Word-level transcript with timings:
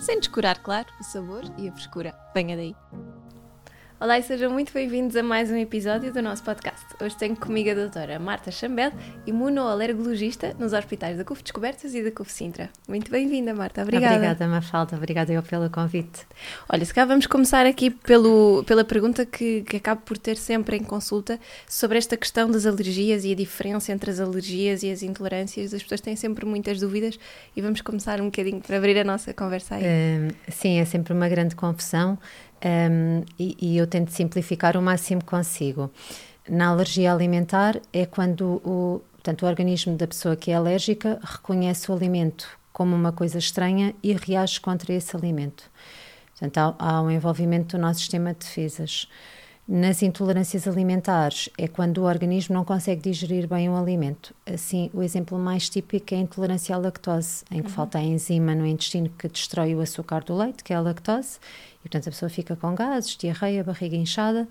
sem 0.00 0.18
descurar, 0.18 0.58
claro, 0.62 0.88
o 1.00 1.04
sabor 1.04 1.44
e 1.58 1.68
a 1.68 1.72
frescura. 1.72 2.14
Venha 2.34 2.56
daí! 2.56 2.74
Olá 3.98 4.18
e 4.18 4.22
sejam 4.22 4.52
muito 4.52 4.74
bem-vindos 4.74 5.16
a 5.16 5.22
mais 5.22 5.50
um 5.50 5.56
episódio 5.56 6.12
do 6.12 6.20
nosso 6.20 6.42
podcast. 6.42 6.84
Hoje 7.02 7.16
tenho 7.16 7.34
comigo 7.34 7.70
a 7.70 7.74
doutora 7.74 8.18
Marta 8.18 8.50
Chambel, 8.50 8.92
imunoalergologista 9.26 10.54
nos 10.58 10.74
hospitais 10.74 11.16
da 11.16 11.24
CUF 11.24 11.42
Descobertas 11.42 11.94
e 11.94 12.02
da 12.02 12.10
CUF 12.10 12.30
Sintra. 12.30 12.68
Muito 12.86 13.10
bem-vinda, 13.10 13.54
Marta. 13.54 13.80
Obrigada. 13.80 14.16
Obrigada, 14.16 14.46
Mafalda. 14.48 14.96
Obrigada 14.96 15.32
eu 15.32 15.42
pelo 15.42 15.70
convite. 15.70 16.26
Olha, 16.68 16.84
se 16.84 16.92
cá 16.92 17.06
vamos 17.06 17.26
começar 17.26 17.64
aqui 17.64 17.88
pelo, 17.88 18.62
pela 18.64 18.84
pergunta 18.84 19.24
que, 19.24 19.62
que 19.62 19.78
acabo 19.78 20.02
por 20.02 20.18
ter 20.18 20.36
sempre 20.36 20.76
em 20.76 20.84
consulta 20.84 21.40
sobre 21.66 21.96
esta 21.96 22.18
questão 22.18 22.50
das 22.50 22.66
alergias 22.66 23.24
e 23.24 23.32
a 23.32 23.34
diferença 23.34 23.92
entre 23.92 24.10
as 24.10 24.20
alergias 24.20 24.82
e 24.82 24.90
as 24.90 25.02
intolerâncias. 25.02 25.72
As 25.72 25.82
pessoas 25.82 26.02
têm 26.02 26.14
sempre 26.16 26.44
muitas 26.44 26.80
dúvidas 26.80 27.18
e 27.56 27.62
vamos 27.62 27.80
começar 27.80 28.20
um 28.20 28.26
bocadinho 28.26 28.60
para 28.60 28.76
abrir 28.76 28.98
a 28.98 29.04
nossa 29.04 29.32
conversa 29.32 29.76
aí. 29.76 29.84
Uh, 29.84 30.34
sim, 30.50 30.80
é 30.80 30.84
sempre 30.84 31.14
uma 31.14 31.30
grande 31.30 31.56
confusão 31.56 32.18
um, 32.66 33.22
e, 33.38 33.56
e, 33.60 33.76
eu 33.76 33.86
tento 33.86 34.10
simplificar 34.10 34.76
o 34.76 34.82
máximo 34.82 35.20
que 35.20 35.28
consigo. 35.28 35.90
Na 36.48 36.68
alergia 36.68 37.12
alimentar 37.12 37.80
é 37.92 38.04
quando 38.04 38.60
o, 38.64 39.02
portanto, 39.12 39.42
o 39.42 39.46
organismo 39.46 39.96
da 39.96 40.06
pessoa 40.06 40.34
que 40.34 40.50
é 40.50 40.54
alérgica 40.54 41.20
reconhece 41.22 41.90
o 41.90 41.94
alimento 41.94 42.48
como 42.72 42.94
uma 42.94 43.12
coisa 43.12 43.38
estranha 43.38 43.94
e 44.02 44.12
reage 44.12 44.60
contra 44.60 44.92
esse 44.92 45.16
alimento. 45.16 45.70
Portanto, 46.32 46.76
há, 46.78 46.96
há 46.96 47.02
um 47.02 47.10
envolvimento 47.10 47.76
do 47.76 47.80
nosso 47.80 48.00
sistema 48.00 48.32
de 48.32 48.40
defesas. 48.40 49.08
Nas 49.68 50.00
intolerâncias 50.00 50.68
alimentares 50.68 51.48
é 51.58 51.66
quando 51.66 51.98
o 51.98 52.04
organismo 52.04 52.54
não 52.54 52.64
consegue 52.64 53.02
digerir 53.02 53.48
bem 53.48 53.68
o 53.68 53.76
alimento. 53.76 54.32
Assim, 54.46 54.90
o 54.94 55.02
exemplo 55.02 55.36
mais 55.38 55.68
típico 55.68 56.14
é 56.14 56.18
a 56.18 56.20
intolerância 56.20 56.74
à 56.76 56.78
lactose, 56.78 57.44
em 57.50 57.62
que 57.62 57.68
uhum. 57.68 57.74
falta 57.74 57.98
a 57.98 58.02
enzima 58.02 58.54
no 58.54 58.64
intestino 58.64 59.10
que 59.18 59.26
destrói 59.26 59.74
o 59.74 59.80
açúcar 59.80 60.22
do 60.22 60.36
leite, 60.36 60.62
que 60.62 60.72
é 60.72 60.76
a 60.76 60.80
lactose, 60.80 61.40
portanto 61.86 62.08
a 62.08 62.10
pessoa 62.10 62.28
fica 62.28 62.56
com 62.56 62.74
gases, 62.74 63.16
diarreia, 63.16 63.62
barriga 63.62 63.96
inchada. 63.96 64.48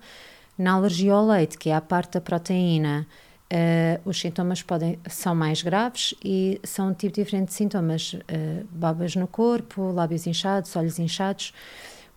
Na 0.58 0.72
alergia 0.72 1.12
ao 1.12 1.26
leite, 1.26 1.58
que 1.58 1.68
é 1.68 1.74
a 1.74 1.80
parte 1.80 2.14
da 2.14 2.20
proteína, 2.20 3.06
uh, 3.52 4.08
os 4.08 4.18
sintomas 4.18 4.62
podem, 4.62 4.98
são 5.08 5.34
mais 5.34 5.62
graves 5.62 6.14
e 6.24 6.58
são 6.64 6.88
um 6.88 6.94
tipo 6.94 7.14
diferente 7.14 7.48
de 7.48 7.54
sintomas. 7.54 8.14
Uh, 8.14 8.66
babas 8.70 9.14
no 9.14 9.26
corpo, 9.26 9.92
lábios 9.92 10.26
inchados, 10.26 10.74
olhos 10.74 10.98
inchados. 10.98 11.52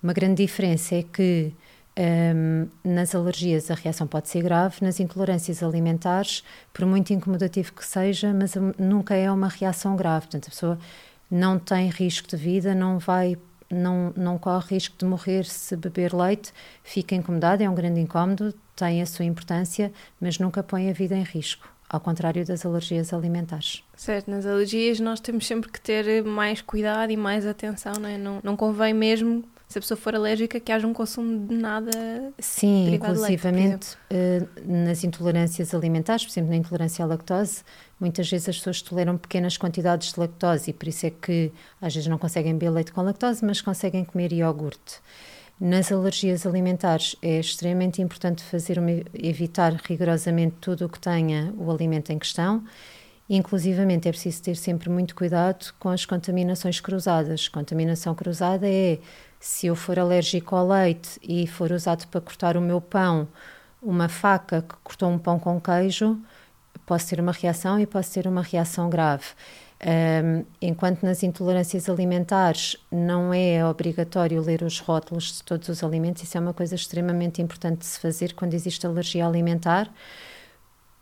Uma 0.02 0.14
grande 0.14 0.42
diferença 0.44 0.96
é 0.96 1.04
que 1.04 1.54
um, 2.00 2.70
nas 2.82 3.14
alergias 3.14 3.70
a 3.70 3.76
reação 3.76 4.08
pode 4.08 4.30
ser 4.30 4.42
grave, 4.42 4.78
nas 4.82 5.02
intolerâncias 5.02 5.62
alimentares, 5.62 6.44
por 6.72 6.86
muito 6.86 7.12
incomodativo 7.12 7.74
que 7.74 7.86
seja, 7.86 8.34
mas 8.34 8.56
nunca 8.78 9.16
é 9.16 9.30
uma 9.30 9.50
reação 9.50 9.98
grave. 9.98 10.28
Portanto, 10.28 10.48
a 10.48 10.50
pessoa 10.50 10.80
não 11.30 11.60
tem 11.60 11.90
risco 11.90 12.30
de 12.30 12.38
vida, 12.38 12.74
não 12.74 12.98
vai, 13.00 13.38
não, 13.70 14.14
não 14.16 14.38
corre 14.38 14.76
risco 14.76 14.96
de 14.98 15.06
morrer 15.06 15.46
se 15.46 15.76
beber 15.76 16.14
leite, 16.14 16.52
fica 16.84 17.16
incomodada, 17.16 17.64
é 17.64 17.70
um 17.70 17.76
grande 17.76 18.00
incómodo, 18.00 18.54
tem 18.76 19.02
a 19.02 19.06
sua 19.06 19.26
importância, 19.26 19.92
mas 20.20 20.40
nunca 20.40 20.64
põe 20.64 20.90
a 20.90 20.94
vida 20.94 21.16
em 21.16 21.24
risco. 21.24 21.68
Ao 21.90 22.00
contrário 22.00 22.46
das 22.46 22.66
alergias 22.66 23.14
alimentares. 23.14 23.84
Certo, 23.96 24.30
nas 24.30 24.46
alergias 24.46 25.00
nós 25.00 25.20
temos 25.20 25.48
sempre 25.48 25.72
que 25.72 25.82
ter 25.82 26.24
mais 26.24 26.62
cuidado 26.62 27.12
e 27.12 27.18
mais 27.18 27.48
atenção, 27.48 27.94
não 28.00 28.08
é? 28.08 28.18
Não, 28.18 28.40
não 28.44 28.56
convém 28.56 28.94
mesmo 28.94 29.44
se 29.70 29.78
a 29.78 29.82
pessoa 29.82 29.98
for 29.98 30.16
alérgica, 30.16 30.60
que 30.60 30.72
haja 30.72 30.88
um 30.88 30.94
consumo 30.94 31.48
de 31.48 31.56
nada. 31.56 31.92
Sim, 32.40 32.96
inclusivamente 32.96 33.96
leite, 34.10 34.44
uh, 34.44 34.62
nas 34.66 35.04
intolerâncias 35.04 35.76
alimentares, 35.76 36.26
por 36.26 36.32
exemplo, 36.32 36.50
na 36.50 36.56
intolerância 36.56 37.06
à 37.06 37.08
lactose, 37.08 37.64
muitas 38.00 38.30
vezes 38.30 38.50
as 38.50 38.58
pessoas 38.58 38.82
toleram 38.82 39.18
pequenas 39.18 39.58
quantidades 39.58 40.14
de 40.14 40.20
lactose 40.20 40.70
e 40.70 40.74
por 40.74 40.88
isso 40.88 41.06
é 41.06 41.10
que 41.10 41.52
às 41.82 41.94
vezes 41.94 42.08
não 42.08 42.18
conseguem 42.18 42.54
beber 42.54 42.72
leite 42.72 42.92
com 42.92 43.02
lactose, 43.02 43.44
mas 43.44 43.62
conseguem 43.62 44.06
comer 44.06 44.32
iogurte. 44.32 45.00
Nas 45.60 45.92
alergias 45.92 46.46
alimentares 46.46 47.18
é 47.22 47.40
extremamente 47.40 48.02
importante 48.02 48.42
fazer 48.44 48.80
uma, 48.80 48.92
evitar 49.14 49.74
rigorosamente 49.74 50.56
tudo 50.62 50.86
o 50.86 50.90
que 50.90 51.00
tenha 51.00 51.54
o 51.58 51.70
alimento 51.70 52.12
em 52.12 52.18
questão. 52.18 52.64
Inclusivamente 53.30 54.08
é 54.08 54.12
preciso 54.12 54.42
ter 54.42 54.56
sempre 54.56 54.90
muito 54.90 55.14
cuidado 55.14 55.74
com 55.78 55.90
as 55.90 56.06
contaminações 56.06 56.80
cruzadas. 56.80 57.50
Contaminação 57.50 58.16
cruzada 58.16 58.68
é 58.68 59.00
se 59.40 59.68
eu 59.68 59.76
for 59.76 60.00
alérgico 60.00 60.56
ao 60.56 60.68
leite 60.68 61.20
e 61.22 61.46
for 61.46 61.72
usado 61.74 62.08
para 62.08 62.22
cortar 62.22 62.56
o 62.56 62.62
meu 62.62 62.80
pão, 62.80 63.28
uma 63.82 64.08
faca 64.10 64.62
que 64.62 64.76
cortou 64.84 65.10
um 65.10 65.18
pão 65.20 65.38
com 65.38 65.60
queijo, 65.60 66.18
posso 66.90 67.08
ter 67.08 67.20
uma 67.22 67.32
reação 67.32 67.80
e 67.80 67.86
posso 67.86 68.12
ter 68.12 68.26
uma 68.26 68.42
reação 68.42 68.90
grave. 68.90 69.26
Um, 69.80 70.44
enquanto 70.60 71.04
nas 71.04 71.22
intolerâncias 71.22 71.88
alimentares 71.88 72.76
não 72.92 73.32
é 73.32 73.64
obrigatório 73.64 74.42
ler 74.42 74.64
os 74.64 74.80
rótulos 74.80 75.38
de 75.38 75.44
todos 75.44 75.70
os 75.70 75.84
alimentos, 75.84 76.24
isso 76.24 76.36
é 76.36 76.42
uma 76.42 76.54
coisa 76.54 76.74
extremamente 76.74 77.44
importante 77.44 77.78
de 77.82 77.86
se 77.86 78.00
fazer 78.00 78.34
quando 78.34 78.56
existe 78.56 78.88
alergia 78.88 79.26
alimentar, 79.26 79.88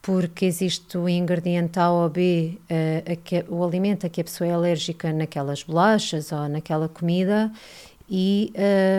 porque 0.02 0.46
existe 0.46 0.98
o 0.98 1.08
ingrediente 1.08 1.80
A 1.80 1.90
ou 1.90 2.10
B, 2.10 2.58
uh, 2.70 3.18
que, 3.24 3.46
o 3.48 3.64
alimento 3.64 4.06
a 4.06 4.10
que 4.10 4.20
a 4.20 4.24
pessoa 4.26 4.48
é 4.48 4.52
alérgica 4.52 5.14
naquelas 5.14 5.64
bolachas 5.64 6.34
ou 6.34 6.50
naquela 6.50 6.90
comida, 6.90 7.50
e, 8.10 8.54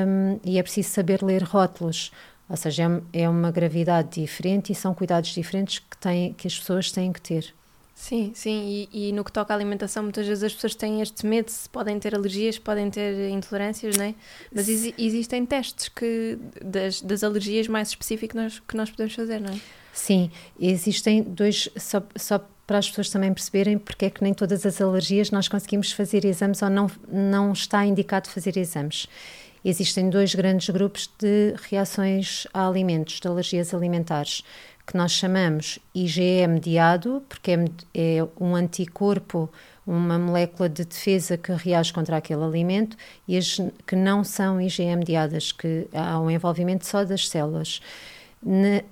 um, 0.06 0.40
e 0.42 0.58
é 0.58 0.62
preciso 0.62 0.88
saber 0.88 1.22
ler 1.22 1.42
rótulos. 1.42 2.10
Ou 2.48 2.56
seja, 2.56 3.02
é, 3.12 3.22
é 3.22 3.28
uma 3.28 3.50
gravidade 3.50 4.20
diferente 4.20 4.72
e 4.72 4.74
são 4.74 4.94
cuidados 4.94 5.30
diferentes 5.30 5.78
que, 5.80 5.96
têm, 5.98 6.32
que 6.32 6.46
as 6.46 6.58
pessoas 6.58 6.90
têm 6.90 7.12
que 7.12 7.20
ter. 7.20 7.54
Sim, 7.94 8.30
sim, 8.32 8.86
e, 8.92 9.08
e, 9.08 9.12
no 9.12 9.24
que 9.24 9.32
toca 9.32 9.52
à 9.52 9.56
alimentação, 9.56 10.04
muitas 10.04 10.24
vezes 10.24 10.44
as 10.44 10.54
pessoas 10.54 10.76
têm 10.76 11.02
este 11.02 11.26
medo, 11.26 11.50
se 11.50 11.68
podem 11.68 11.98
ter 11.98 12.14
alergias, 12.14 12.56
podem 12.56 12.88
ter 12.88 13.28
intolerâncias, 13.28 13.96
não 13.96 14.04
é? 14.04 14.14
Mas 14.54 14.68
existem 14.68 15.44
testes 15.44 15.88
que, 15.88 16.38
das, 16.64 17.00
das 17.02 17.24
alergias 17.24 17.66
mais 17.66 17.88
específicas 17.88 18.28
que 18.30 18.36
nós, 18.36 18.62
que 18.68 18.76
nós 18.76 18.90
podemos 18.90 19.14
fazer, 19.14 19.40
não 19.40 19.52
é? 19.52 19.58
Sim, 19.92 20.30
existem 20.60 21.24
dois, 21.24 21.68
só, 21.76 22.00
só 22.14 22.38
para 22.68 22.78
as 22.78 22.88
pessoas 22.88 23.10
também 23.10 23.34
perceberem 23.34 23.76
porque 23.76 24.04
é 24.04 24.10
que 24.10 24.22
nem 24.22 24.32
todas 24.32 24.64
as 24.64 24.80
alergias 24.80 25.32
nós 25.32 25.48
conseguimos 25.48 25.90
fazer 25.90 26.24
exames 26.24 26.62
ou 26.62 26.70
não, 26.70 26.88
não 27.10 27.52
está 27.52 27.84
indicado 27.84 28.28
fazer 28.28 28.56
exames. 28.56 29.08
Existem 29.64 30.08
dois 30.08 30.34
grandes 30.34 30.68
grupos 30.70 31.10
de 31.18 31.54
reações 31.70 32.46
a 32.52 32.66
alimentos, 32.66 33.20
de 33.20 33.28
alergias 33.28 33.74
alimentares, 33.74 34.44
que 34.86 34.96
nós 34.96 35.12
chamamos 35.12 35.78
IgE 35.94 36.46
mediado, 36.46 37.22
porque 37.28 37.50
é, 37.52 37.64
é 37.94 38.28
um 38.40 38.54
anticorpo, 38.54 39.50
uma 39.86 40.18
molécula 40.18 40.68
de 40.68 40.84
defesa 40.84 41.36
que 41.36 41.52
reage 41.52 41.92
contra 41.92 42.16
aquele 42.16 42.42
alimento, 42.42 42.96
e 43.26 43.36
as 43.36 43.60
que 43.86 43.94
não 43.94 44.24
são 44.24 44.60
IgE 44.60 44.96
mediadas, 44.96 45.52
que 45.52 45.86
há 45.92 46.18
um 46.18 46.30
envolvimento 46.30 46.86
só 46.86 47.04
das 47.04 47.28
células. 47.28 47.80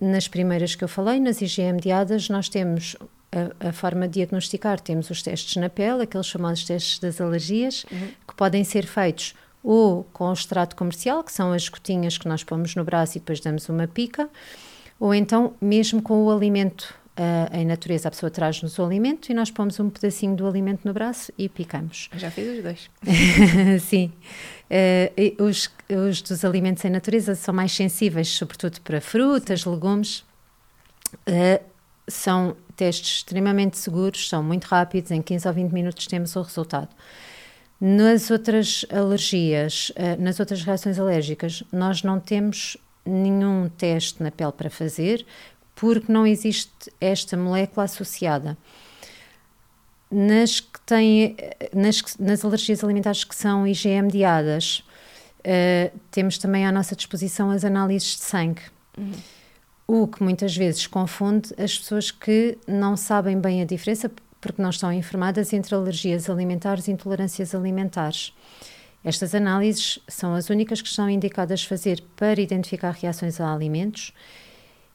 nas 0.00 0.28
primeiras 0.28 0.75
que 0.75 0.84
eu 0.84 0.88
falei, 0.88 1.19
nas 1.21 1.41
IgE 1.41 1.72
mediadas, 1.72 2.28
nós 2.28 2.49
temos 2.49 2.97
a, 3.32 3.69
a, 3.69 3.72
forma 3.72 4.06
de 4.06 4.15
diagnosticar. 4.15 4.81
Temos 4.81 5.09
os 5.10 5.22
testes 5.22 5.56
na 5.56 5.69
pele, 5.69 6.03
aqueles 6.03 6.26
chamados 6.26 6.65
testes 6.65 6.99
das 6.99 7.21
alergias, 7.21 7.84
uhum. 7.91 8.09
que 8.28 8.34
podem 8.34 8.65
ser 8.65 8.87
feitos 8.87 9.34
ou 9.66 10.04
com 10.12 10.29
o 10.29 10.32
extrato 10.32 10.76
comercial, 10.76 11.25
que 11.25 11.32
são 11.32 11.52
as 11.52 11.69
gotinhas 11.69 12.17
que 12.17 12.29
nós 12.29 12.44
pomos 12.44 12.76
no 12.76 12.85
braço 12.85 13.19
e 13.19 13.20
depois 13.20 13.40
damos 13.40 13.69
uma 13.69 13.88
pica, 13.88 14.31
ou 15.00 15.12
então 15.12 15.55
mesmo 15.61 16.00
com 16.00 16.25
o 16.25 16.31
alimento 16.31 16.94
uh, 17.19 17.52
em 17.52 17.67
natureza. 17.67 18.06
A 18.06 18.12
pessoa 18.12 18.31
traz-nos 18.31 18.79
o 18.79 18.85
alimento 18.85 19.29
e 19.29 19.35
nós 19.35 19.50
pomos 19.50 19.81
um 19.81 19.90
pedacinho 19.90 20.37
do 20.37 20.46
alimento 20.46 20.85
no 20.85 20.94
braço 20.94 21.32
e 21.37 21.49
picamos. 21.49 22.08
já 22.14 22.31
fiz 22.31 22.58
os 22.58 22.62
dois. 22.62 22.90
Sim. 23.82 24.12
Uh, 24.70 25.43
os, 25.43 25.69
os 25.90 26.23
dos 26.23 26.44
alimentos 26.44 26.85
em 26.85 26.90
natureza 26.90 27.35
são 27.35 27.52
mais 27.52 27.73
sensíveis, 27.73 28.29
sobretudo 28.29 28.81
para 28.82 29.00
frutas, 29.00 29.64
legumes. 29.64 30.20
Uh, 31.29 31.61
são 32.06 32.56
testes 32.76 33.17
extremamente 33.17 33.79
seguros, 33.79 34.29
são 34.29 34.44
muito 34.44 34.67
rápidos, 34.67 35.11
em 35.11 35.20
15 35.20 35.49
ou 35.49 35.55
20 35.55 35.73
minutos 35.73 36.06
temos 36.06 36.37
o 36.37 36.43
resultado. 36.43 36.90
Nas 37.81 38.31
outras 38.31 38.87
alergias, 38.90 39.93
eh, 39.96 40.17
nas 40.17 40.40
outras 40.40 40.62
reações 40.62 40.99
alérgicas, 40.99 41.62
nós 41.70 42.02
não 42.02 42.19
temos 42.19 42.76
nenhum 43.05 43.69
teste 43.69 44.23
na 44.23 44.31
pele 44.31 44.52
para 44.52 44.70
fazer, 44.70 45.25
porque 45.75 46.11
não 46.11 46.26
existe 46.26 46.90
esta 47.00 47.37
molécula 47.37 47.84
associada. 47.84 48.56
nas 50.11 50.61
que 50.61 50.81
têm, 50.87 51.37
nas, 51.75 52.00
nas 52.19 52.44
alergias 52.44 52.82
alimentares 52.84 53.25
que 53.25 53.34
são 53.34 53.67
IgE 53.67 54.00
mediadas, 54.02 54.84
uh, 55.40 55.99
temos 56.12 56.38
também 56.38 56.64
à 56.64 56.70
nossa 56.70 56.94
disposição 56.94 57.50
as 57.50 57.64
análises 57.64 58.17
de 58.17 58.23
sangue. 58.23 58.62
Uhum. 58.96 59.12
O 59.88 60.06
que 60.06 60.23
muitas 60.23 60.56
vezes 60.56 60.87
confunde 60.87 61.52
as 61.58 61.76
pessoas 61.78 62.11
que 62.11 62.56
não 62.67 62.96
sabem 62.96 63.38
bem 63.40 63.62
a 63.62 63.64
diferença, 63.64 64.11
porque 64.41 64.62
não 64.62 64.71
estão 64.71 64.93
informadas 64.93 65.53
entre 65.53 65.75
alergias 65.75 66.29
alimentares 66.31 66.88
e 66.88 66.93
intolerâncias 66.93 67.55
alimentares. 67.55 68.33
Estas 69.05 69.35
análises 69.35 69.99
são 70.09 70.35
as 70.35 70.50
únicas 70.50 70.83
que 70.83 70.88
estão 70.88 71.09
indicadas 71.09 71.62
fazer 71.65 72.03
para 72.17 72.41
identificar 72.41 72.91
reações 72.91 73.41
a 73.41 73.53
alimentos 73.53 74.12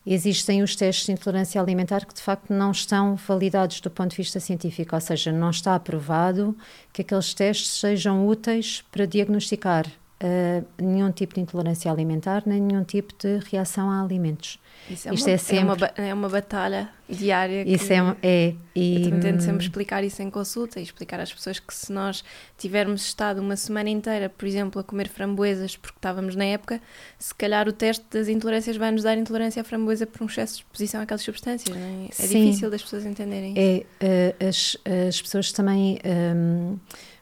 existem 0.06 0.64
os 0.64 0.76
testes 0.76 1.06
de 1.06 1.12
intolerância 1.12 1.62
alimentar 1.62 2.06
que 2.06 2.14
de 2.14 2.22
facto 2.22 2.52
não 2.52 2.72
estão 2.72 3.16
validados 3.16 3.80
do 3.82 3.90
ponto 3.90 4.12
de 4.12 4.18
vista 4.18 4.40
científico, 4.40 4.96
ou 4.96 5.02
seja, 5.02 5.32
não 5.32 5.50
está 5.50 5.76
aprovado 5.76 6.56
que 6.92 7.02
aqueles 7.02 7.34
testes 7.34 7.80
sejam 7.80 8.28
úteis 8.28 8.84
para 8.92 9.06
diagnosticar 9.06 9.86
uh, 10.22 10.66
nenhum 10.82 11.12
tipo 11.12 11.36
de 11.36 11.42
intolerância 11.42 11.92
alimentar 11.92 12.44
nem 12.46 12.62
nenhum 12.62 12.84
tipo 12.84 13.14
de 13.18 13.40
reação 13.50 13.90
a 13.90 14.02
alimentos. 14.02 14.60
Isso 14.90 15.10
é, 15.10 15.14
Isto 15.14 15.28
uma, 15.28 15.34
é, 15.34 15.38
sempre... 15.38 15.58
é, 15.58 15.64
uma, 15.64 16.08
é 16.10 16.14
uma 16.14 16.30
batalha 16.30 16.90
diária. 17.08 17.64
Isso 17.68 17.92
é, 17.94 17.98
é 18.24 18.56
e... 18.76 19.10
Eu 19.10 19.20
tento 19.20 19.42
sempre 19.42 19.64
explicar 19.64 20.04
isso 20.04 20.22
em 20.22 20.30
consulta 20.30 20.80
e 20.80 20.84
explicar 20.84 21.20
às 21.20 21.32
pessoas 21.32 21.60
que 21.60 21.74
se 21.74 21.92
nós 21.92 22.24
tivermos 22.58 23.06
estado 23.06 23.40
uma 23.42 23.56
semana 23.56 23.90
inteira, 23.90 24.30
por 24.30 24.46
exemplo, 24.46 24.82
a 24.82 24.84
comer 24.84 25.08
framboesas 25.08 25.78
porque 25.78 25.98
estávamos 25.98 26.36
na 26.36 26.46
época, 26.46 26.82
se 27.20 27.34
calhar 27.36 27.68
o 27.68 27.74
teste 27.74 28.06
das 28.10 28.28
intolerâncias 28.28 28.76
vai 28.76 28.92
nos 28.92 29.04
dar 29.04 29.18
intolerância 29.18 29.62
à 29.62 29.64
framboesa 29.64 30.08
por 30.08 30.24
um 30.24 30.26
excesso 30.26 30.56
de 30.56 30.60
exposição 30.62 31.02
àquelas 31.02 31.22
substâncias. 31.22 31.76
É? 31.76 32.24
é 32.24 32.28
difícil 32.28 32.70
das 32.70 32.82
pessoas 32.82 33.06
entenderem 33.06 33.52
isso. 33.52 33.86
É, 34.00 34.36
uh, 34.40 34.48
as, 34.48 34.78
as 35.08 35.22
pessoas 35.22 35.52
também. 35.52 36.00
Um, 36.06 36.78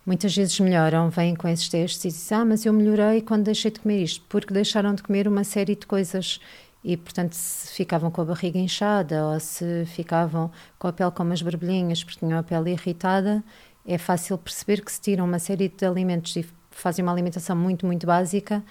muitas 0.09 0.35
vezes 0.35 0.59
melhoram, 0.59 1.11
vêm 1.11 1.35
com 1.35 1.47
esses 1.47 1.69
testes 1.69 2.03
e 2.03 2.07
dizem: 2.07 2.37
Ah, 2.39 2.43
mas 2.43 2.65
eu 2.65 2.73
melhorei 2.73 3.21
quando 3.21 3.43
deixei 3.43 3.69
de 3.69 3.79
comer 3.79 4.01
isto, 4.01 4.25
porque 4.27 4.51
deixaram 4.51 4.95
de 4.95 5.03
comer 5.03 5.27
uma 5.27 5.43
série 5.43 5.75
de 5.75 5.85
coisas 5.85 6.41
e, 6.83 6.97
portanto, 6.97 7.33
se 7.33 7.71
ficavam 7.75 8.09
com 8.09 8.21
a 8.21 8.25
barriga 8.25 8.57
inchada 8.57 9.23
ou 9.23 9.39
se 9.39 9.85
ficavam 9.85 10.51
com 10.79 10.87
a 10.87 10.93
pele 10.93 11.11
com 11.11 11.21
umas 11.21 11.43
borbulhinhas 11.43 12.03
porque 12.03 12.19
tinham 12.25 12.39
a 12.39 12.43
pele 12.43 12.71
irritada, 12.71 13.43
é 13.85 13.99
fácil 13.99 14.35
perceber 14.39 14.83
que 14.83 14.91
se 14.91 14.99
tiram 14.99 15.25
uma 15.25 15.37
série 15.37 15.69
de 15.69 15.85
alimentos 15.85 16.35
e 16.35 16.45
fazem 16.71 17.03
uma 17.03 17.11
alimentação 17.11 17.55
muito, 17.55 17.85
muito 17.85 18.07
básica 18.07 18.63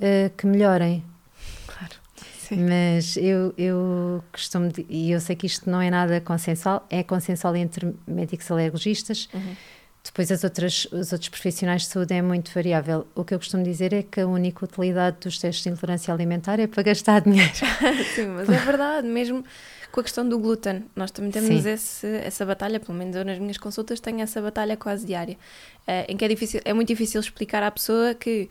uh, 0.00 0.30
que 0.34 0.46
melhorem. 0.46 1.04
Claro. 1.66 1.94
Sim. 2.38 2.64
Mas 2.68 3.18
eu, 3.18 3.52
eu 3.58 4.24
costumo, 4.32 4.70
e 4.88 5.10
eu 5.10 5.20
sei 5.20 5.36
que 5.36 5.46
isto 5.46 5.68
não 5.68 5.80
é 5.80 5.90
nada 5.90 6.20
consensual, 6.22 6.86
é 6.88 7.02
consensual 7.02 7.54
entre 7.56 7.94
médicos 8.06 8.50
alergistas. 8.50 9.28
Uhum 9.34 9.56
depois, 10.06 10.30
as 10.30 10.44
outras, 10.44 10.86
os 10.92 11.12
outros 11.12 11.28
profissionais 11.28 11.82
de 11.82 11.88
saúde 11.88 12.14
é 12.14 12.22
muito 12.22 12.52
variável. 12.52 13.06
O 13.14 13.24
que 13.24 13.34
eu 13.34 13.38
costumo 13.38 13.64
dizer 13.64 13.92
é 13.92 14.02
que 14.02 14.20
a 14.20 14.26
única 14.26 14.64
utilidade 14.64 15.16
dos 15.20 15.38
testes 15.38 15.64
de 15.64 15.70
intolerância 15.70 16.14
alimentar 16.14 16.60
é 16.60 16.66
para 16.66 16.82
gastar 16.82 17.20
dinheiro. 17.22 17.52
Sim, 18.14 18.28
mas 18.28 18.48
é 18.48 18.58
verdade, 18.58 19.08
mesmo 19.08 19.44
com 19.90 20.00
a 20.00 20.02
questão 20.04 20.28
do 20.28 20.38
glúten. 20.38 20.84
Nós 20.94 21.10
também 21.10 21.32
temos 21.32 21.66
esse, 21.66 22.06
essa 22.18 22.46
batalha, 22.46 22.78
pelo 22.78 22.96
menos 22.96 23.16
eu 23.16 23.24
nas 23.24 23.38
minhas 23.38 23.58
consultas 23.58 23.98
tenho 23.98 24.20
essa 24.20 24.40
batalha 24.40 24.76
quase 24.76 25.04
diária, 25.04 25.36
uh, 25.88 26.04
em 26.08 26.16
que 26.16 26.24
é, 26.24 26.28
difícil, 26.28 26.60
é 26.64 26.72
muito 26.72 26.88
difícil 26.88 27.20
explicar 27.20 27.62
à 27.62 27.70
pessoa 27.70 28.14
que 28.14 28.48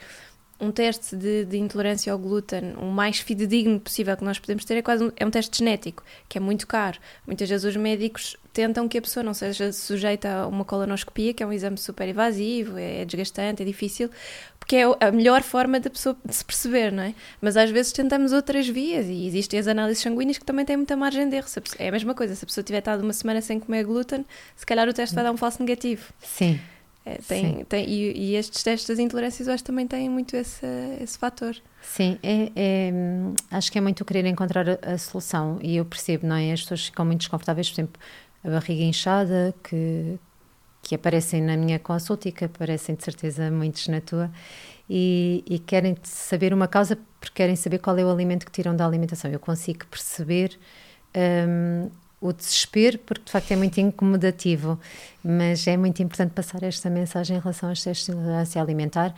um 0.60 0.72
teste 0.72 1.16
de, 1.16 1.46
de, 1.46 1.57
intolerância 1.57 2.12
ao 2.12 2.18
glúten, 2.18 2.75
o 2.78 2.86
mais 2.86 3.19
fidedigno 3.19 3.80
possível 3.80 4.16
que 4.16 4.24
nós 4.24 4.40
podemos 4.40 4.63
ter, 4.63 4.75
é 4.75 4.81
quase 4.81 5.04
um, 5.04 5.12
é 5.16 5.25
um 5.25 5.30
teste 5.30 5.57
genético, 5.57 6.04
que 6.30 6.38
é 6.38 6.42
muito 6.42 6.66
caro. 6.66 6.98
Muitas 7.28 7.50
vezes 7.50 7.66
os 7.66 7.75
médicos 7.75 8.38
tentam 8.54 8.88
que 8.88 8.98
a 8.98 9.02
pessoa 9.02 9.22
não 9.22 9.34
seja 9.34 9.74
sujeita 9.74 10.30
a 10.30 10.48
uma 10.48 10.63
colonoscopia, 10.63 11.34
que 11.34 11.44
é 11.44 11.46
um 11.46 11.52
exame 11.52 11.78
super 11.78 12.07
invasivo, 12.07 12.78
é, 12.78 13.02
é 13.02 13.06
desgastante, 13.06 13.62
é 13.62 13.66
difícil, 13.66 14.10
porque 14.57 14.78
é 14.78 14.84
a 14.84 15.12
melhor 15.12 15.44
forma 15.44 15.80
da 15.80 15.90
pessoa 15.90 16.16
de 16.24 16.34
se 16.34 16.44
perceber, 16.44 16.92
não 16.92 17.04
é? 17.04 17.13
Mas 17.42 17.57
às 17.57 17.69
vezes 17.69 17.92
tentamos 17.92 18.31
outras 18.31 18.68
vias 18.68 19.07
e 19.07 19.28
existem 19.28 19.60
as 19.60 19.68
análises 19.68 20.02
sanguíneas 20.02 20.38
que 20.38 20.46
também 20.46 20.63
têm 20.63 20.78
muita 20.78 20.96
margem 20.96 21.30
de 21.30 21.36
erro. 21.36 21.48
É 21.78 21.90
a 21.90 21.92
mesma 21.92 22.16
coisa, 22.16 22.34
se 22.34 22.46
a 22.46 22.48
pessoa 22.48 22.63
tiver 22.63 22.80
estado 22.80 23.04
uma 23.04 23.13
semana 23.13 23.42
sem 23.42 23.60
comer 23.60 23.84
glúten, 23.84 24.25
se 24.56 24.66
calhar 24.66 24.88
o 24.88 24.94
teste 24.94 25.13
vai 25.13 25.24
dar 25.24 25.31
um 25.31 25.38
falso 25.38 25.62
negativo. 25.62 26.13
Sim. 26.22 26.60
É, 27.06 27.19
tem, 27.28 27.63
tem, 27.66 27.88
e, 27.88 28.31
e, 28.31 28.36
estes 28.36 28.63
testes 28.63 28.90
das 28.90 28.98
intolerâncias 28.98 29.48
eu 29.48 29.54
acho 29.54 29.63
também 29.63 29.86
têm 29.86 30.10
muito 30.10 30.36
esse, 30.36 30.66
esse 31.00 31.16
fator. 31.19 31.56
Sim, 31.80 32.18
é, 32.24 32.52
é, 32.56 32.92
acho 33.52 33.72
que 33.72 33.78
é 33.78 33.81
muito 33.81 34.04
querer 34.04 34.25
encontrar 34.25 34.68
a, 34.68 34.94
a, 34.94 34.98
solução 34.98 35.60
e 35.62 35.78
eu 35.78 35.86
percebo, 35.86 36.25
não 36.25 36.36
é? 36.36 36.52
As 36.52 36.62
pessoas 36.62 36.86
ficam 36.86 37.06
muito 37.06 37.19
desconfortáveis, 37.19 37.69
por 37.69 37.75
exemplo, 37.75 38.02
a 38.44 38.50
barriga 38.50 38.84
inchada, 38.84 39.54
que, 39.63 40.18
que 40.81 40.96
aparecem 40.96 41.44
na 41.44 41.56
minha 41.56 41.78
consulta 41.78 42.28
e 42.28 42.31
que 42.31 42.46
aparecem 42.46 42.96
de 42.96 43.04
certeza 43.04 43.52
muitos 43.52 43.88
na 43.88 44.02
tua, 44.02 44.31
e, 44.90 45.44
e 45.46 45.60
querem 45.60 45.96
saber 46.02 46.56
uma 46.56 46.68
causa 46.68 46.98
porque 47.19 47.36
querem 47.36 47.56
saber 47.56 47.78
qual 47.78 47.96
é 48.00 48.04
o 48.04 48.10
alimento 48.10 48.48
que 48.48 48.52
tiram 48.52 48.75
da 48.75 48.84
alimentação. 48.84 49.30
Eu 49.30 49.40
consigo 49.40 49.86
perceber. 49.86 50.57
Um, 51.16 51.90
o 52.25 52.33
desespero, 52.33 52.98
porque 53.00 53.25
de 53.25 53.31
facto 53.31 53.51
é 53.51 53.56
muito 53.56 53.80
incomodativo, 53.80 54.80
mas 55.24 55.68
é 55.68 55.77
muito 55.77 56.01
importante 56.01 56.31
passar 56.31 56.63
esta 56.63 56.89
mensagem 56.89 57.38
em 57.38 57.39
relação 57.39 57.72
de 57.72 57.89
intolerância 57.89 58.62
alimentar, 58.62 59.13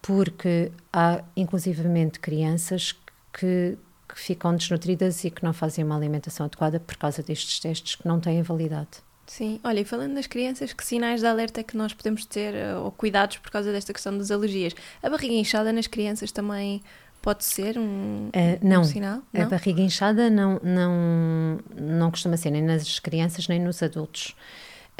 porque 0.00 0.70
há 0.92 1.22
inclusivamente 1.36 2.20
crianças 2.20 2.94
que, 3.32 3.76
que 4.08 4.18
ficam 4.18 4.54
desnutridas 4.54 5.24
e 5.24 5.30
que 5.30 5.42
não 5.42 5.52
fazem 5.52 5.84
uma 5.84 5.96
alimentação 5.96 6.46
adequada 6.46 6.78
por 6.78 6.96
causa 6.96 7.22
destes 7.22 7.58
testes 7.58 7.96
que 7.96 8.06
não 8.06 8.20
têm 8.20 8.42
validade. 8.42 9.02
Sim, 9.26 9.58
olha, 9.64 9.80
e 9.80 9.84
falando 9.84 10.14
das 10.14 10.26
crianças, 10.26 10.72
que 10.72 10.84
sinais 10.84 11.20
de 11.20 11.26
alerta 11.26 11.60
é 11.60 11.64
que 11.64 11.76
nós 11.76 11.94
podemos 11.94 12.26
ter 12.26 12.54
eh, 12.54 12.76
ou 12.76 12.90
cuidados 12.92 13.38
por 13.38 13.50
causa 13.50 13.72
desta 13.72 13.92
questão 13.92 14.16
das 14.16 14.30
alergias? 14.30 14.74
A 15.02 15.08
barriga 15.08 15.34
inchada 15.34 15.72
nas 15.72 15.86
crianças 15.86 16.30
também 16.30 16.82
Pode 17.24 17.42
ser 17.42 17.78
um, 17.78 18.28
uh, 18.28 18.30
não, 18.60 18.82
um 18.82 18.84
sinal? 18.84 19.22
Não, 19.32 19.44
a 19.44 19.46
barriga 19.46 19.80
inchada 19.80 20.28
não, 20.28 20.60
não, 20.62 21.58
não 21.74 22.10
costuma 22.10 22.36
ser 22.36 22.50
nem 22.50 22.60
nas 22.60 22.98
crianças 22.98 23.48
nem 23.48 23.58
nos 23.58 23.82
adultos. 23.82 24.36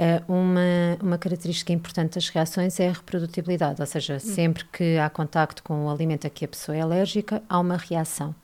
Uh, 0.00 0.32
uma, 0.32 0.96
uma 1.02 1.18
característica 1.18 1.70
importante 1.70 2.14
das 2.14 2.30
reações 2.30 2.80
é 2.80 2.88
a 2.88 2.92
reprodutibilidade, 2.92 3.78
ou 3.78 3.86
seja, 3.86 4.16
hum. 4.16 4.20
sempre 4.20 4.64
que 4.64 4.96
há 4.96 5.10
contacto 5.10 5.62
com 5.62 5.84
o 5.84 5.90
alimento 5.90 6.26
a 6.26 6.30
que 6.30 6.46
a 6.46 6.48
pessoa 6.48 6.74
é 6.74 6.80
alérgica, 6.80 7.42
há 7.46 7.60
uma 7.60 7.76
reação. 7.76 8.34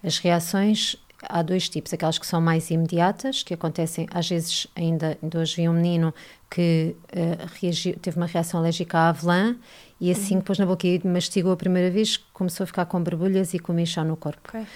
As 0.00 0.18
reações 0.18 0.94
há 1.28 1.42
dois 1.42 1.68
tipos, 1.68 1.92
aquelas 1.92 2.18
que 2.18 2.26
são 2.26 2.40
mais 2.40 2.70
imediatas, 2.70 3.42
que 3.42 3.54
acontecem, 3.54 4.06
às 4.12 4.28
vezes, 4.28 4.66
ainda, 4.74 5.18
ainda 5.22 5.38
hoje 5.38 5.56
vi 5.56 5.68
um 5.68 5.72
menino 5.72 6.14
que 6.50 6.94
uh, 7.12 7.50
reagiu, 7.60 7.96
teve 8.00 8.16
uma 8.16 8.26
reação 8.26 8.60
alérgica 8.60 8.98
à 8.98 9.08
avelã 9.08 9.56
e 10.00 10.10
assim, 10.10 10.36
uhum. 10.36 10.42
na 10.58 10.66
boca 10.66 10.86
e 10.86 11.00
mastigou 11.04 11.52
a 11.52 11.56
primeira 11.56 11.90
vez, 11.90 12.16
começou 12.32 12.64
a 12.64 12.66
ficar 12.66 12.86
com 12.86 13.02
borbulhas 13.02 13.54
e 13.54 13.58
com 13.58 13.78
inchar 13.78 14.04
no 14.04 14.16
corpo. 14.16 14.48
Okay. 14.48 14.66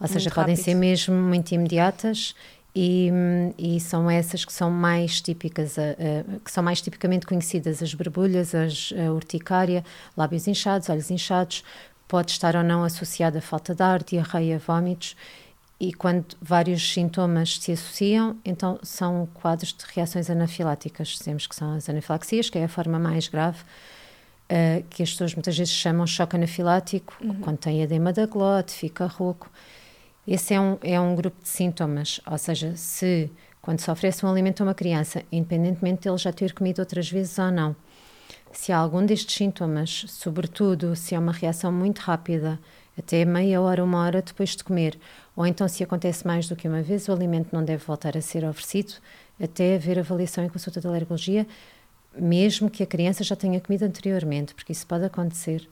Ou 0.00 0.06
seja, 0.06 0.24
muito 0.26 0.34
podem 0.34 0.54
rápido. 0.54 0.64
ser 0.64 0.74
mesmo 0.74 1.14
muito 1.14 1.52
imediatas 1.52 2.34
e, 2.74 3.10
e, 3.58 3.80
são 3.80 4.10
essas 4.10 4.44
que 4.44 4.52
são 4.52 4.70
mais 4.70 5.20
típicas, 5.20 5.76
uh, 5.76 5.80
uh, 5.80 6.40
que 6.40 6.50
são 6.50 6.62
mais 6.62 6.80
tipicamente 6.80 7.26
conhecidas, 7.26 7.82
as 7.82 7.92
borbulhas, 7.94 8.54
as, 8.54 8.92
a 8.96 9.12
urticária, 9.12 9.84
lábios 10.16 10.46
inchados, 10.46 10.88
olhos 10.88 11.10
inchados, 11.10 11.64
pode 12.06 12.30
estar 12.30 12.56
ou 12.56 12.62
não 12.62 12.84
associada 12.84 13.38
a 13.38 13.42
falta 13.42 13.74
de 13.74 13.82
ar, 13.82 14.02
diarreia, 14.02 14.58
vômitos 14.58 15.16
e 15.80 15.92
quando 15.92 16.36
vários 16.42 16.92
sintomas 16.92 17.58
se 17.58 17.70
associam, 17.70 18.36
então 18.44 18.80
são 18.82 19.28
quadros 19.34 19.72
de 19.72 19.84
reações 19.94 20.28
anafiláticas. 20.28 21.08
Dizemos 21.08 21.46
que 21.46 21.54
são 21.54 21.74
as 21.74 21.88
anafilaxias, 21.88 22.50
que 22.50 22.58
é 22.58 22.64
a 22.64 22.68
forma 22.68 22.98
mais 22.98 23.28
grave, 23.28 23.58
uh, 23.60 24.82
que 24.90 25.04
as 25.04 25.12
pessoas 25.12 25.34
muitas 25.34 25.56
vezes 25.56 25.72
chamam 25.72 26.04
choque 26.04 26.34
anafilático, 26.34 27.16
uhum. 27.22 27.40
quando 27.40 27.58
tem 27.58 27.80
edema 27.80 28.12
da 28.12 28.26
glote, 28.26 28.72
fica 28.72 29.06
rouco. 29.06 29.48
Esse 30.26 30.52
é 30.52 30.60
um, 30.60 30.78
é 30.82 31.00
um 31.00 31.14
grupo 31.14 31.40
de 31.40 31.48
sintomas, 31.48 32.20
ou 32.28 32.36
seja, 32.36 32.76
se 32.76 33.30
quando 33.62 33.78
se 33.80 33.90
oferece 33.90 34.26
um 34.26 34.30
alimento 34.30 34.62
a 34.62 34.64
uma 34.64 34.74
criança, 34.74 35.22
independentemente 35.30 36.02
de 36.02 36.08
ele 36.08 36.18
já 36.18 36.32
ter 36.32 36.52
comido 36.52 36.80
outras 36.80 37.08
vezes 37.08 37.38
ou 37.38 37.52
não, 37.52 37.76
se 38.50 38.72
há 38.72 38.78
algum 38.78 39.04
destes 39.06 39.36
sintomas, 39.36 40.04
sobretudo 40.08 40.96
se 40.96 41.14
há 41.14 41.20
uma 41.20 41.32
reação 41.32 41.70
muito 41.70 42.00
rápida, 42.00 42.58
até 42.98 43.24
meia 43.24 43.60
hora, 43.60 43.84
uma 43.84 44.02
hora 44.04 44.20
depois 44.20 44.56
de 44.56 44.64
comer, 44.64 44.98
ou 45.38 45.46
então, 45.46 45.68
se 45.68 45.84
acontece 45.84 46.26
mais 46.26 46.48
do 46.48 46.56
que 46.56 46.66
uma 46.66 46.82
vez, 46.82 47.06
o 47.06 47.12
alimento 47.12 47.50
não 47.52 47.64
deve 47.64 47.84
voltar 47.84 48.16
a 48.16 48.20
ser 48.20 48.44
oferecido 48.44 48.94
até 49.40 49.76
haver 49.76 49.96
avaliação 49.96 50.42
em 50.42 50.48
consulta 50.48 50.80
de 50.80 50.86
alergologia, 50.88 51.46
mesmo 52.12 52.68
que 52.68 52.82
a 52.82 52.86
criança 52.86 53.22
já 53.22 53.36
tenha 53.36 53.60
comido 53.60 53.84
anteriormente, 53.84 54.52
porque 54.52 54.72
isso 54.72 54.84
pode 54.84 55.04
acontecer. 55.04 55.64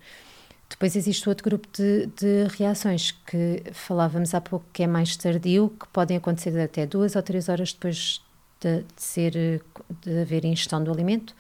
Depois 0.71 0.95
existe 0.95 1.29
outro 1.29 1.43
grupo 1.43 1.67
de, 1.73 2.07
de, 2.07 2.47
reações 2.57 3.11
que 3.11 3.65
falávamos 3.73 4.35
há 4.35 4.41
pouco 4.41 4.65
que 4.73 4.85
é 4.85 4.87
mais 4.87 5.17
tardio, 5.17 5.75
que 5.81 5.89
podem 5.89 6.17
acontecer 6.17 6.57
até 6.61 6.87
duas 6.87 7.17
ou 7.17 7.23
três 7.25 7.49
horas 7.49 7.73
depois 7.73 8.23
de, 8.61 8.83
de 8.83 9.03
ser 9.03 9.61
de 10.01 10.21
haver 10.21 10.45
ingestão 10.45 10.85
do 10.85 10.93
alimento 10.93 11.35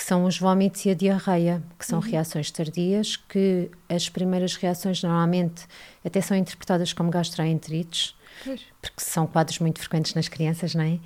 que 0.00 0.06
são 0.06 0.24
os 0.24 0.38
vômitos 0.38 0.86
e 0.86 0.90
a 0.90 0.94
diarreia, 0.94 1.62
que 1.78 1.84
são 1.84 1.98
uhum. 1.98 2.10
reações 2.10 2.50
tardias, 2.50 3.16
que 3.16 3.70
as 3.86 4.08
primeiras 4.08 4.56
reações 4.56 5.02
normalmente 5.02 5.66
até 6.02 6.22
são 6.22 6.34
interpretadas 6.34 6.94
como 6.94 7.10
gastroenterites, 7.10 8.16
pois. 8.42 8.62
porque 8.80 8.98
são 9.04 9.26
quadros 9.26 9.58
muito 9.58 9.78
frequentes 9.78 10.14
nas 10.14 10.26
crianças, 10.26 10.74
não 10.74 10.84
é? 10.84 10.98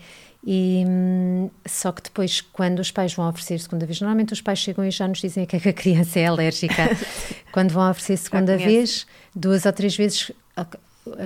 E 0.47 0.85
hum, 0.87 1.51
só 1.67 1.91
que 1.91 2.03
depois, 2.03 2.41
quando 2.41 2.79
os 2.79 2.93
pais 2.93 3.13
vão 3.13 3.29
oferecer 3.29 3.59
segunda 3.59 3.85
vez, 3.85 4.01
normalmente 4.01 4.33
os 4.33 4.41
pais 4.41 4.61
chegam 4.61 4.85
e 4.85 4.93
já 4.93 5.09
nos 5.09 5.19
dizem 5.19 5.45
que, 5.45 5.57
é 5.57 5.59
que 5.59 5.71
a 5.71 5.73
criança 5.73 6.21
é 6.21 6.27
alérgica. 6.27 6.85
quando 7.51 7.73
vão 7.73 7.91
oferecer 7.91 8.17
segunda 8.17 8.57
vez, 8.57 9.09
duas 9.35 9.67
ou 9.67 9.73
três 9.73 9.97
vezes 9.97 10.31
a, 10.57 10.65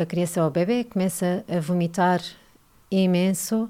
a 0.01 0.07
criança 0.07 0.41
ou 0.41 0.49
o 0.49 0.51
bebê 0.51 0.85
começa 0.85 1.45
a 1.47 1.61
vomitar 1.61 2.23
imenso. 2.91 3.69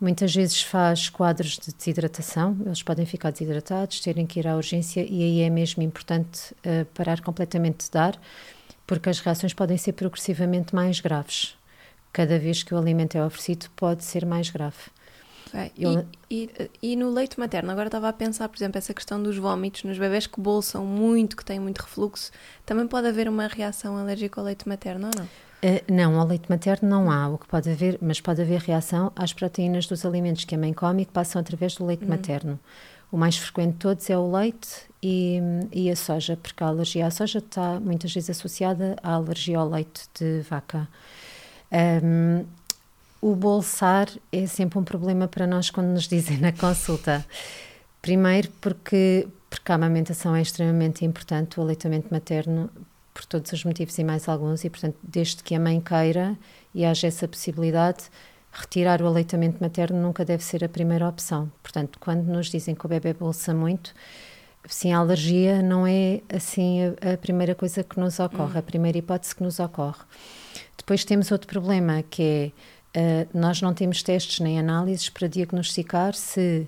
Muitas 0.00 0.34
vezes 0.34 0.60
faz 0.62 1.08
quadros 1.08 1.58
de 1.58 1.72
desidratação, 1.72 2.56
eles 2.66 2.82
podem 2.82 3.06
ficar 3.06 3.30
desidratados, 3.30 4.00
terem 4.00 4.26
que 4.26 4.40
ir 4.40 4.46
à 4.46 4.56
urgência, 4.56 5.06
e 5.08 5.22
aí 5.22 5.40
é 5.40 5.48
mesmo 5.48 5.82
importante 5.82 6.52
uh, 6.52 6.84
parar 6.94 7.20
completamente 7.20 7.84
de 7.84 7.90
dar, 7.90 8.20
porque 8.86 9.08
as 9.08 9.20
reações 9.20 9.54
podem 9.54 9.78
ser 9.78 9.92
progressivamente 9.92 10.74
mais 10.74 11.00
graves 11.00 11.56
cada 12.14 12.38
vez 12.38 12.62
que 12.62 12.72
o 12.72 12.78
alimento 12.78 13.18
é 13.18 13.26
oferecido, 13.26 13.66
pode 13.74 14.04
ser 14.04 14.24
mais 14.24 14.48
grave. 14.48 14.78
Eu... 15.76 16.06
E, 16.30 16.48
e, 16.80 16.92
e, 16.92 16.96
no 16.96 17.10
leite 17.10 17.38
materno, 17.38 17.70
agora 17.70 17.88
estava 17.88 18.08
a 18.08 18.12
pensar, 18.12 18.48
por 18.48 18.56
exemplo, 18.56 18.78
essa 18.78 18.94
questão 18.94 19.22
dos 19.22 19.36
vômitos 19.36 19.82
nos 19.82 19.98
bebés 19.98 20.26
que 20.26 20.40
bolsam 20.40 20.84
muito, 20.86 21.36
que 21.36 21.44
têm 21.44 21.60
muito 21.60 21.78
refluxo, 21.80 22.30
também 22.64 22.86
pode 22.86 23.08
haver 23.08 23.28
uma 23.28 23.46
reação 23.48 23.96
alérgica 23.96 24.40
ao 24.40 24.46
leite 24.46 24.66
materno 24.68 25.08
ou 25.08 25.20
não? 25.20 25.28
Uh, 25.64 25.80
não, 25.90 26.20
ao 26.20 26.26
leite 26.26 26.50
materno 26.50 26.86
não 26.86 27.10
há, 27.10 27.26
o 27.26 27.38
que 27.38 27.46
pode 27.46 27.70
haver, 27.70 27.96
mas 28.02 28.20
pode 28.20 28.42
haver 28.42 28.60
reação 28.60 29.10
às 29.16 29.32
proteínas 29.32 29.86
dos 29.86 30.04
alimentos 30.04 30.44
que 30.44 30.54
a 30.54 30.58
mãe 30.58 30.74
come 30.74 31.02
e 31.02 31.04
que 31.06 31.12
passam 31.12 31.40
através 31.40 31.74
do 31.74 31.86
leite 31.86 32.04
hum. 32.04 32.08
materno. 32.08 32.60
O 33.10 33.16
mais 33.16 33.38
frequente 33.38 33.72
de 33.72 33.78
todos 33.78 34.10
é 34.10 34.18
o 34.18 34.30
leite 34.30 34.68
e, 35.02 35.40
e, 35.72 35.90
a 35.90 35.96
soja, 35.96 36.36
porque 36.36 36.62
a 36.62 36.66
alergia 36.66 37.06
à 37.06 37.10
soja 37.10 37.38
está 37.38 37.80
muitas 37.80 38.12
vezes 38.12 38.28
associada 38.28 38.94
à 39.02 39.12
alergia 39.12 39.58
ao 39.58 39.70
leite 39.70 40.02
de 40.18 40.40
vaca. 40.40 40.86
Um, 41.72 42.44
o 43.22 43.34
bolsar 43.34 44.08
é 44.30 44.46
sempre 44.46 44.78
um 44.78 44.84
problema 44.84 45.26
para 45.26 45.46
nós 45.46 45.70
quando 45.70 45.86
nos 45.86 46.06
dizem 46.06 46.36
na 46.36 46.52
consulta. 46.52 47.24
Primeiro, 48.02 48.50
porque, 48.60 49.26
porque 49.48 49.72
a 49.72 49.76
amamentação 49.76 50.36
é 50.36 50.42
extremamente 50.42 51.06
importante, 51.06 51.58
o 51.58 51.62
aleitamento 51.62 52.08
materno, 52.10 52.68
por 53.14 53.24
todos 53.24 53.52
os 53.52 53.64
motivos 53.64 53.96
e 53.96 54.04
mais 54.04 54.28
alguns, 54.28 54.64
e 54.64 54.70
portanto, 54.70 54.96
desde 55.02 55.42
que 55.42 55.54
a 55.54 55.60
mãe 55.60 55.80
queira 55.80 56.36
e 56.74 56.84
haja 56.84 57.06
essa 57.06 57.28
possibilidade, 57.28 58.10
retirar 58.52 59.00
o 59.00 59.06
aleitamento 59.06 59.58
materno 59.60 60.02
nunca 60.02 60.24
deve 60.24 60.42
ser 60.42 60.64
a 60.64 60.68
primeira 60.68 61.08
opção. 61.08 61.50
Portanto, 61.62 61.98
quando 62.00 62.24
nos 62.24 62.48
dizem 62.48 62.74
que 62.74 62.84
o 62.84 62.88
bebê 62.88 63.14
bolsa 63.14 63.54
muito, 63.54 63.94
sim, 64.66 64.92
a 64.92 64.98
alergia 64.98 65.62
não 65.62 65.86
é 65.86 66.20
assim 66.28 66.80
a, 66.82 67.14
a 67.14 67.16
primeira 67.16 67.54
coisa 67.54 67.84
que 67.84 67.98
nos 67.98 68.18
ocorre, 68.18 68.56
hum. 68.56 68.58
a 68.58 68.62
primeira 68.62 68.98
hipótese 68.98 69.34
que 69.34 69.42
nos 69.42 69.60
ocorre. 69.60 70.02
Depois 70.76 71.04
temos 71.04 71.30
outro 71.30 71.48
problema 71.48 72.02
que 72.02 72.52
é 72.92 73.26
uh, 73.26 73.38
nós 73.38 73.60
não 73.60 73.74
temos 73.74 74.02
testes 74.02 74.40
nem 74.40 74.58
análises 74.58 75.08
para 75.08 75.28
diagnosticar 75.28 76.14
se 76.14 76.66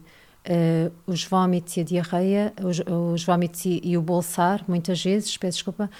uh, 0.49 0.93
os 1.07 1.25
vômitos 1.25 1.77
e 1.77 1.81
a 1.81 1.85
diarreia, 1.85 2.53
os, 2.63 2.81
os 2.81 3.25
vômitos 3.25 3.65
e, 3.65 3.81
e, 3.83 3.97
o 3.97 4.03
bolsar, 4.03 4.65
muitas 4.67 5.03
vezes, 5.03 5.37
peço 5.37 5.59
desculpa, 5.59 5.91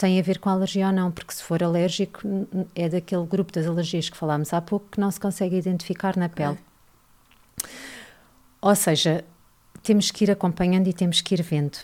têm 0.00 0.18
a 0.18 0.22
ver 0.22 0.38
com 0.38 0.48
a 0.48 0.52
alergia 0.52 0.86
ou 0.86 0.92
não, 0.92 1.10
porque 1.10 1.34
se 1.34 1.42
for 1.42 1.62
alérgico 1.62 2.20
é 2.74 2.88
daquele 2.88 3.26
grupo 3.26 3.52
das 3.52 3.66
alergias 3.66 4.08
que 4.08 4.16
falámos 4.16 4.52
há 4.54 4.60
pouco 4.60 4.86
que 4.90 4.98
não 4.98 5.10
se 5.10 5.20
consegue 5.20 5.56
identificar 5.56 6.16
na 6.16 6.28
pele. 6.28 6.58
É. 7.62 7.68
Ou 8.62 8.74
seja, 8.74 9.24
temos 9.82 10.10
que 10.10 10.24
ir 10.24 10.30
acompanhando 10.30 10.88
e 10.88 10.92
temos 10.94 11.20
que 11.20 11.34
ir 11.34 11.42
vendo 11.42 11.78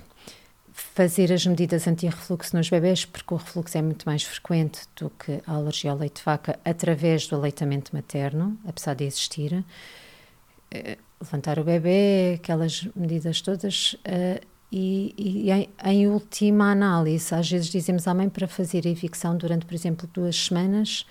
fazer 0.73 1.33
as 1.33 1.47
medidas 1.47 1.87
anti-refluxo 1.87 2.57
nos 2.57 2.69
bebés, 2.71 3.05
porque 3.05 3.33
o 3.33 3.37
refluxo 3.37 3.77
é 3.77 3.83
muito 3.83 4.05
mais 4.05 4.23
frequente 4.23 4.81
do 4.99 5.11
que 5.11 5.43
a 5.47 5.53
alergia 5.53 5.91
ao 5.91 5.99
leite 5.99 6.17
de 6.17 6.23
vaca 6.23 6.59
através 6.65 7.27
do 7.27 7.37
aleitamento 7.37 7.95
materno, 7.95 8.59
apesar 8.67 8.95
de 8.95 9.05
existir. 9.05 9.53
Uh, 10.75 10.99
levantar 11.21 11.59
o 11.59 11.65
bebê, 11.65 12.35
aquelas 12.35 12.87
medidas 12.95 13.41
todas. 13.41 13.95
Uh, 13.95 14.56
e, 14.71 15.15
e 15.17 15.51
em, 15.51 15.69
em, 15.85 16.09
última 16.09 16.71
análise, 16.73 17.35
às 17.35 17.51
vezes 17.51 17.69
dizemos 17.69 18.07
à 18.09 18.15
mãe 18.15 18.29
para 18.29 18.49
fazer 18.49 18.87
a 18.87 18.91
evicção 18.91 19.37
durante, 19.37 19.65
por 19.65 19.75
exemplo, 19.75 20.09
duas 20.13 20.37
semanas 20.37 21.07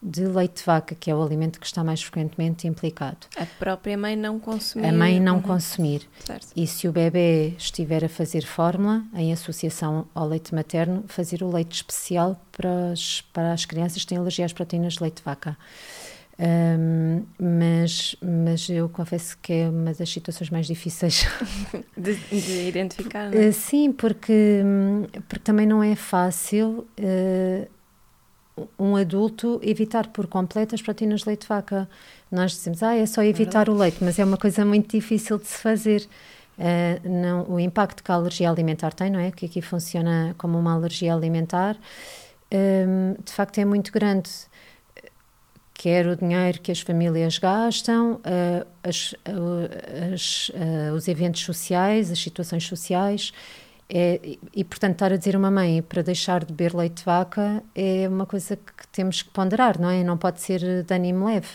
de 0.00 0.24
leite 0.26 0.58
de 0.58 0.64
vaca, 0.64 0.94
que 0.94 1.10
é 1.10 1.14
o 1.14 1.20
alimento 1.20 1.58
que 1.58 1.66
está 1.66 1.82
mais 1.82 2.00
frequentemente 2.02 2.68
implicado. 2.68 3.26
A 3.36 3.44
própria 3.58 3.98
mãe 3.98 4.14
não 4.14 4.38
consumir. 4.38 4.86
A 4.86 4.92
mãe 4.92 5.18
não 5.18 5.36
uhum. 5.36 5.42
consumir. 5.42 6.08
Certo. 6.24 6.46
E 6.54 6.66
se 6.66 6.86
o 6.86 6.92
bebê 6.92 7.54
estiver 7.58 8.04
a 8.04 8.08
fazer 8.08 8.44
fórmula, 8.44 9.02
em 9.14 9.32
associação 9.32 10.06
ao 10.14 10.28
leite 10.28 10.54
materno, 10.54 11.04
fazer 11.08 11.42
o 11.42 11.50
leite 11.50 11.72
especial 11.72 12.40
para 12.52 12.92
as, 12.92 13.22
para 13.32 13.52
as 13.52 13.64
crianças 13.64 14.02
que 14.02 14.08
têm 14.08 14.18
alergia 14.18 14.44
às 14.44 14.52
proteínas 14.52 14.94
de 14.94 15.02
leite 15.02 15.16
de 15.16 15.22
vaca. 15.24 15.56
Um, 16.40 17.24
mas, 17.36 18.14
mas 18.22 18.68
eu 18.68 18.88
confesso 18.88 19.36
que 19.42 19.52
é 19.52 19.68
uma 19.68 19.92
das 19.92 20.08
situações 20.08 20.50
mais 20.50 20.68
difíceis 20.68 21.26
de, 21.96 22.14
de 22.14 22.68
identificar. 22.68 23.28
Não 23.28 23.40
é? 23.40 23.50
Sim, 23.50 23.90
porque, 23.90 24.62
porque 25.28 25.42
também 25.42 25.66
não 25.66 25.82
é 25.82 25.96
fácil. 25.96 26.86
Uh, 26.98 27.68
um 28.78 28.96
adulto 28.96 29.60
evitar 29.62 30.08
por 30.08 30.26
completo 30.26 30.74
as 30.74 30.82
proteínas 30.82 31.20
de 31.20 31.28
leite 31.28 31.42
de 31.42 31.48
vaca. 31.48 31.88
Nós 32.30 32.52
dizemos, 32.52 32.82
ah, 32.82 32.94
é 32.94 33.06
só 33.06 33.22
evitar 33.22 33.68
o 33.68 33.74
leite, 33.74 33.98
mas 34.00 34.18
é 34.18 34.24
uma 34.24 34.36
coisa 34.36 34.64
muito 34.64 34.90
difícil 34.90 35.38
de 35.38 35.46
se 35.46 35.58
fazer. 35.58 36.08
Uh, 36.58 37.08
não, 37.08 37.48
o 37.50 37.60
impacto 37.60 38.02
que 38.02 38.10
a 38.10 38.16
alergia 38.16 38.50
alimentar 38.50 38.92
tem, 38.92 39.10
não 39.10 39.20
é? 39.20 39.30
Que 39.30 39.46
aqui 39.46 39.62
funciona 39.62 40.34
como 40.36 40.58
uma 40.58 40.72
alergia 40.72 41.14
alimentar, 41.14 41.76
um, 42.52 43.14
de 43.22 43.32
facto 43.32 43.58
é 43.58 43.64
muito 43.64 43.92
grande. 43.92 44.30
Quer 45.78 46.08
o 46.08 46.16
dinheiro 46.16 46.60
que 46.60 46.72
as 46.72 46.80
famílias 46.80 47.38
gastam, 47.38 48.14
uh, 48.14 48.66
as, 48.82 49.12
uh, 49.12 50.12
as, 50.12 50.50
os 50.92 51.06
eventos 51.06 51.40
sociais, 51.42 52.10
as 52.10 52.18
situações 52.18 52.66
sociais, 52.66 53.32
é, 53.88 54.20
e, 54.22 54.40
e, 54.56 54.64
portanto, 54.64 54.94
estar 54.94 55.12
a 55.12 55.16
dizer 55.16 55.36
a 55.36 55.38
uma 55.38 55.52
mãe 55.52 55.80
para 55.80 56.02
deixar 56.02 56.44
de 56.44 56.52
beber 56.52 56.74
leite 56.74 56.96
de 56.96 57.04
vaca 57.04 57.62
é 57.76 58.08
uma 58.08 58.26
coisa 58.26 58.56
que 58.56 58.88
temos 58.88 59.22
que 59.22 59.30
ponderar, 59.30 59.80
não 59.80 59.88
é? 59.88 60.02
Não 60.02 60.18
pode 60.18 60.40
ser 60.40 60.82
de 60.82 60.94
ânimo 60.94 61.26
leve. 61.26 61.48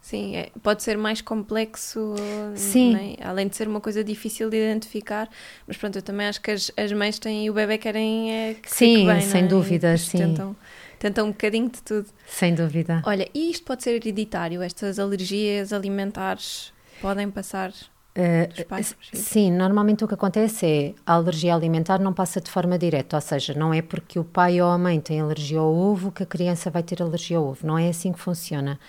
Sim, 0.00 0.36
é, 0.36 0.50
pode 0.62 0.82
ser 0.82 0.96
mais 0.96 1.20
complexo, 1.20 2.14
Sim. 2.54 3.16
É? 3.20 3.26
além 3.26 3.48
de 3.48 3.56
ser 3.56 3.68
uma 3.68 3.80
coisa 3.80 4.02
difícil 4.02 4.48
de 4.48 4.56
identificar, 4.56 5.28
mas 5.66 5.76
pronto, 5.76 5.96
eu 5.96 6.02
também 6.02 6.26
acho 6.26 6.40
que 6.40 6.50
as, 6.50 6.70
as 6.76 6.90
mães 6.92 7.18
têm 7.18 7.46
e 7.46 7.50
o 7.50 7.52
bebê 7.52 7.76
querem 7.76 8.32
é, 8.32 8.54
que 8.54 8.72
sim, 8.72 9.06
bem, 9.06 9.20
sem 9.20 9.46
dúvida, 9.46 9.96
sim. 9.98 10.18
Tentam, 10.18 10.56
tentam 11.00 11.26
um 11.26 11.30
bocadinho 11.30 11.68
de 11.68 11.82
tudo. 11.82 12.08
Sem 12.28 12.54
dúvida. 12.54 13.02
Olha, 13.04 13.28
e 13.34 13.50
isto 13.50 13.64
pode 13.64 13.82
ser 13.82 13.96
hereditário? 13.96 14.62
Estas 14.62 14.98
alergias 14.98 15.72
alimentares 15.72 16.72
podem 17.00 17.28
passar 17.30 17.72
Uh, 18.10 19.14
sim, 19.14 19.52
normalmente 19.52 20.04
o 20.04 20.08
que 20.08 20.14
acontece 20.14 20.66
é 20.66 20.94
a 21.06 21.14
alergia 21.14 21.54
alimentar 21.54 22.00
não 22.00 22.12
passa 22.12 22.40
de 22.40 22.50
forma 22.50 22.76
direta, 22.76 23.16
ou 23.16 23.20
seja, 23.20 23.54
não 23.54 23.72
é 23.72 23.80
porque 23.80 24.18
o 24.18 24.24
pai 24.24 24.60
ou 24.60 24.68
a 24.68 24.76
mãe 24.76 25.00
tem 25.00 25.20
alergia 25.20 25.60
ao 25.60 25.72
ovo 25.72 26.10
que 26.10 26.24
a 26.24 26.26
criança 26.26 26.70
vai 26.70 26.82
ter 26.82 27.00
alergia 27.00 27.38
ao 27.38 27.46
ovo, 27.46 27.64
não 27.64 27.78
é 27.78 27.88
assim 27.88 28.12
que 28.12 28.18
funciona. 28.18 28.80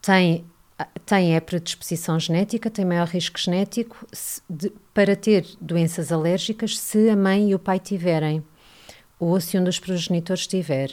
Tem, 0.00 0.44
tem 1.04 1.34
é 1.34 1.40
predisposição 1.40 2.18
genética, 2.18 2.70
tem 2.70 2.84
maior 2.84 3.08
risco 3.08 3.40
genético 3.40 4.06
de, 4.48 4.72
para 4.94 5.16
ter 5.16 5.44
doenças 5.60 6.12
alérgicas 6.12 6.78
se 6.78 7.10
a 7.10 7.16
mãe 7.16 7.50
e 7.50 7.54
o 7.56 7.58
pai 7.58 7.80
tiverem, 7.80 8.42
ou 9.24 9.40
se 9.40 9.56
um 9.58 9.64
dos 9.64 9.78
progenitores 9.78 10.46
tiver. 10.46 10.90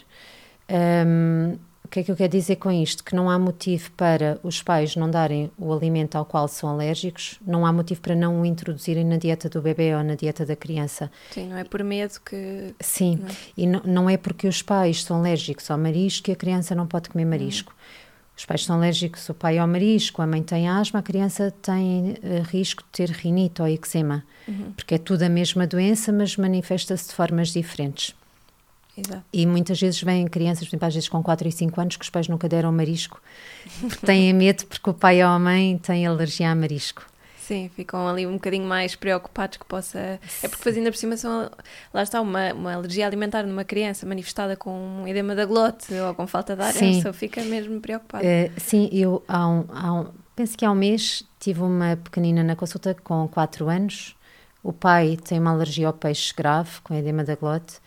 Um, 0.69 1.57
o 1.83 1.87
que 1.89 2.01
é 2.01 2.03
que 2.03 2.11
eu 2.11 2.15
quero 2.15 2.31
dizer 2.31 2.57
com 2.57 2.71
isto? 2.71 3.03
Que 3.03 3.15
não 3.15 3.27
há 3.27 3.39
motivo 3.39 3.89
para 3.93 4.39
os 4.43 4.61
pais 4.61 4.95
não 4.95 5.09
darem 5.09 5.49
o 5.57 5.73
alimento 5.73 6.15
ao 6.15 6.23
qual 6.23 6.47
são 6.47 6.69
alérgicos, 6.69 7.39
não 7.45 7.65
há 7.65 7.73
motivo 7.73 7.99
para 8.01 8.13
não 8.13 8.41
o 8.41 8.45
introduzirem 8.45 9.03
na 9.03 9.17
dieta 9.17 9.49
do 9.49 9.59
bebê 9.59 9.95
ou 9.95 10.03
na 10.03 10.13
dieta 10.13 10.45
da 10.45 10.55
criança. 10.55 11.09
Sim, 11.31 11.47
não 11.49 11.57
é 11.57 11.63
por 11.63 11.83
medo 11.83 12.19
que. 12.23 12.75
Sim, 12.79 13.17
não 13.19 13.27
é? 13.27 13.31
e 13.57 13.65
não, 13.65 13.81
não 13.83 14.09
é 14.09 14.17
porque 14.17 14.47
os 14.47 14.61
pais 14.61 15.03
são 15.03 15.17
alérgicos 15.17 15.71
ao 15.71 15.79
marisco 15.79 16.25
que 16.25 16.31
a 16.31 16.35
criança 16.35 16.75
não 16.75 16.85
pode 16.85 17.09
comer 17.09 17.25
marisco. 17.25 17.73
Hum. 17.73 18.09
Os 18.37 18.45
pais 18.45 18.63
são 18.63 18.75
alérgicos, 18.75 19.27
o 19.27 19.33
pai 19.33 19.57
ao 19.57 19.67
marisco, 19.67 20.21
a 20.21 20.27
mãe 20.27 20.43
tem 20.43 20.69
asma, 20.69 20.99
a 20.99 21.03
criança 21.03 21.51
tem 21.61 22.11
uh, 22.11 22.43
risco 22.47 22.83
de 22.83 22.89
ter 22.89 23.09
rinite 23.09 23.61
ou 23.61 23.67
eczema, 23.67 24.23
uhum. 24.47 24.71
porque 24.77 24.95
é 24.95 24.97
tudo 24.97 25.23
a 25.23 25.29
mesma 25.29 25.67
doença, 25.67 26.09
mas 26.13 26.37
manifesta-se 26.37 27.09
de 27.09 27.15
formas 27.15 27.49
diferentes. 27.49 28.15
Exato. 29.05 29.23
E 29.31 29.45
muitas 29.45 29.79
vezes 29.79 30.01
vêm 30.01 30.27
crianças, 30.27 30.65
por 30.65 30.69
exemplo, 30.71 30.87
às 30.87 30.93
vezes 30.93 31.09
com 31.09 31.21
4 31.21 31.47
e 31.47 31.51
5 31.51 31.81
anos, 31.81 31.97
que 31.97 32.03
os 32.03 32.09
pais 32.09 32.27
nunca 32.27 32.49
deram 32.49 32.71
marisco, 32.71 33.21
porque 33.81 34.05
têm 34.05 34.33
medo 34.33 34.65
porque 34.65 34.89
o 34.89 34.93
pai 34.93 35.23
ou 35.23 35.29
a 35.29 35.39
mãe 35.39 35.77
têm 35.77 36.05
alergia 36.05 36.51
a 36.51 36.55
marisco. 36.55 37.05
Sim, 37.49 37.67
ficam 37.75 38.07
ali 38.07 38.27
um 38.27 38.33
bocadinho 38.33 38.67
mais 38.67 38.93
preocupados 38.95 39.57
que 39.57 39.65
possa. 39.65 40.19
É 40.43 40.47
porque 40.47 40.63
fazendo 40.63 40.87
a 40.87 40.91
por 40.91 41.17
são. 41.17 41.49
Lá 41.91 42.03
está, 42.03 42.21
uma, 42.21 42.53
uma 42.53 42.73
alergia 42.75 43.07
alimentar 43.07 43.41
numa 43.41 43.63
criança 43.63 44.05
manifestada 44.05 44.55
com 44.55 44.71
um 44.71 45.07
edema 45.07 45.33
da 45.33 45.45
glote 45.47 45.91
ou 45.95 46.13
com 46.13 46.27
falta 46.27 46.55
de 46.55 46.61
ar, 46.61 46.71
sim. 46.71 46.91
a 46.91 46.95
pessoa 46.97 47.13
fica 47.13 47.43
mesmo 47.43 47.81
preocupada. 47.81 48.23
Uh, 48.23 48.51
sim, 48.59 48.87
eu 48.93 49.23
há 49.27 49.47
um, 49.47 49.65
há 49.69 49.93
um, 49.93 50.07
penso 50.35 50.55
que 50.55 50.63
há 50.63 50.71
um 50.71 50.75
mês 50.75 51.23
tive 51.39 51.61
uma 51.63 51.97
pequenina 51.97 52.43
na 52.43 52.55
consulta 52.55 52.95
com 53.03 53.27
4 53.27 53.67
anos. 53.67 54.15
O 54.61 54.71
pai 54.71 55.17
tem 55.17 55.39
uma 55.39 55.49
alergia 55.49 55.87
ao 55.87 55.93
peixe 55.93 56.31
grave, 56.35 56.79
com 56.83 56.93
edema 56.93 57.23
da 57.23 57.33
glote, 57.33 57.79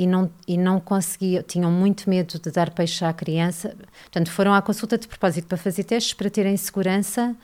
e 0.00 0.06
não, 0.06 0.30
e 0.48 0.56
não 0.56 0.80
conseguiam, 0.80 1.42
tinham 1.42 1.70
muito 1.70 2.08
medo 2.08 2.38
de 2.38 2.50
dar 2.50 2.70
peixe 2.70 3.04
à 3.04 3.12
criança. 3.12 3.76
Portanto, 4.04 4.30
foram 4.30 4.54
à 4.54 4.62
consulta 4.62 4.96
de 4.96 5.06
propósito 5.06 5.46
para 5.46 5.58
fazer 5.58 5.84
testes 5.84 6.14
para 6.14 6.30
terem 6.30 6.56
segurança 6.56 7.36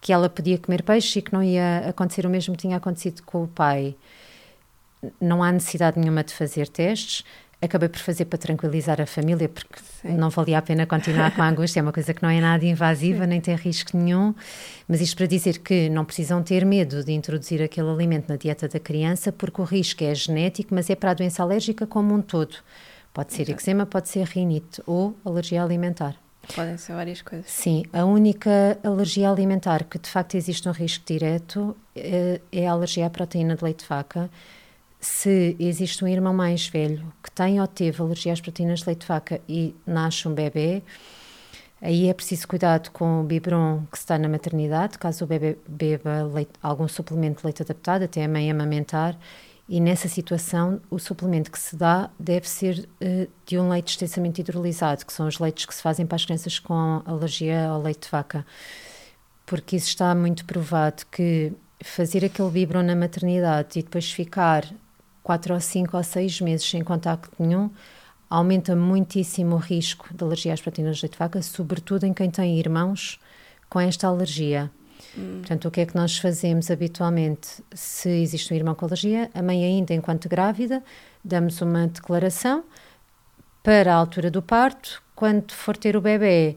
que 0.00 0.10
ela 0.10 0.30
podia 0.30 0.56
comer 0.56 0.82
peixe 0.82 1.18
e 1.18 1.22
que 1.22 1.30
não 1.30 1.42
ia 1.42 1.90
acontecer 1.90 2.24
o 2.24 2.30
mesmo 2.30 2.56
que 2.56 2.62
tinha 2.62 2.78
acontecido 2.78 3.22
com 3.22 3.44
o 3.44 3.48
pai. 3.48 3.94
Não 5.20 5.42
há 5.42 5.52
necessidade 5.52 6.00
nenhuma 6.00 6.24
de 6.24 6.32
fazer 6.32 6.68
testes. 6.68 7.22
Acabei 7.62 7.90
por 7.90 7.98
fazer 7.98 8.24
para 8.24 8.38
tranquilizar 8.38 9.02
a 9.02 9.06
família, 9.06 9.46
porque 9.46 9.78
Sim. 10.00 10.14
não 10.16 10.30
valia 10.30 10.56
a 10.56 10.62
pena 10.62 10.86
continuar 10.86 11.34
com 11.36 11.42
a 11.42 11.48
angústia. 11.48 11.80
É 11.80 11.82
uma 11.82 11.92
coisa 11.92 12.14
que 12.14 12.22
não 12.22 12.30
é 12.30 12.40
nada 12.40 12.64
invasiva, 12.64 13.24
Sim. 13.24 13.30
nem 13.30 13.40
tem 13.40 13.54
risco 13.54 13.96
nenhum. 13.96 14.34
Mas 14.88 15.02
isto 15.02 15.14
para 15.16 15.26
dizer 15.26 15.58
que 15.58 15.90
não 15.90 16.04
precisam 16.04 16.42
ter 16.42 16.64
medo 16.64 17.04
de 17.04 17.12
introduzir 17.12 17.60
aquele 17.60 17.90
alimento 17.90 18.30
na 18.30 18.36
dieta 18.36 18.66
da 18.66 18.80
criança, 18.80 19.30
porque 19.30 19.60
o 19.60 19.64
risco 19.64 20.02
é 20.02 20.14
genético, 20.14 20.74
mas 20.74 20.88
é 20.88 20.94
para 20.94 21.10
a 21.10 21.14
doença 21.14 21.42
alérgica 21.42 21.86
como 21.86 22.14
um 22.14 22.22
todo. 22.22 22.56
Pode 23.12 23.34
ser 23.34 23.42
Exato. 23.42 23.60
eczema, 23.60 23.84
pode 23.84 24.08
ser 24.08 24.24
rinite 24.26 24.80
ou 24.86 25.14
alergia 25.22 25.62
alimentar. 25.62 26.16
Podem 26.54 26.78
ser 26.78 26.94
várias 26.94 27.20
coisas. 27.22 27.50
Sim, 27.50 27.84
a 27.92 28.04
única 28.04 28.78
alergia 28.82 29.30
alimentar 29.30 29.84
que 29.84 29.98
de 29.98 30.08
facto 30.08 30.34
existe 30.34 30.68
um 30.68 30.72
risco 30.72 31.04
direto 31.06 31.76
é, 31.94 32.40
é 32.50 32.66
a 32.66 32.72
alergia 32.72 33.06
à 33.06 33.10
proteína 33.10 33.54
de 33.56 33.62
leite 33.62 33.82
de 33.82 33.88
vaca 33.88 34.30
se 35.00 35.56
existe 35.58 36.04
um 36.04 36.08
irmão 36.08 36.34
mais 36.34 36.68
velho 36.68 37.10
que 37.22 37.30
tem 37.30 37.60
ou 37.60 37.66
teve 37.66 38.02
alergia 38.02 38.32
às 38.32 38.40
proteínas 38.40 38.80
de 38.80 38.86
leite 38.86 39.00
de 39.00 39.06
vaca 39.06 39.40
e 39.48 39.74
nasce 39.86 40.28
um 40.28 40.34
bebê, 40.34 40.82
aí 41.80 42.08
é 42.08 42.14
preciso 42.14 42.46
cuidado 42.46 42.90
com 42.90 43.22
o 43.22 43.24
biberon 43.24 43.86
que 43.90 43.96
está 43.96 44.18
na 44.18 44.28
maternidade, 44.28 44.98
caso 44.98 45.24
o 45.24 45.26
bebê 45.26 45.56
beba 45.66 46.24
leite, 46.24 46.52
algum 46.62 46.86
suplemento 46.86 47.40
de 47.40 47.46
leite 47.46 47.62
adaptado, 47.62 48.02
até 48.02 48.24
a 48.24 48.28
mãe 48.28 48.50
amamentar, 48.50 49.18
e 49.66 49.80
nessa 49.80 50.08
situação 50.08 50.80
o 50.90 50.98
suplemento 50.98 51.50
que 51.50 51.58
se 51.58 51.76
dá 51.76 52.10
deve 52.18 52.46
ser 52.46 52.86
uh, 53.00 53.30
de 53.46 53.58
um 53.58 53.70
leite 53.70 53.92
extensamente 53.92 54.42
hidrolisado, 54.42 55.06
que 55.06 55.12
são 55.12 55.26
os 55.26 55.38
leites 55.38 55.64
que 55.64 55.74
se 55.74 55.80
fazem 55.80 56.04
para 56.04 56.16
as 56.16 56.24
crianças 56.26 56.58
com 56.58 57.02
alergia 57.06 57.68
ao 57.68 57.80
leite 57.80 58.02
de 58.02 58.10
vaca, 58.10 58.44
porque 59.46 59.76
isso 59.76 59.88
está 59.88 60.14
muito 60.14 60.44
provado 60.44 61.04
que 61.10 61.52
fazer 61.82 62.24
aquele 62.24 62.50
biberon 62.50 62.82
na 62.82 62.94
maternidade 62.94 63.78
e 63.78 63.82
depois 63.82 64.12
ficar 64.12 64.70
quatro 65.22 65.54
ou 65.54 65.60
cinco 65.60 65.96
ou 65.96 66.02
seis 66.02 66.40
meses 66.40 66.68
sem 66.68 66.82
contacto 66.82 67.30
nenhum, 67.38 67.70
aumenta 68.28 68.76
muitíssimo 68.76 69.56
o 69.56 69.58
risco 69.58 70.08
de 70.14 70.22
alergia 70.22 70.54
às 70.54 70.60
proteínas 70.60 70.96
de 70.96 71.02
leite 71.02 71.12
de 71.12 71.18
vaca, 71.18 71.42
sobretudo 71.42 72.04
em 72.04 72.14
quem 72.14 72.30
tem 72.30 72.58
irmãos 72.58 73.18
com 73.68 73.80
esta 73.80 74.06
alergia. 74.06 74.70
Hum. 75.16 75.38
Portanto, 75.38 75.66
o 75.66 75.70
que 75.70 75.80
é 75.80 75.86
que 75.86 75.96
nós 75.96 76.18
fazemos 76.18 76.70
habitualmente? 76.70 77.62
Se 77.74 78.08
existe 78.08 78.52
um 78.52 78.56
irmão 78.56 78.74
com 78.74 78.86
alergia, 78.86 79.30
a 79.34 79.42
mãe 79.42 79.64
ainda 79.64 79.92
enquanto 79.92 80.28
grávida, 80.28 80.82
damos 81.24 81.60
uma 81.60 81.88
declaração 81.88 82.64
para 83.62 83.92
a 83.92 83.96
altura 83.96 84.30
do 84.30 84.40
parto, 84.40 85.02
quando 85.14 85.52
for 85.52 85.76
ter 85.76 85.96
o 85.96 86.00
bebê, 86.00 86.56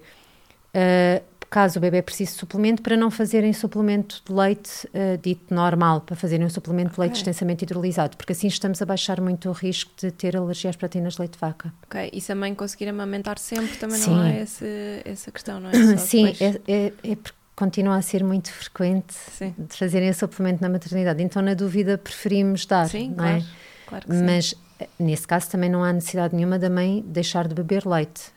uh, 0.74 1.24
caso 1.54 1.78
o 1.78 1.82
bebê 1.82 2.02
precise 2.02 2.32
de 2.32 2.40
suplemento, 2.40 2.82
para 2.82 2.98
não 2.98 3.12
fazerem 3.12 3.54
suplemento 3.54 4.24
de 4.26 4.34
leite 4.34 4.88
uh, 4.88 5.16
dito 5.22 5.54
normal, 5.54 6.02
para 6.02 6.16
fazerem 6.16 6.44
um 6.44 6.50
suplemento 6.50 6.90
okay. 6.90 6.96
de 6.96 7.02
leite 7.02 7.16
extensamente 7.18 7.62
hidrolisado, 7.64 8.18
porque 8.18 8.34
assim 8.34 8.48
estamos 8.48 8.82
a 8.82 8.86
baixar 8.88 9.22
muito 9.22 9.48
o 9.50 9.52
risco 9.52 9.92
de 9.96 10.10
ter 10.10 10.36
alergia 10.36 10.72
às 10.72 10.76
proteínas 10.76 11.14
de 11.14 11.20
leite 11.20 11.34
de 11.34 11.40
vaca. 11.40 11.72
Ok, 11.86 12.10
e 12.12 12.20
se 12.20 12.32
a 12.32 12.36
mãe 12.36 12.56
conseguir 12.56 12.90
amamentar 12.90 13.38
sempre, 13.38 13.78
também 13.78 14.00
Sim. 14.00 14.16
não 14.16 14.22
há 14.22 14.32
esse, 14.32 15.02
essa 15.06 15.32
questão, 15.32 15.60
não 15.60 15.70
é? 15.70 15.74
Sim, 15.98 16.34
é, 16.40 16.60
é, 16.68 16.94
é 17.04 17.16
porque 17.16 17.38
continua 17.56 17.98
a 17.98 18.02
ser 18.02 18.24
muito 18.24 18.52
frequente 18.52 19.14
sim. 19.14 19.54
de 19.56 19.78
fazerem 19.78 20.10
esse 20.10 20.22
suplemento 20.22 20.60
na 20.60 20.70
maternidade. 20.70 21.22
Então, 21.22 21.40
na 21.40 21.54
dúvida, 21.54 22.00
preferimos 22.00 22.66
dar, 22.66 22.90
sim, 22.90 23.14
claro, 23.14 23.38
é? 23.38 23.44
Claro 23.86 24.06
Mas, 24.08 24.56
eh, 24.80 24.90
nesse 24.98 25.28
caso, 25.28 25.52
também 25.52 25.70
não 25.70 25.84
há 25.84 25.94
necessidade 25.94 26.36
nenhuma 26.36 26.58
da 26.58 26.70
mãe 26.70 27.04
deixar 27.06 27.48
de 27.48 27.54
beber 27.54 27.86
leite. 27.86 28.32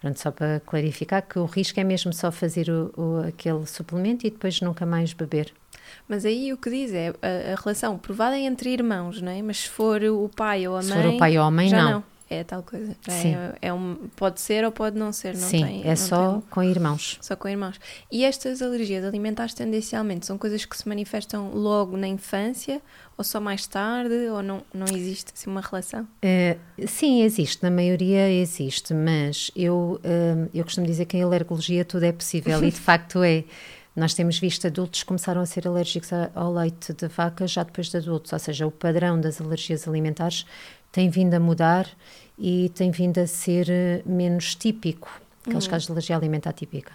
Pronto, 0.00 0.18
só 0.20 0.30
para 0.30 0.60
clarificar 0.60 1.22
que 1.22 1.38
o 1.38 1.44
risco 1.44 1.78
é 1.80 1.84
mesmo 1.84 2.12
só 2.12 2.30
fazer 2.30 2.70
o, 2.70 2.92
o, 2.96 3.26
aquele 3.26 3.66
suplemento 3.66 4.26
e 4.26 4.30
depois 4.30 4.60
nunca 4.60 4.86
mais 4.86 5.12
beber. 5.12 5.52
Mas 6.08 6.24
aí 6.24 6.52
o 6.52 6.56
que 6.56 6.70
diz 6.70 6.92
é 6.92 7.08
a, 7.20 7.52
a 7.52 7.56
relação 7.56 7.98
provada 7.98 8.36
é 8.36 8.42
entre 8.42 8.70
irmãos, 8.70 9.20
não 9.20 9.32
é? 9.32 9.42
Mas 9.42 9.58
se 9.58 9.68
for 9.68 10.02
o 10.02 10.28
pai 10.28 10.68
ou 10.68 10.74
a 10.76 10.82
mãe. 10.82 10.88
Se 10.88 10.94
for 10.94 11.06
o 11.06 11.18
pai 11.18 11.36
ou 11.36 11.44
a 11.44 11.50
mãe, 11.50 11.70
não. 11.70 11.90
não. 11.90 12.04
É 12.30 12.44
tal 12.44 12.62
coisa. 12.62 12.94
É, 13.06 13.10
Sim. 13.10 13.34
É, 13.34 13.54
é 13.62 13.72
um, 13.72 13.96
pode 14.14 14.40
ser 14.40 14.64
ou 14.64 14.70
pode 14.70 14.98
não 14.98 15.12
ser, 15.12 15.34
não 15.34 15.48
Sim, 15.48 15.64
tem. 15.64 15.88
é 15.88 15.96
só 15.96 16.32
tem, 16.32 16.42
com 16.50 16.62
irmãos. 16.62 17.18
Só 17.22 17.34
com 17.34 17.48
irmãos. 17.48 17.80
E 18.12 18.24
estas 18.24 18.60
alergias 18.60 19.04
alimentares 19.04 19.54
tendencialmente 19.54 20.26
são 20.26 20.36
coisas 20.36 20.64
que 20.64 20.76
se 20.76 20.86
manifestam 20.86 21.50
logo 21.52 21.96
na 21.96 22.06
infância 22.06 22.82
ou 23.16 23.24
só 23.24 23.40
mais 23.40 23.66
tarde 23.66 24.28
ou 24.28 24.42
não, 24.42 24.62
não 24.72 24.86
existe 24.94 25.32
assim, 25.34 25.50
uma 25.50 25.62
relação? 25.62 26.02
Uh, 26.02 26.86
sim, 26.86 27.22
existe, 27.22 27.62
na 27.62 27.70
maioria 27.70 28.30
existe, 28.30 28.92
mas 28.92 29.50
eu, 29.56 30.00
uh, 30.04 30.50
eu 30.52 30.64
costumo 30.64 30.86
dizer 30.86 31.06
que 31.06 31.16
em 31.16 31.22
alergologia 31.22 31.84
tudo 31.84 32.04
é 32.04 32.12
possível 32.12 32.62
e 32.62 32.70
de 32.70 32.78
facto 32.80 33.22
é. 33.22 33.44
Nós 33.96 34.14
temos 34.14 34.38
visto 34.38 34.64
adultos 34.64 35.00
que 35.00 35.06
começaram 35.06 35.40
a 35.40 35.46
ser 35.46 35.66
alérgicos 35.66 36.10
ao 36.32 36.54
leite 36.54 36.92
de 36.92 37.08
vaca 37.08 37.48
já 37.48 37.64
depois 37.64 37.88
de 37.88 37.96
adultos, 37.96 38.32
ou 38.32 38.38
seja, 38.38 38.64
o 38.64 38.70
padrão 38.70 39.20
das 39.20 39.40
alergias 39.40 39.88
alimentares 39.88 40.46
tem 40.90 41.08
vindo 41.08 41.34
a 41.34 41.40
mudar 41.40 41.88
e 42.38 42.70
tem 42.70 42.90
vindo 42.90 43.18
a 43.18 43.26
ser 43.26 43.68
eh, 43.68 44.02
menos 44.06 44.54
típico, 44.54 45.08
aqueles 45.42 45.64
uhum. 45.64 45.70
casos 45.70 45.86
de 45.86 45.92
alergia 45.92 46.16
alimentar 46.16 46.52
típica. 46.52 46.92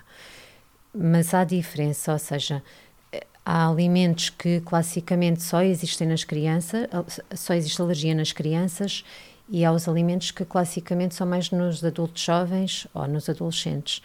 Mas 0.93 1.33
há 1.33 1.43
diferença, 1.43 2.13
ou 2.13 2.19
seja, 2.19 2.63
eh, 3.11 3.25
há 3.45 3.67
alimentos 3.67 4.29
que 4.29 4.61
classicamente 4.61 5.43
só 5.43 5.61
existem 5.61 6.07
nas 6.07 6.23
crianças, 6.23 6.87
só 7.35 7.53
existe 7.53 7.81
alergia 7.81 8.15
nas 8.15 8.31
crianças, 8.31 9.03
e 9.49 9.65
há 9.65 9.71
os 9.71 9.87
alimentos 9.87 10.31
que 10.31 10.45
classicamente 10.45 11.15
são 11.15 11.27
mais 11.27 11.51
nos 11.51 11.83
adultos 11.83 12.23
jovens 12.23 12.87
ou 12.93 13.07
nos 13.07 13.27
adolescentes. 13.29 14.01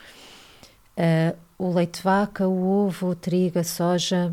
Uh, 0.96 1.36
o 1.56 1.72
leite 1.72 1.98
de 1.98 2.02
vaca, 2.02 2.46
o 2.46 2.86
ovo, 2.86 3.10
o 3.10 3.14
trigo, 3.14 3.58
a 3.58 3.64
soja, 3.64 4.32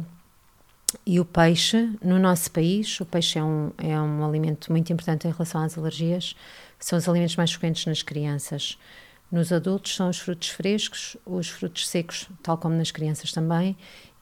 e 1.06 1.20
o 1.20 1.26
peixe, 1.26 1.90
no 2.04 2.20
nosso 2.20 2.52
país, 2.52 3.00
o 3.00 3.06
peixe 3.06 3.40
é 3.40 3.44
um, 3.44 3.72
é 3.78 4.00
um 4.00 4.26
alimento 4.26 4.72
muito 4.72 4.92
importante 4.94 5.28
em 5.28 5.32
relação 5.32 5.62
às 5.62 5.78
alergias, 5.78 6.36
são 6.80 6.98
os 6.98 7.10
alimentos 7.10 7.36
mais 7.36 7.52
frequentes 7.52 7.86
nas 7.86 8.02
crianças. 8.02 8.78
Nos 9.32 9.52
adultos 9.52 9.96
são 9.96 10.10
os 10.10 10.20
frutos 10.20 10.50
frescos, 10.50 11.18
os 11.26 11.50
frutos 11.50 11.88
secos, 11.88 12.30
tal 12.44 12.58
como 12.58 12.76
nas 12.76 12.92
crianças 12.92 13.32
também, 13.32 13.76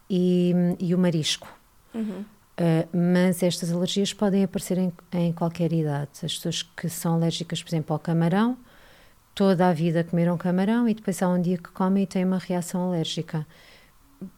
e, 0.10 0.54
e 0.80 0.96
o 0.96 0.98
marisco. 0.98 1.48
Uhum. 1.94 2.24
Uh, 2.54 2.98
mas 2.98 3.42
estas 3.42 3.72
alergias 3.72 4.14
podem 4.14 4.44
aparecer 4.44 4.78
em, 4.78 4.94
em, 5.12 5.34
qualquer 5.34 5.74
idade. 5.74 6.12
As 6.24 6.36
pessoas 6.36 6.62
que 6.62 6.88
são 6.88 7.16
alérgicas, 7.16 7.62
por 7.64 7.70
exemplo, 7.70 7.94
ao 7.94 8.00
camarão, 8.00 8.58
toda 9.34 9.68
a 9.68 9.74
vida 9.74 10.04
comeram 10.04 10.38
camarão 10.38 10.88
e 10.88 10.94
depois 10.94 11.22
há 11.22 11.28
um 11.28 11.42
dia 11.42 11.58
que 11.58 11.70
comem 11.70 12.04
e 12.04 12.08
têm 12.08 12.24
uma 12.24 12.38
reação 12.38 12.88
alérgica. 12.90 13.46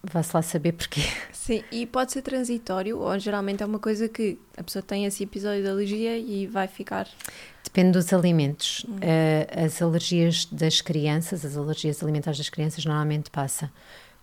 Vá-se 0.03 0.35
lá 0.35 0.41
saber 0.41 0.73
porquê. 0.73 1.01
Sim, 1.31 1.63
e 1.71 1.85
pode 1.85 2.11
ser 2.11 2.21
transitório 2.21 2.99
ou 2.99 3.17
geralmente 3.19 3.61
é 3.61 3.65
uma 3.65 3.79
coisa 3.79 4.09
que 4.09 4.39
a 4.57 4.63
pessoa 4.63 4.81
tem 4.81 5.05
esse 5.05 5.23
episódio 5.23 5.63
de 5.63 5.69
alergia 5.69 6.17
e 6.17 6.47
vai 6.47 6.67
ficar. 6.67 7.07
Depende 7.63 7.91
dos 7.91 8.11
alimentos. 8.13 8.85
Hum. 8.87 8.95
Uh, 8.95 9.65
as 9.65 9.81
alergias 9.81 10.45
das 10.45 10.81
crianças, 10.81 11.45
as 11.45 11.57
alergias 11.57 12.01
alimentares 12.01 12.37
das 12.37 12.49
crianças 12.49 12.85
normalmente 12.85 13.29
passa. 13.29 13.71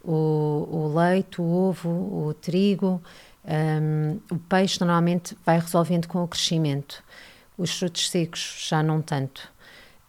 O, 0.03 0.69
o 0.71 0.93
leite, 0.97 1.41
o 1.41 1.45
ovo, 1.45 1.89
o 1.89 2.35
trigo, 2.35 3.01
um, 3.45 4.19
o 4.35 4.39
peixe 4.39 4.81
normalmente 4.81 5.37
vai 5.45 5.59
resolvendo 5.59 6.07
com 6.07 6.23
o 6.23 6.29
crescimento. 6.29 7.03
Os 7.57 7.79
frutos 7.79 8.11
secos 8.11 8.67
já 8.69 8.83
não 8.83 9.01
tanto. 9.01 9.51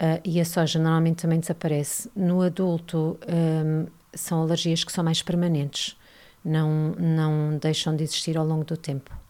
Uh, 0.02 0.20
e 0.24 0.40
a 0.40 0.46
soja 0.46 0.80
normalmente 0.80 1.22
também 1.22 1.40
desaparece. 1.40 2.10
No 2.16 2.42
adulto, 2.42 3.18
um, 3.28 3.86
são 4.14 4.42
alergias 4.42 4.84
que 4.84 4.92
são 4.92 5.04
mais 5.04 5.22
permanentes, 5.22 5.98
não, 6.44 6.96
não 6.98 7.58
deixam 7.58 7.96
de 7.96 8.04
existir 8.04 8.38
ao 8.38 8.46
longo 8.46 8.64
do 8.64 8.78
tempo. 8.78 9.23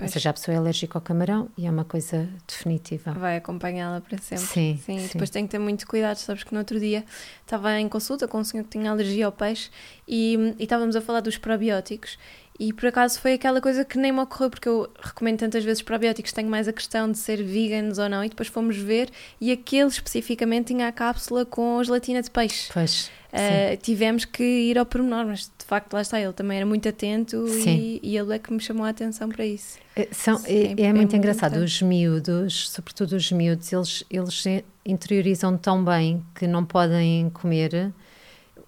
Pois. 0.00 0.10
Ou 0.10 0.12
seja, 0.14 0.30
a 0.30 0.32
pessoa 0.32 0.54
é 0.54 0.58
alérgica 0.58 0.96
ao 0.96 1.02
camarão 1.02 1.48
e 1.58 1.66
é 1.66 1.70
uma 1.70 1.84
coisa 1.84 2.26
definitiva. 2.48 3.12
Vai 3.12 3.36
acompanhá-la 3.36 4.00
para 4.00 4.16
sempre. 4.18 4.46
Sim, 4.46 4.80
sim, 4.82 4.98
sim. 4.98 5.08
Depois 5.12 5.28
tem 5.28 5.44
que 5.44 5.50
ter 5.50 5.58
muito 5.58 5.86
cuidado, 5.86 6.16
sabes 6.16 6.42
que 6.42 6.52
no 6.52 6.58
outro 6.58 6.80
dia 6.80 7.04
estava 7.42 7.78
em 7.78 7.88
consulta 7.88 8.26
com 8.26 8.38
um 8.38 8.44
senhor 8.44 8.64
que 8.64 8.70
tinha 8.70 8.90
alergia 8.90 9.26
ao 9.26 9.32
peixe 9.32 9.70
e, 10.08 10.54
e 10.58 10.62
estávamos 10.62 10.96
a 10.96 11.02
falar 11.02 11.20
dos 11.20 11.36
probióticos 11.36 12.16
e 12.60 12.74
por 12.74 12.88
acaso 12.88 13.18
foi 13.18 13.32
aquela 13.32 13.58
coisa 13.58 13.86
que 13.86 13.96
nem 13.96 14.12
me 14.12 14.20
ocorreu, 14.20 14.50
porque 14.50 14.68
eu 14.68 14.86
recomendo 15.00 15.38
tantas 15.38 15.64
vezes 15.64 15.80
probióticos, 15.82 16.30
tenho 16.30 16.50
mais 16.50 16.68
a 16.68 16.72
questão 16.74 17.10
de 17.10 17.16
ser 17.16 17.42
veganos 17.42 17.96
ou 17.96 18.06
não, 18.06 18.22
e 18.22 18.28
depois 18.28 18.50
fomos 18.50 18.76
ver, 18.76 19.08
e 19.40 19.50
aquele 19.50 19.88
especificamente 19.88 20.66
tinha 20.66 20.86
a 20.86 20.92
cápsula 20.92 21.46
com 21.46 21.82
gelatina 21.82 22.20
de 22.20 22.30
peixe. 22.30 22.70
Pois. 22.70 23.10
Uh, 23.32 23.76
tivemos 23.80 24.26
que 24.26 24.42
ir 24.42 24.76
ao 24.76 24.84
pormenor, 24.84 25.24
mas 25.24 25.50
facto 25.70 25.94
lá 25.94 26.02
está, 26.02 26.20
ele 26.20 26.32
também 26.32 26.56
era 26.56 26.66
muito 26.66 26.88
atento 26.88 27.46
e, 27.48 28.00
e, 28.02 28.16
ele 28.16 28.34
é 28.34 28.38
que 28.38 28.52
me 28.52 28.58
chamou 28.58 28.84
a 28.84 28.88
atenção 28.88 29.28
para 29.28 29.46
isso. 29.46 29.78
É, 29.94 30.08
são, 30.10 30.40
é, 30.44 30.74
é, 30.76 30.86
é, 30.86 30.92
muito, 30.92 31.14
engraçado, 31.14 31.56
os 31.56 31.80
miúdos, 31.80 32.68
sobretudo 32.70 33.14
os 33.14 33.30
miúdos, 33.30 33.72
eles, 33.72 34.04
eles 34.10 34.44
interiorizam 34.84 35.56
tão 35.56 35.84
bem 35.84 36.24
que 36.34 36.46
não 36.46 36.64
podem 36.64 37.30
comer. 37.30 37.92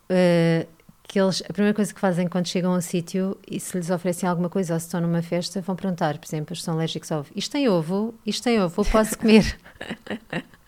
Uh, 0.09 0.67
que 1.03 1.21
eles, 1.21 1.43
a 1.47 1.53
primeira 1.53 1.75
coisa 1.75 1.93
que 1.93 2.01
fazem 2.01 2.27
quando 2.27 2.47
chegam 2.47 2.73
ao 2.73 2.81
sítio 2.81 3.37
e 3.47 3.61
se 3.61 3.77
lhes 3.77 3.91
oferecem 3.91 4.27
alguma 4.27 4.49
coisa 4.49 4.73
ou 4.73 4.81
se 4.81 4.87
estão 4.87 4.99
numa 4.99 5.21
festa, 5.21 5.61
vão 5.61 5.77
perguntar, 5.77 6.17
por 6.17 6.27
exemplo, 6.27 6.55
estão 6.55 6.73
alérgicos 6.73 7.13
a 7.13 7.19
ovo. 7.19 7.31
Isto 7.37 7.53
tem 7.53 7.69
ovo? 7.69 8.15
Isto 8.25 8.45
tem 8.45 8.63
ovo? 8.63 8.81
Eu 8.81 8.85
posso 8.87 9.19
comer? 9.19 9.59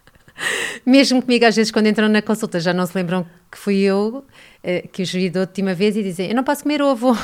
Mesmo 0.85 1.23
comigo, 1.23 1.45
às 1.45 1.57
vezes, 1.57 1.71
quando 1.71 1.87
entram 1.87 2.09
na 2.09 2.21
consulta, 2.21 2.61
já 2.61 2.73
não 2.73 2.87
se 2.87 2.97
lembram 2.97 3.27
que 3.51 3.57
fui 3.57 3.79
eu 3.79 4.25
eh, 4.63 4.87
que 4.93 5.03
os 5.03 5.13
vi 5.13 5.31
da 5.31 5.41
última 5.41 5.75
vez 5.75 5.97
e 5.97 6.03
dizem, 6.03 6.29
eu 6.29 6.35
não 6.35 6.45
posso 6.45 6.63
comer 6.63 6.83
ovo. 6.83 7.17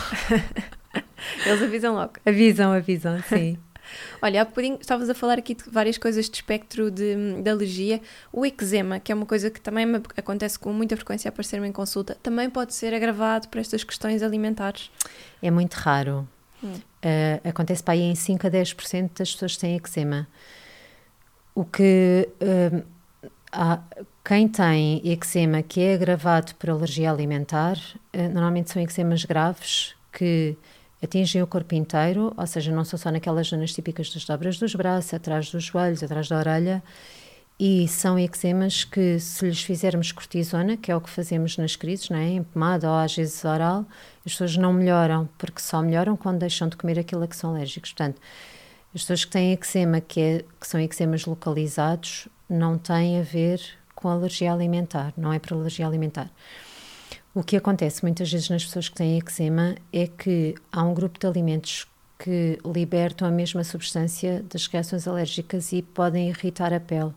Eles 1.44 1.62
avisam 1.62 1.94
logo. 1.94 2.12
Avisam, 2.25 2.73
avisam, 2.73 3.23
sim. 3.29 3.59
Olha, 4.23 4.42
há 4.42 4.44
bocadinho 4.44 4.79
estavas 4.81 5.09
a 5.11 5.14
falar 5.14 5.38
aqui 5.38 5.55
de 5.55 5.64
várias 5.70 5.99
coisas 5.99 6.29
de 6.29 6.37
espectro 6.37 6.90
de, 6.90 7.42
de 7.42 7.51
alergia. 7.51 8.01
O 8.33 8.44
eczema, 8.46 9.01
que 9.01 9.11
é 9.11 9.14
uma 9.14 9.27
coisa 9.27 9.51
que 9.51 9.61
também 9.61 9.87
acontece 10.16 10.59
com 10.59 10.73
muita 10.73 10.96
frequência 10.96 11.29
a 11.29 11.31
aparecer-me 11.31 11.66
em 11.66 11.73
consulta, 11.73 12.16
também 12.23 12.49
pode 12.49 12.75
ser 12.75 12.94
agravado 12.94 13.49
por 13.49 13.59
estas 13.59 13.83
questões 13.83 14.23
alimentares? 14.23 14.90
É 15.42 15.51
muito 15.51 15.75
raro. 15.75 16.29
Hum. 16.62 16.75
Uh, 16.75 17.49
acontece 17.49 17.83
para 17.83 17.94
aí 17.94 18.03
em 18.03 18.14
5 18.14 18.46
a 18.46 18.51
10% 18.51 19.11
das 19.18 19.33
pessoas 19.33 19.55
que 19.55 19.61
têm 19.61 19.77
eczema. 19.77 20.29
O 21.55 21.64
que. 21.64 22.29
Uh, 22.40 22.99
quem 24.24 24.46
tem 24.48 25.00
eczema 25.04 25.62
que 25.62 25.80
é 25.80 25.94
agravado 25.94 26.54
por 26.54 26.70
alergia 26.70 27.10
alimentar, 27.10 27.76
uh, 28.14 28.28
normalmente 28.32 28.70
são 28.70 28.80
eczemas 28.80 29.24
graves 29.24 29.94
que 30.12 30.56
atingem 31.02 31.42
o 31.42 31.46
corpo 31.46 31.74
inteiro, 31.74 32.32
ou 32.36 32.46
seja, 32.46 32.70
não 32.72 32.84
são 32.84 32.98
só 32.98 33.10
naquelas 33.10 33.48
zonas 33.48 33.72
típicas 33.72 34.12
das 34.12 34.24
dobras 34.24 34.58
dos 34.58 34.74
braços, 34.74 35.14
atrás 35.14 35.50
dos 35.50 35.64
joelhos, 35.64 36.02
atrás 36.02 36.28
da 36.28 36.38
orelha, 36.38 36.82
e 37.58 37.86
são 37.88 38.18
eczemas 38.18 38.84
que, 38.84 39.18
se 39.18 39.46
lhes 39.46 39.62
fizermos 39.62 40.12
cortisona, 40.12 40.76
que 40.76 40.90
é 40.90 40.96
o 40.96 41.00
que 41.00 41.10
fazemos 41.10 41.56
nas 41.58 41.76
crises, 41.76 42.08
não 42.08 42.16
é? 42.16 42.28
em 42.28 42.42
pomada 42.42 42.88
ou 42.88 42.96
às 42.96 43.14
vezes 43.14 43.44
oral, 43.44 43.84
as 44.24 44.32
pessoas 44.32 44.56
não 44.56 44.72
melhoram, 44.72 45.28
porque 45.36 45.60
só 45.60 45.82
melhoram 45.82 46.16
quando 46.16 46.38
deixam 46.38 46.68
de 46.68 46.76
comer 46.76 46.98
aquilo 46.98 47.22
a 47.22 47.28
que 47.28 47.36
são 47.36 47.50
alérgicos. 47.50 47.92
Portanto, 47.92 48.20
as 48.94 49.02
pessoas 49.02 49.24
que 49.24 49.30
têm 49.30 49.52
eczema, 49.52 50.00
que, 50.00 50.20
é, 50.20 50.44
que 50.58 50.66
são 50.66 50.80
eczemas 50.80 51.26
localizados, 51.26 52.28
não 52.50 52.76
têm 52.76 53.20
a 53.20 53.22
ver 53.22 53.60
com 53.94 54.08
alergia 54.08 54.52
alimentar, 54.52 55.12
não 55.16 55.32
é 55.32 55.38
por 55.38 55.54
alergia 55.54 55.86
alimentar. 55.86 56.30
O 57.32 57.44
que 57.44 57.56
acontece 57.56 58.02
muitas 58.02 58.30
vezes 58.30 58.48
nas 58.48 58.64
pessoas 58.64 58.88
que 58.88 58.96
têm 58.96 59.16
eczema 59.16 59.76
é 59.92 60.08
que 60.08 60.56
há 60.72 60.82
um 60.82 60.92
grupo 60.92 61.18
de 61.18 61.26
alimentos 61.26 61.86
que 62.18 62.58
libertam 62.64 63.26
a 63.26 63.30
mesma 63.30 63.62
substância 63.62 64.44
das 64.52 64.66
reações 64.66 65.06
alérgicas 65.06 65.72
e 65.72 65.80
podem 65.80 66.28
irritar 66.28 66.72
a 66.72 66.80
pele, 66.80 67.14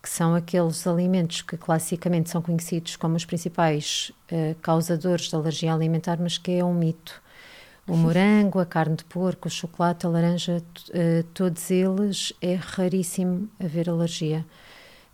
que 0.00 0.08
são 0.08 0.34
aqueles 0.34 0.86
alimentos 0.86 1.42
que 1.42 1.56
classicamente 1.56 2.30
são 2.30 2.40
conhecidos 2.40 2.94
como 2.94 3.16
os 3.16 3.24
principais 3.24 4.12
uh, 4.30 4.54
causadores 4.62 5.28
de 5.28 5.34
alergia 5.34 5.74
alimentar, 5.74 6.18
mas 6.20 6.38
que 6.38 6.52
é 6.52 6.64
um 6.64 6.72
mito. 6.72 7.20
O 7.86 7.96
morango, 7.96 8.58
a 8.60 8.66
carne 8.66 8.96
de 8.96 9.04
porco, 9.04 9.48
o 9.48 9.50
chocolate, 9.50 10.06
a 10.06 10.08
laranja, 10.08 10.62
uh, 10.88 11.22
todos 11.34 11.70
eles 11.70 12.32
é 12.40 12.54
raríssimo 12.54 13.48
haver 13.60 13.90
alergia 13.90 14.44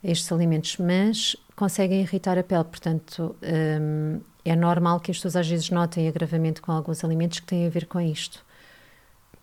a 0.04 0.08
estes 0.08 0.30
alimentos, 0.30 0.76
mas 0.76 1.36
conseguem 1.56 2.00
irritar 2.00 2.38
a 2.38 2.42
pele, 2.42 2.64
portanto 2.64 3.34
um, 3.42 4.20
é 4.44 4.56
normal 4.56 5.00
que 5.00 5.10
as 5.10 5.18
pessoas 5.18 5.36
às 5.36 5.48
vezes 5.48 5.68
notem 5.70 6.08
agravamento 6.08 6.62
com 6.62 6.72
alguns 6.72 7.04
alimentos 7.04 7.40
que 7.40 7.46
têm 7.46 7.66
a 7.66 7.70
ver 7.70 7.86
com 7.86 8.00
isto. 8.00 8.44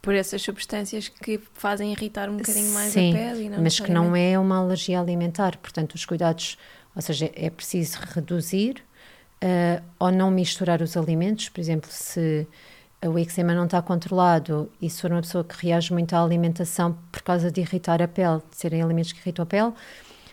Por 0.02 0.16
essas 0.16 0.42
substâncias 0.42 1.10
que 1.10 1.40
fazem 1.54 1.92
irritar 1.92 2.30
um 2.30 2.38
bocadinho 2.38 2.74
mais 2.74 2.94
Sim, 2.94 3.12
a 3.12 3.18
pele. 3.18 3.50
Não 3.50 3.62
mas 3.62 3.80
que 3.80 3.92
não 3.92 4.16
é 4.16 4.40
uma 4.40 4.58
alergia 4.58 5.00
alimentar, 5.00 5.58
portanto 5.58 5.96
os 5.96 6.06
cuidados, 6.06 6.58
ou 6.96 7.02
seja, 7.02 7.30
é 7.36 7.50
preciso 7.50 8.00
reduzir 8.14 8.84
uh, 9.44 9.84
ou 10.00 10.12
não 10.12 10.32
misturar 10.32 10.82
os 10.82 10.96
alimentos, 10.96 11.50
por 11.50 11.60
exemplo, 11.60 11.90
se 11.92 12.48
o 13.06 13.18
eczema 13.20 13.54
não 13.54 13.66
está 13.66 13.82
controlado 13.82 14.70
e 14.82 14.90
se 14.90 15.02
for 15.02 15.12
uma 15.12 15.22
pessoa 15.22 15.44
que 15.44 15.66
reage 15.66 15.94
muito 15.94 16.14
à 16.14 16.24
alimentação 16.24 16.98
por 17.12 17.22
causa 17.22 17.52
de 17.52 17.62
irritar 17.62 18.02
a 18.02 18.08
pele, 18.08 18.42
de 18.50 18.58
serem 18.58 18.82
alimentos 18.82 19.12
que 19.12 19.20
irritam 19.20 19.44
a 19.44 19.46
pele, 19.46 19.74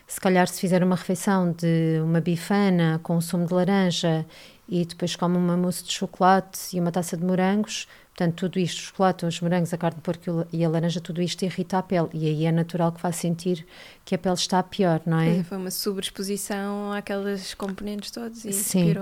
se 0.06 0.20
calhar 0.20 0.46
se 0.48 0.60
fizer 0.60 0.82
uma 0.82 0.96
refeição 0.96 1.52
de 1.52 2.00
uma 2.02 2.20
bifana 2.20 3.00
com 3.02 3.20
sumo 3.20 3.46
de 3.46 3.52
laranja 3.52 4.24
e 4.68 4.84
depois 4.84 5.14
come 5.14 5.36
uma 5.36 5.56
mousse 5.56 5.84
de 5.84 5.92
chocolate 5.92 6.74
e 6.74 6.80
uma 6.80 6.90
taça 6.90 7.16
de 7.16 7.24
morangos, 7.24 7.86
portanto 8.08 8.36
tudo 8.36 8.58
isto, 8.58 8.78
o 8.78 8.82
chocolate, 8.82 9.26
os 9.26 9.40
morangos, 9.40 9.72
a 9.74 9.76
carne 9.76 9.96
de 9.96 10.02
porco 10.02 10.46
e 10.50 10.64
a 10.64 10.68
laranja, 10.68 11.00
tudo 11.00 11.20
isto 11.20 11.44
irrita 11.44 11.78
a 11.78 11.82
pele 11.82 12.08
e 12.14 12.26
aí 12.26 12.46
é 12.46 12.52
natural 12.52 12.92
que 12.92 13.02
vá 13.02 13.12
sentir 13.12 13.66
que 14.06 14.14
a 14.14 14.18
pele 14.18 14.34
está 14.34 14.62
pior, 14.62 15.02
não 15.04 15.20
é? 15.20 15.42
Foi 15.42 15.58
uma 15.58 15.70
sobreexposição 15.70 16.92
àqueles 16.92 17.52
componentes 17.52 18.10
todos 18.10 18.44
e 18.46 18.52
Sim. 18.52 18.94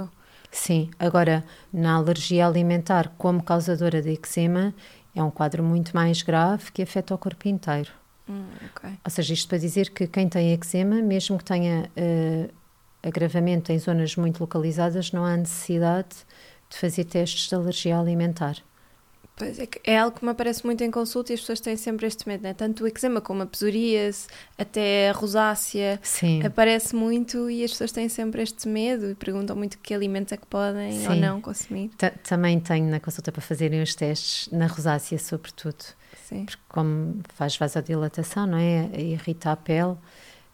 Sim, 0.52 0.90
agora 0.98 1.42
na 1.72 1.94
alergia 1.94 2.46
alimentar 2.46 3.14
como 3.16 3.42
causadora 3.42 4.02
de 4.02 4.10
eczema 4.10 4.74
é 5.14 5.22
um 5.22 5.30
quadro 5.30 5.64
muito 5.64 5.96
mais 5.96 6.20
grave 6.20 6.70
que 6.70 6.82
afeta 6.82 7.14
o 7.14 7.18
corpo 7.18 7.48
inteiro. 7.48 7.90
Hum, 8.28 8.44
okay. 8.70 8.90
Ou 9.02 9.10
seja, 9.10 9.32
isto 9.32 9.48
para 9.48 9.56
dizer 9.56 9.90
que 9.90 10.06
quem 10.06 10.28
tem 10.28 10.52
eczema, 10.52 10.96
mesmo 10.96 11.38
que 11.38 11.44
tenha 11.44 11.90
uh, 11.96 12.52
agravamento 13.02 13.72
em 13.72 13.78
zonas 13.78 14.14
muito 14.14 14.40
localizadas, 14.40 15.10
não 15.10 15.24
há 15.24 15.36
necessidade 15.38 16.16
de 16.68 16.76
fazer 16.76 17.04
testes 17.04 17.48
de 17.48 17.54
alergia 17.54 17.98
alimentar. 17.98 18.56
Pois 19.34 19.58
é, 19.58 19.68
é 19.84 19.98
algo 19.98 20.18
que 20.18 20.24
me 20.24 20.30
aparece 20.30 20.64
muito 20.64 20.84
em 20.84 20.90
consulta 20.90 21.32
e 21.32 21.34
as 21.34 21.40
pessoas 21.40 21.60
têm 21.60 21.76
sempre 21.76 22.06
este 22.06 22.28
medo, 22.28 22.42
né? 22.42 22.52
Tanto 22.52 22.84
o 22.84 22.86
eczema 22.86 23.20
como 23.20 23.42
a 23.42 23.46
psoríase, 23.46 24.26
até 24.58 25.08
a 25.08 25.12
rosácea, 25.12 25.98
Sim. 26.02 26.42
aparece 26.44 26.94
muito 26.94 27.50
e 27.50 27.64
as 27.64 27.70
pessoas 27.70 27.92
têm 27.92 28.08
sempre 28.08 28.42
este 28.42 28.68
medo 28.68 29.10
e 29.10 29.14
perguntam 29.14 29.56
muito 29.56 29.78
que 29.78 29.94
alimentos 29.94 30.32
é 30.32 30.36
que 30.36 30.46
podem 30.46 31.00
Sim. 31.00 31.08
ou 31.08 31.16
não 31.16 31.40
consumir. 31.40 31.88
T 31.96 32.10
Também 32.22 32.60
tenho 32.60 32.88
na 32.88 33.00
consulta 33.00 33.32
para 33.32 33.40
fazerem 33.40 33.82
os 33.82 33.94
testes, 33.94 34.48
na 34.52 34.66
rosácea 34.66 35.18
sobretudo. 35.18 35.82
Sim. 36.28 36.44
Porque 36.44 36.62
como 36.68 37.20
faz 37.34 37.56
vasodilatação, 37.56 38.46
não 38.46 38.58
é? 38.58 38.90
Irrita 39.00 39.52
a 39.52 39.56
pele. 39.56 39.96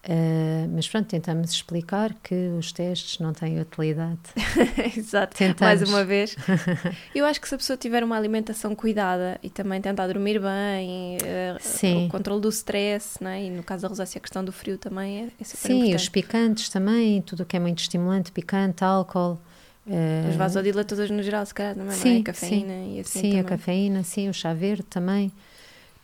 Uh, 0.09 0.67
mas 0.75 0.89
pronto, 0.89 1.07
tentamos 1.07 1.51
explicar 1.51 2.15
que 2.23 2.35
os 2.59 2.73
testes 2.73 3.19
não 3.19 3.35
têm 3.35 3.61
utilidade. 3.61 4.19
Exato, 4.97 5.37
tentamos. 5.37 5.61
mais 5.61 5.83
uma 5.87 6.03
vez. 6.03 6.35
Eu 7.15 7.27
acho 7.27 7.39
que 7.39 7.47
se 7.47 7.55
a 7.55 7.59
pessoa 7.59 7.77
tiver 7.77 8.03
uma 8.03 8.17
alimentação 8.17 8.75
cuidada 8.75 9.39
e 9.43 9.51
também 9.51 9.83
tentar 9.83 10.07
dormir 10.07 10.41
bem, 10.41 11.19
uh, 11.19 12.07
o 12.07 12.09
controle 12.09 12.41
do 12.41 12.49
stress, 12.49 13.23
não 13.23 13.31
é? 13.31 13.45
e 13.45 13.51
no 13.51 13.63
caso 13.63 13.83
da 13.83 13.89
rosácea 13.89 14.19
a 14.19 14.23
questão 14.23 14.43
do 14.43 14.51
frio 14.51 14.79
também 14.79 15.25
é, 15.25 15.29
é 15.39 15.45
super 15.45 15.69
Sim, 15.69 15.75
importante. 15.75 15.97
os 15.97 16.09
picantes 16.09 16.69
também, 16.71 17.21
tudo 17.21 17.43
o 17.43 17.47
que 17.47 17.57
é 17.59 17.61
muito 17.61 17.81
estimulante, 17.81 18.33
picante, 18.33 18.83
álcool. 18.83 19.39
Uh, 19.87 20.31
Os 20.31 20.37
vasodilatadores 20.37 21.11
no 21.11 21.23
geral, 21.23 21.45
se 21.45 21.53
calhar, 21.53 21.75
também, 21.75 21.95
sim, 21.97 22.09
não 22.09 22.17
é? 22.17 22.21
A 22.21 22.25
cafeína 22.25 22.73
sim, 22.73 22.97
e 22.97 23.01
assim 23.01 23.21
Sim, 23.21 23.29
também. 23.29 23.41
a 23.41 23.45
cafeína, 23.45 24.03
sim, 24.05 24.29
o 24.31 24.33
chá 24.33 24.55
verde 24.55 24.85
também 24.85 25.31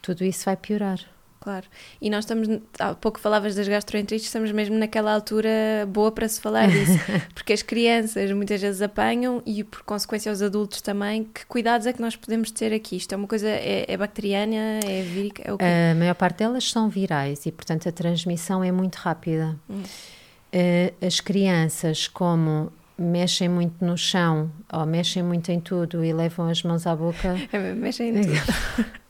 tudo 0.02 0.22
isso 0.22 0.44
vai 0.44 0.56
piorar. 0.58 1.00
Claro. 1.44 1.66
E 2.00 2.08
nós 2.08 2.24
estamos, 2.24 2.48
há 2.78 2.94
pouco 2.94 3.20
falavas 3.20 3.54
das 3.54 3.68
gastroenterites, 3.68 4.26
estamos 4.26 4.50
mesmo 4.50 4.78
naquela 4.78 5.12
altura 5.12 5.50
boa 5.86 6.10
para 6.10 6.26
se 6.26 6.40
falar 6.40 6.68
disso, 6.68 6.98
porque 7.34 7.52
as 7.52 7.60
crianças 7.60 8.32
muitas 8.32 8.62
vezes 8.62 8.80
apanham 8.80 9.42
e 9.44 9.62
por 9.62 9.82
consequência 9.82 10.32
os 10.32 10.40
adultos 10.40 10.80
também. 10.80 11.24
Que 11.24 11.44
cuidados 11.44 11.86
é 11.86 11.92
que 11.92 12.00
nós 12.00 12.16
podemos 12.16 12.50
ter 12.50 12.72
aqui? 12.72 12.96
Isto 12.96 13.12
é 13.12 13.16
uma 13.18 13.26
coisa, 13.26 13.46
é, 13.46 13.84
é 13.86 13.94
bacteriana, 13.94 14.80
é 14.86 15.02
vírica? 15.02 15.42
É 15.58 15.90
a 15.90 15.94
maior 15.94 16.14
parte 16.14 16.38
delas 16.38 16.70
são 16.70 16.88
virais 16.88 17.44
e, 17.44 17.52
portanto, 17.52 17.90
a 17.90 17.92
transmissão 17.92 18.64
é 18.64 18.72
muito 18.72 18.96
rápida. 18.96 19.54
Hum. 19.68 19.82
Uh, 19.82 21.06
as 21.06 21.20
crianças, 21.20 22.08
como 22.08 22.72
mexem 22.96 23.50
muito 23.50 23.84
no 23.84 23.98
chão 23.98 24.50
ou 24.72 24.86
mexem 24.86 25.22
muito 25.22 25.50
em 25.50 25.60
tudo 25.60 26.02
e 26.02 26.10
levam 26.10 26.48
as 26.48 26.62
mãos 26.62 26.86
à 26.86 26.96
boca. 26.96 27.36
É, 27.52 27.74
mexem 27.74 28.16
em 28.16 28.22
tudo. 28.22 28.94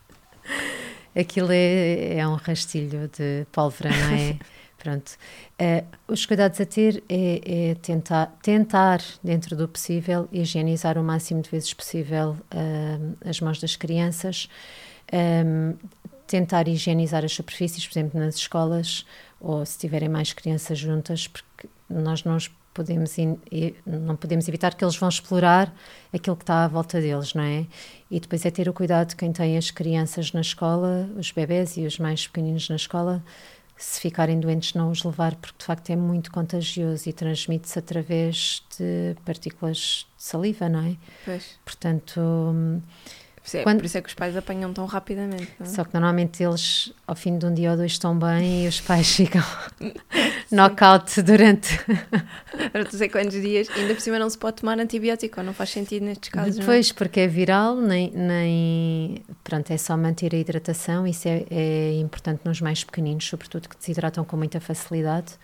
aquilo 1.15 1.53
é, 1.53 2.19
é 2.19 2.29
um 2.29 2.35
rastilho 2.35 3.09
de 3.09 3.47
pólvora, 3.53 3.91
não 3.91 4.17
é? 4.17 4.39
Pronto. 4.85 5.13
Uh, 5.59 6.13
os 6.13 6.27
cuidados 6.27 6.61
a 6.61 6.67
ter 6.67 7.03
é, 7.09 7.71
é, 7.71 7.75
tentar, 7.77 8.27
tentar, 8.43 9.01
dentro 9.23 9.57
do 9.57 9.67
possível, 9.67 10.29
higienizar 10.31 10.99
o 10.99 11.03
máximo 11.03 11.41
de 11.41 11.49
vezes 11.49 11.73
possível 11.73 12.37
uh, 12.53 13.17
as 13.27 13.41
mãos 13.41 13.59
das 13.59 13.77
crianças, 13.77 14.47
um, 15.11 15.71
eh, 15.71 15.75
tentar 16.27 16.69
higienizar 16.69 17.25
as 17.25 17.33
superfícies, 17.33 17.87
por 17.87 17.99
exemplo, 17.99 18.21
nas 18.21 18.37
escolas, 18.37 19.07
ou 19.41 19.65
se 19.65 19.79
tiverem 19.79 20.09
mais 20.09 20.35
crianças 20.35 20.79
juntas, 20.79 21.29
porque 21.29 21.67
nós 21.89 22.23
não 22.25 22.37
podemos 22.75 23.17
não 23.87 24.17
podemos 24.17 24.49
evitar 24.49 24.75
que 24.75 24.85
eles 24.85 24.97
vão 24.97 25.09
explorar 25.09 25.75
aquilo 26.13 26.37
que 26.37 26.43
está 26.43 26.65
à 26.65 26.69
volta 26.69 27.01
deles, 27.01 27.33
não 27.33 27.43
é? 27.43 27.67
E 28.11 28.21
depois 28.21 28.45
é 28.45 28.51
ter 28.51 28.69
o 28.69 28.73
cuidado 28.73 29.11
de 29.11 29.17
quem 29.17 29.33
tem 29.33 29.57
as 29.57 29.71
crianças 29.71 30.33
na 30.33 30.41
escola, 30.41 31.09
os 31.17 31.31
bebés 31.31 31.77
e 31.77 31.87
os 31.87 31.99
mais 31.99 32.27
pequeninos 32.27 32.69
na 32.69 32.77
escola, 32.77 33.23
se 33.77 34.01
ficarem 34.01 34.39
doentes 34.39 34.75
não 34.75 34.91
os 34.91 35.03
levar, 35.03 35.35
porque 35.37 35.59
de 35.59 35.65
facto 35.65 35.91
é 35.91 35.97
muito 35.97 36.31
contagioso 36.31 37.09
e 37.09 37.13
transmite-se 37.13 37.79
através 37.79 38.63
de 38.79 39.17
partículas 39.25 40.07
de 40.17 40.23
saliva, 40.23 40.69
não 40.69 40.87
é? 40.87 40.97
Pois. 41.25 41.59
Portanto, 41.65 42.21
por, 43.45 43.59
é, 43.59 43.63
quando... 43.63 43.79
por 43.79 43.85
isso 43.85 43.99
é 43.99 44.01
que 44.01 44.09
os 44.09 44.15
pais 44.15 44.37
apanham 44.37 44.73
tão 44.73 44.87
rapidamente. 44.87 45.53
É? 45.61 45.65
Só 45.67 45.85
que 45.85 45.93
normalmente 45.93 46.43
eles, 46.43 46.93
ao 47.07 47.15
fim 47.15 47.37
de 47.37 47.45
um 47.45 47.53
dia 47.53 47.73
ou 47.73 47.77
dois, 47.77 47.93
estão 47.93 48.19
bem 48.19 48.65
e 48.65 48.69
os 48.69 48.81
pais 48.81 49.09
ficam 49.15 49.43
knockout 50.51 51.21
durante. 51.23 51.79
durante 52.73 52.93
não 52.93 52.99
sei 52.99 53.09
quantos 53.09 53.41
dias. 53.41 53.69
Ainda 53.71 53.95
por 53.95 54.01
cima 54.01 54.19
não 54.19 54.31
se 54.31 54.39
pode 54.39 54.57
tomar 54.57 54.79
antibiótico, 54.79 55.43
não 55.43 55.53
faz 55.53 55.71
sentido 55.71 56.05
nestes 56.05 56.31
casos. 56.31 56.57
É? 56.57 56.61
Depois, 56.61 56.89
não? 56.89 56.97
porque 56.97 57.21
é 57.21 57.27
viral, 57.27 57.77
nem, 57.77 58.11
nem. 58.13 59.25
Pronto, 59.43 59.71
é 59.71 59.77
só 59.77 59.97
manter 59.97 60.35
a 60.35 60.39
hidratação, 60.39 61.07
isso 61.07 61.29
é, 61.29 61.45
é 61.51 61.93
importante 62.01 62.41
nos 62.45 62.61
mais 62.63 62.83
pequeninos, 62.83 63.27
sobretudo 63.27 63.69
que 63.69 63.77
desidratam 63.77 64.25
com 64.25 64.37
muita 64.37 64.59
facilidade. 64.59 65.35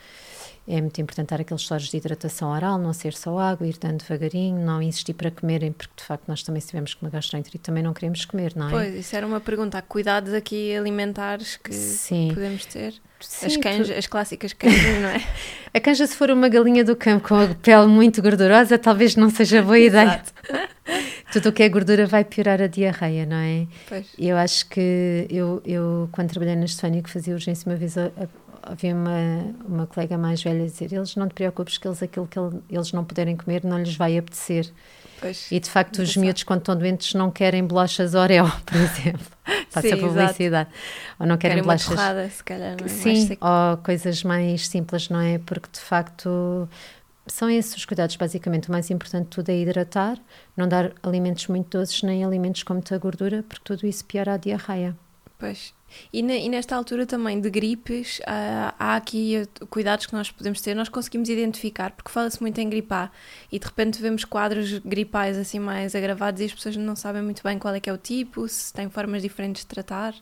É 0.68 0.81
muito 0.81 1.01
importante 1.01 1.29
dar 1.31 1.40
aqueles 1.40 1.62
sólidos 1.62 1.90
de 1.90 1.96
hidratação 1.96 2.51
oral, 2.53 2.79
não 2.79 2.92
ser 2.92 3.12
só 3.12 3.38
água, 3.38 3.66
ir 3.66 3.77
dando 3.81 3.99
devagarinho, 3.99 4.59
não 4.64 4.81
insistir 4.81 5.14
para 5.14 5.31
comerem, 5.31 5.73
porque 5.73 5.92
de 5.96 6.05
facto 6.05 6.29
nós 6.29 6.42
também 6.42 6.62
tivermos 6.62 6.94
com 6.94 7.07
uma 7.07 7.11
gastroenterite 7.11 7.64
também 7.64 7.83
não 7.83 7.92
queremos 7.92 8.25
comer, 8.25 8.53
não 8.55 8.68
é? 8.68 8.70
Pois, 8.70 8.94
isso 8.94 9.16
era 9.16 9.27
uma 9.27 9.40
pergunta. 9.40 9.79
Há 9.79 9.83
cuidados 9.83 10.33
aqui 10.33 10.77
alimentares 10.77 11.57
que 11.57 11.73
Sim. 11.73 12.31
podemos 12.33 12.64
ter? 12.66 12.94
Sim, 13.20 13.46
as, 13.46 13.57
canja, 13.57 13.92
tu... 13.92 13.99
as 13.99 14.07
clássicas 14.07 14.53
canjas, 14.53 15.01
não 15.01 15.09
é? 15.09 15.23
a 15.75 15.81
canja, 15.81 16.07
se 16.07 16.16
for 16.16 16.31
uma 16.31 16.49
galinha 16.49 16.85
do 16.85 16.96
campo 16.96 17.29
com 17.29 17.35
a 17.35 17.49
pele 17.49 17.87
muito 17.87 18.23
gordurosa, 18.23 18.79
talvez 18.79 19.16
não 19.16 19.29
seja 19.29 19.62
boa 19.62 19.79
ideia. 19.81 20.23
Tudo 21.33 21.51
o 21.51 21.53
que 21.53 21.62
é 21.62 21.68
gordura 21.68 22.07
vai 22.07 22.25
piorar 22.25 22.61
a 22.61 22.66
diarreia, 22.66 23.25
não 23.25 23.37
é? 23.37 23.66
Pois. 23.88 24.07
Eu 24.18 24.37
acho 24.37 24.68
que 24.68 25.27
eu, 25.31 25.62
eu 25.64 26.09
quando 26.11 26.31
trabalhei 26.31 26.57
na 26.57 26.64
Estefânia, 26.64 27.03
que 27.03 27.11
fazia 27.11 27.35
urgência 27.35 27.70
uma 27.70 27.77
vez 27.77 27.96
a 27.96 28.11
havia 28.62 28.94
uma, 28.94 29.55
uma 29.66 29.87
colega 29.87 30.16
mais 30.16 30.42
velha 30.42 30.62
a 30.62 30.66
dizer: 30.66 30.92
Eles 30.92 31.16
não 31.16 31.29
te 31.29 31.35
preocupes, 31.35 31.79
que 31.79 31.87
eles, 31.87 32.03
aquilo 32.03 32.27
que 32.27 32.38
eles 32.68 32.92
não 32.92 33.05
puderem 33.05 33.37
comer 33.37 33.64
não 33.64 33.79
lhes 33.79 33.96
vai 33.96 34.16
apetecer. 34.16 34.70
Pois, 35.20 35.51
e 35.51 35.61
de 35.61 35.68
facto, 35.68 36.01
os 36.01 36.16
miúdos, 36.16 36.44
quando 36.44 36.61
estão 36.61 36.77
doentes, 36.77 37.12
não 37.14 37.31
querem 37.31 37.64
bolachas 37.64 38.14
Oreo, 38.14 38.51
por 38.64 38.77
exemplo. 38.77 39.27
Passa 39.73 39.94
a 39.94 39.99
publicidade. 39.99 40.42
Exato. 40.42 40.70
Ou 41.18 41.27
não 41.27 41.37
querem, 41.37 41.57
querem 41.57 41.62
bolachas. 41.62 41.88
Uma 41.88 41.96
torrada, 41.96 42.31
se 42.31 42.44
calhar, 42.44 42.77
não 42.79 42.87
é? 42.87 42.88
Sim, 42.88 43.37
ou 43.40 43.77
coisas 43.79 44.23
mais 44.25 44.66
simples, 44.66 45.09
não 45.09 45.20
é? 45.20 45.38
Porque 45.38 45.68
de 45.73 45.81
facto 45.81 46.68
são 47.27 47.49
esses 47.49 47.77
os 47.77 47.85
cuidados, 47.85 48.16
basicamente. 48.16 48.68
O 48.68 48.73
mais 48.73 48.90
importante 48.90 49.25
de 49.25 49.31
tudo 49.31 49.51
é 49.51 49.59
hidratar, 49.59 50.18
não 50.57 50.66
dar 50.66 50.92
alimentos 51.03 51.46
muito 51.46 51.79
doces 51.79 52.03
nem 52.03 52.25
alimentos 52.25 52.62
com 52.62 52.75
muita 52.75 52.96
gordura, 52.99 53.44
porque 53.49 53.62
tudo 53.64 53.87
isso 53.87 54.05
piora 54.05 54.35
a 54.35 54.37
diarreia. 54.37 54.96
Pois. 55.38 55.73
E, 56.12 56.20
e, 56.20 56.48
nesta 56.48 56.76
altura 56.76 57.07
também 57.07 57.40
de 57.40 57.50
gripes, 57.50 58.18
uh, 58.20 58.74
há 58.79 58.96
aqui 58.96 59.46
cuidados 59.68 60.07
que 60.07 60.12
nós 60.12 60.31
podemos 60.31 60.61
ter, 60.61 60.74
nós 60.74 60.88
conseguimos 60.88 61.29
identificar, 61.29 61.90
porque 61.92 62.11
fala-se 62.11 62.40
muito 62.40 62.59
em 62.59 62.68
gripar 62.68 63.12
e 63.50 63.59
de 63.59 63.66
repente 63.66 64.00
vemos 64.00 64.24
quadros 64.24 64.79
gripais 64.79 65.37
assim 65.37 65.59
mais 65.59 65.94
agravados 65.94 66.40
e 66.40 66.44
as 66.44 66.53
pessoas 66.53 66.76
não 66.76 66.96
sabem 66.96 67.22
muito 67.22 67.42
bem 67.42 67.59
qual 67.59 67.74
é 67.74 67.81
que 67.81 67.88
é 67.88 67.92
o 67.92 67.98
tipo, 67.98 68.48
se 68.48 68.72
tem 68.72 68.88
formas 68.88 69.22
diferentes 69.22 69.62
de 69.62 69.68
tratar. 69.68 70.14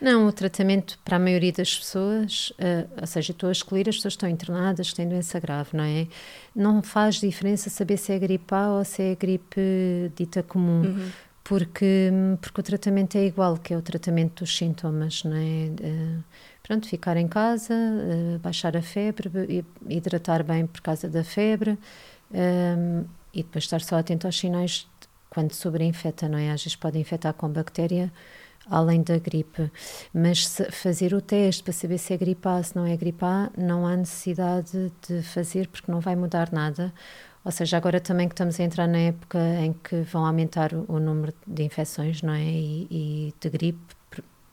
Não, 0.00 0.26
o 0.26 0.32
tratamento 0.32 0.98
para 1.04 1.16
a 1.16 1.18
maioria 1.18 1.52
das 1.52 1.78
pessoas, 1.78 2.50
uh, 2.58 3.00
ou 3.00 3.06
seja, 3.06 3.32
estou 3.32 3.48
a 3.48 3.52
escolher 3.52 3.88
as 3.88 3.96
pessoas 3.96 4.14
que 4.14 4.18
estão 4.18 4.28
internadas, 4.28 4.90
que 4.90 4.96
têm 4.96 5.08
doença 5.08 5.40
grave, 5.40 5.70
não 5.72 5.84
é? 5.84 6.06
Não 6.54 6.82
faz 6.82 7.16
diferença 7.16 7.70
saber 7.70 7.96
se 7.96 8.12
é 8.12 8.18
gripe 8.18 8.54
A 8.54 8.72
ou 8.72 8.84
se 8.84 9.02
é 9.02 9.14
gripe 9.14 9.60
dita 10.14 10.42
comum. 10.42 10.82
Uhum 10.82 11.10
porque, 11.44 12.10
porque 12.40 12.60
o 12.60 12.64
tratamento 12.64 13.16
é 13.16 13.26
igual, 13.26 13.58
que 13.58 13.74
é 13.74 13.76
o 13.76 13.82
tratamento 13.82 14.42
dos 14.42 14.56
sintomas, 14.56 15.22
não 15.24 15.36
é? 15.36 15.70
Pronto, 16.62 16.88
ficar 16.88 17.18
em 17.18 17.28
casa, 17.28 17.74
uh, 17.74 18.38
baixar 18.38 18.74
a 18.74 18.80
febre, 18.80 19.64
hidratar 19.86 20.42
bem 20.42 20.66
por 20.66 20.80
causa 20.80 21.10
da 21.10 21.22
febre 21.22 21.78
um, 22.32 23.04
e 23.34 23.42
depois 23.42 23.64
estar 23.64 23.82
só 23.82 23.98
atento 23.98 24.26
aos 24.26 24.38
sinais 24.38 24.88
quando 25.28 25.52
sobreinfeta, 25.52 26.26
não 26.26 26.38
é? 26.38 26.50
Às 26.50 26.62
vezes 26.64 26.76
pode 26.76 26.98
infectar 26.98 27.34
com 27.34 27.50
bactéria 27.50 28.10
além 28.66 29.02
da 29.02 29.18
gripe, 29.18 29.70
mas 30.14 30.56
fazer 30.70 31.12
o 31.12 31.20
teste 31.20 31.62
para 31.62 31.72
saber 31.74 31.98
se 31.98 32.14
é 32.14 32.16
gripe 32.16 32.48
A, 32.48 32.62
se 32.62 32.74
não 32.74 32.86
é 32.86 32.96
gripe 32.96 33.22
A, 33.22 33.50
não 33.58 33.86
há 33.86 33.94
necessidade 33.94 34.90
de 35.06 35.22
fazer 35.22 35.68
porque 35.68 35.92
não 35.92 36.00
vai 36.00 36.16
mudar 36.16 36.50
nada 36.50 36.94
ou 37.44 37.52
seja, 37.52 37.76
agora 37.76 38.00
também 38.00 38.26
que 38.26 38.32
estamos 38.32 38.58
a 38.58 38.62
entrar 38.62 38.88
na 38.88 38.98
época 38.98 39.38
em 39.60 39.72
que 39.72 40.00
vão 40.02 40.24
aumentar 40.24 40.72
o, 40.72 40.86
o 40.88 40.98
número 40.98 41.34
de 41.46 41.62
infecções, 41.62 42.22
não 42.22 42.32
é? 42.32 42.42
E, 42.42 42.86
e 42.90 43.34
de 43.38 43.50
gripe, 43.50 43.94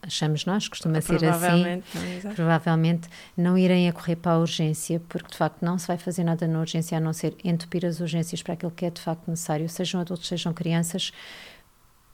achamos 0.01 0.45
nós, 0.45 0.67
costuma 0.67 0.99
ser 0.99 1.23
assim, 1.25 1.81
não, 2.23 2.33
provavelmente 2.33 3.07
não 3.37 3.57
irem 3.57 3.87
a 3.87 3.93
correr 3.93 4.15
para 4.17 4.33
a 4.33 4.39
urgência, 4.39 5.01
porque 5.07 5.29
de 5.29 5.37
facto 5.37 5.61
não 5.61 5.77
se 5.77 5.87
vai 5.87 5.97
fazer 5.97 6.23
nada 6.23 6.47
na 6.47 6.59
urgência 6.59 6.97
a 6.97 7.01
não 7.01 7.13
ser 7.13 7.35
entupir 7.43 7.85
as 7.85 7.99
urgências 7.99 8.41
para 8.43 8.55
aquilo 8.55 8.71
que 8.71 8.85
é 8.85 8.89
de 8.89 8.99
facto 8.99 9.27
necessário, 9.29 9.69
sejam 9.69 10.01
adultos, 10.01 10.27
sejam 10.27 10.53
crianças, 10.53 11.13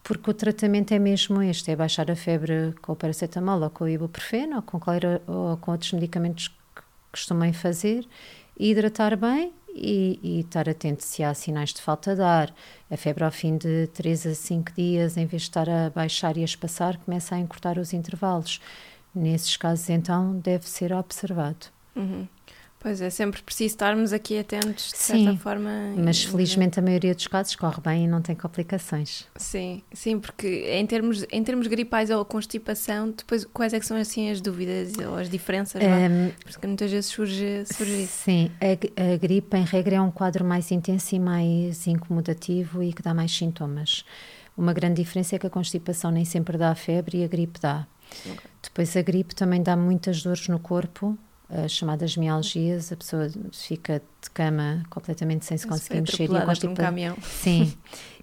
porque 0.04 0.30
o 0.30 0.34
tratamento 0.34 0.94
é 0.94 1.00
mesmo 1.00 1.42
este, 1.42 1.72
é 1.72 1.76
baixar 1.76 2.12
a 2.12 2.16
febre 2.16 2.74
com 2.82 2.94
o 2.94 2.96
paracetamol 2.96 3.62
ou 3.62 3.70
com 3.70 3.86
o 3.86 3.90
ibuprofeno 3.90 4.58
ou 4.58 4.62
com, 4.62 4.80
ou 5.28 5.58
com 5.58 5.72
outros 5.72 5.92
medicamentos 5.94 6.50
que 6.50 6.82
costumem 7.12 7.52
fazer, 7.52 8.08
hidratar 8.60 9.18
bem 9.18 9.54
e, 9.78 10.20
e, 10.24 10.40
estar 10.42 10.68
atento 10.68 11.04
se 11.04 11.24
há 11.24 11.34
sinais 11.34 11.74
de 11.74 11.82
falta 11.82 12.16
de 12.16 12.22
ar. 12.22 12.54
A 12.90 12.98
febre 12.98 13.24
ao 13.24 13.32
fim 13.32 13.58
de 13.58 13.88
3 13.88 14.28
a 14.28 14.36
5 14.36 14.72
dias, 14.74 15.18
em 15.18 15.26
vez 15.26 15.44
de 15.44 15.50
estar 15.50 15.70
a 15.70 15.90
baixar 15.90 16.38
e 16.38 16.42
a 16.42 16.46
espaçar, 16.46 16.98
começa 16.98 17.36
a 17.36 17.40
encurtar 17.40 17.78
os 17.78 17.94
intervalos. 17.94 18.60
Nesses 19.14 19.56
casos, 19.58 19.90
então, 19.90 20.38
deve 20.40 20.68
ser 20.68 20.94
observado. 20.94 21.68
Uhum. 21.96 22.28
Pois 22.80 23.02
é, 23.02 23.10
sempre 23.10 23.42
preciso 23.42 23.74
estarmos 23.74 24.14
aqui 24.14 24.38
atentos, 24.38 24.92
de 24.92 24.98
sim, 24.98 25.26
certa 25.26 25.40
forma. 25.40 25.70
Mas 25.98 26.24
felizmente 26.24 26.80
a 26.80 26.82
maioria 26.82 27.16
dos 27.16 27.26
casos 27.26 27.56
corre 27.56 27.82
bem 27.82 28.06
e 28.06 28.08
não 28.08 28.22
tem 28.22 28.36
complicações. 28.36 29.26
Sim, 29.36 29.82
sim, 29.92 30.20
porque 30.20 30.48
em 30.70 30.86
termos, 30.86 31.26
em 31.32 31.44
termos 31.44 31.66
gripais 31.66 32.12
ou 32.12 32.24
constipação, 32.24 33.10
depois 33.10 33.46
quais 33.46 33.74
é 33.74 33.82
são 33.82 33.98
assim 33.98 34.30
as 34.30 34.42
dúvidas 34.42 34.94
ou 35.00 35.16
as 35.16 35.28
diferenças? 35.28 35.82
Um, 35.82 36.32
porque 36.44 36.68
muitas 36.68 36.92
vezes 36.92 37.10
surge, 37.10 37.66
surge 37.66 38.04
isso. 38.04 38.24
Sim, 38.26 38.52
a, 38.62 39.14
a, 39.14 39.18
gripe 39.18 39.58
em 39.58 39.64
regra 39.64 39.96
é 39.96 40.02
um 40.02 40.12
quadro 40.12 40.46
mais 40.46 40.70
intenso 40.72 41.16
e 41.16 41.20
mais 41.20 41.88
incomodativo 41.88 42.84
e 42.84 42.94
que 42.94 43.02
dá 43.02 43.14
mais 43.14 43.36
sintomas. 43.36 44.06
Uma 44.56 44.74
grande 44.74 45.02
diferença 45.02 45.36
é 45.36 45.40
que 45.40 45.48
a 45.48 45.50
constipação 45.50 46.12
nem 46.12 46.26
sempre 46.26 46.58
dá 46.58 46.74
febre 46.76 47.20
e 47.20 47.24
a 47.24 47.28
gripe 47.28 47.60
dá. 47.60 47.88
Okay. 48.22 48.38
Depois 48.62 48.96
a 48.96 49.02
gripe 49.02 49.36
também 49.36 49.62
dá 49.62 49.76
muitas 49.76 50.22
dores 50.22 50.48
no 50.48 50.60
corpo, 50.60 51.18
as 51.50 51.72
chamadas 51.72 52.18
mialgias, 52.18 52.92
a 52.92 52.96
pessoa 52.96 53.30
fica 53.54 54.02
de 54.22 54.30
cama 54.32 54.84
completamente 54.90 55.46
sem 55.46 55.58
se 55.58 55.66
conseguir 55.66 56.02
mexer. 56.02 56.30
E 56.30 56.36
a 56.36 56.46
constipa... 56.46 56.72
um 56.72 56.76
Sim, 57.22 57.74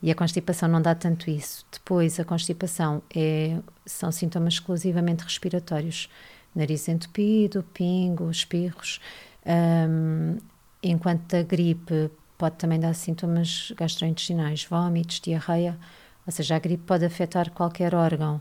e 0.02 0.10
a 0.10 0.14
constipação 0.14 0.68
não 0.68 0.82
dá 0.82 0.94
tanto 0.94 1.30
isso. 1.30 1.64
Depois, 1.72 2.20
a 2.20 2.24
constipação 2.24 3.02
é, 3.14 3.58
são 3.86 4.12
sintomas 4.12 4.54
exclusivamente 4.54 5.24
respiratórios. 5.24 6.10
Nariz 6.54 6.86
entupido, 6.86 7.64
pingo, 7.72 8.30
espirros. 8.30 9.00
Um, 9.46 10.38
enquanto 10.82 11.34
a 11.34 11.42
gripe 11.42 12.10
pode 12.36 12.56
também 12.56 12.78
dar 12.78 12.94
sintomas 12.94 13.72
gastrointestinais, 13.74 14.64
vômitos, 14.64 15.18
diarreia. 15.20 15.78
Ou 16.26 16.32
seja, 16.32 16.56
a 16.56 16.58
gripe 16.58 16.84
pode 16.84 17.04
afetar 17.04 17.50
qualquer 17.50 17.94
órgão. 17.94 18.40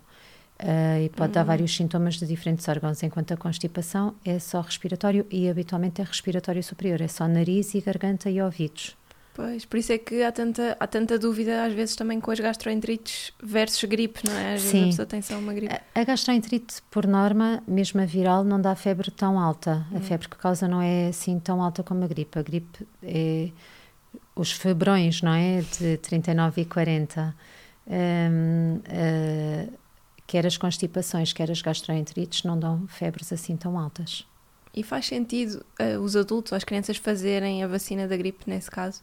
Uh, 0.62 1.06
e 1.06 1.10
pode 1.10 1.30
uhum. 1.30 1.34
dar 1.34 1.44
vários 1.44 1.76
sintomas 1.76 2.16
de 2.16 2.26
diferentes 2.26 2.68
órgãos, 2.68 3.02
enquanto 3.04 3.34
a 3.34 3.38
constipação 3.38 4.16
é 4.24 4.39
só 4.39 4.62
respiratório 4.62 5.26
e 5.30 5.50
habitualmente 5.50 6.00
é 6.00 6.04
respiratório 6.04 6.63
superior, 6.63 7.02
é 7.02 7.08
só 7.08 7.28
nariz 7.28 7.74
e 7.74 7.82
garganta 7.82 8.30
e 8.30 8.42
ouvidos. 8.42 8.96
Pois, 9.34 9.66
por 9.66 9.78
isso 9.78 9.92
é 9.92 9.98
que 9.98 10.22
há 10.22 10.32
tanta, 10.32 10.78
há 10.80 10.86
tanta 10.86 11.18
dúvida 11.18 11.66
às 11.66 11.74
vezes 11.74 11.96
também 11.96 12.22
com 12.22 12.30
as 12.30 12.39
gastroenterites 12.39 13.34
versus 13.42 13.84
gripe, 13.86 14.20
não 14.24 14.34
é? 14.38 14.54
Às 14.54 14.62
Sim. 14.62 14.68
vezes 14.68 14.84
a 14.84 14.88
pessoa 14.88 15.06
tem 15.08 15.22
só 15.24 15.38
uma 15.39 15.54
gripe. 15.54 15.74
A, 15.74 16.02
a 16.02 16.04
gastroenterite, 16.04 16.76
por 16.92 17.08
norma, 17.08 17.63
mesmo 17.68 18.00
a 18.00 18.06
viral, 18.06 18.44
não 18.44 18.62
dá 18.62 18.76
febre 18.76 19.10
tão 19.10 19.39
alta. 19.39 19.88
A 19.92 19.98
hum. 19.98 20.02
febre 20.02 20.30
que 20.30 20.38
causa 20.38 20.68
não 20.68 20.80
é 20.80 21.08
assim 21.08 21.39
tão 21.39 21.63
alta 21.63 21.82
como 21.82 22.04
a 22.04 22.08
gripe. 22.08 22.38
A 22.38 22.44
gripe 22.44 22.88
é 23.02 23.50
os 24.36 24.52
febrões, 24.52 25.24
não 25.24 25.34
é? 25.34 25.62
De 25.80 25.98
39 25.98 26.62
e 26.62 26.66
40. 26.66 27.36
Um, 27.88 28.76
uh, 28.78 29.74
quer 30.25 30.45
as 30.45 30.57
constipações, 30.57 31.33
quer 31.33 31.51
as 31.51 31.62
gastroenterites 31.62 32.43
não 32.43 32.57
dão 32.59 32.88
febres 32.88 33.31
assim 33.31 33.55
tão 33.55 33.77
altas. 33.77 34.25
E 34.73 34.81
faz 34.81 35.05
sentido 35.05 35.63
uh, 35.79 35.99
os 35.99 36.15
adultos, 36.15 36.53
as 36.53 36.63
crianças 36.63 36.97
fazerem 36.97 37.63
a 37.63 37.67
vacina 37.67 38.07
da 38.07 38.17
gripe 38.17 38.43
nesse 38.47 38.71
caso? 38.71 39.01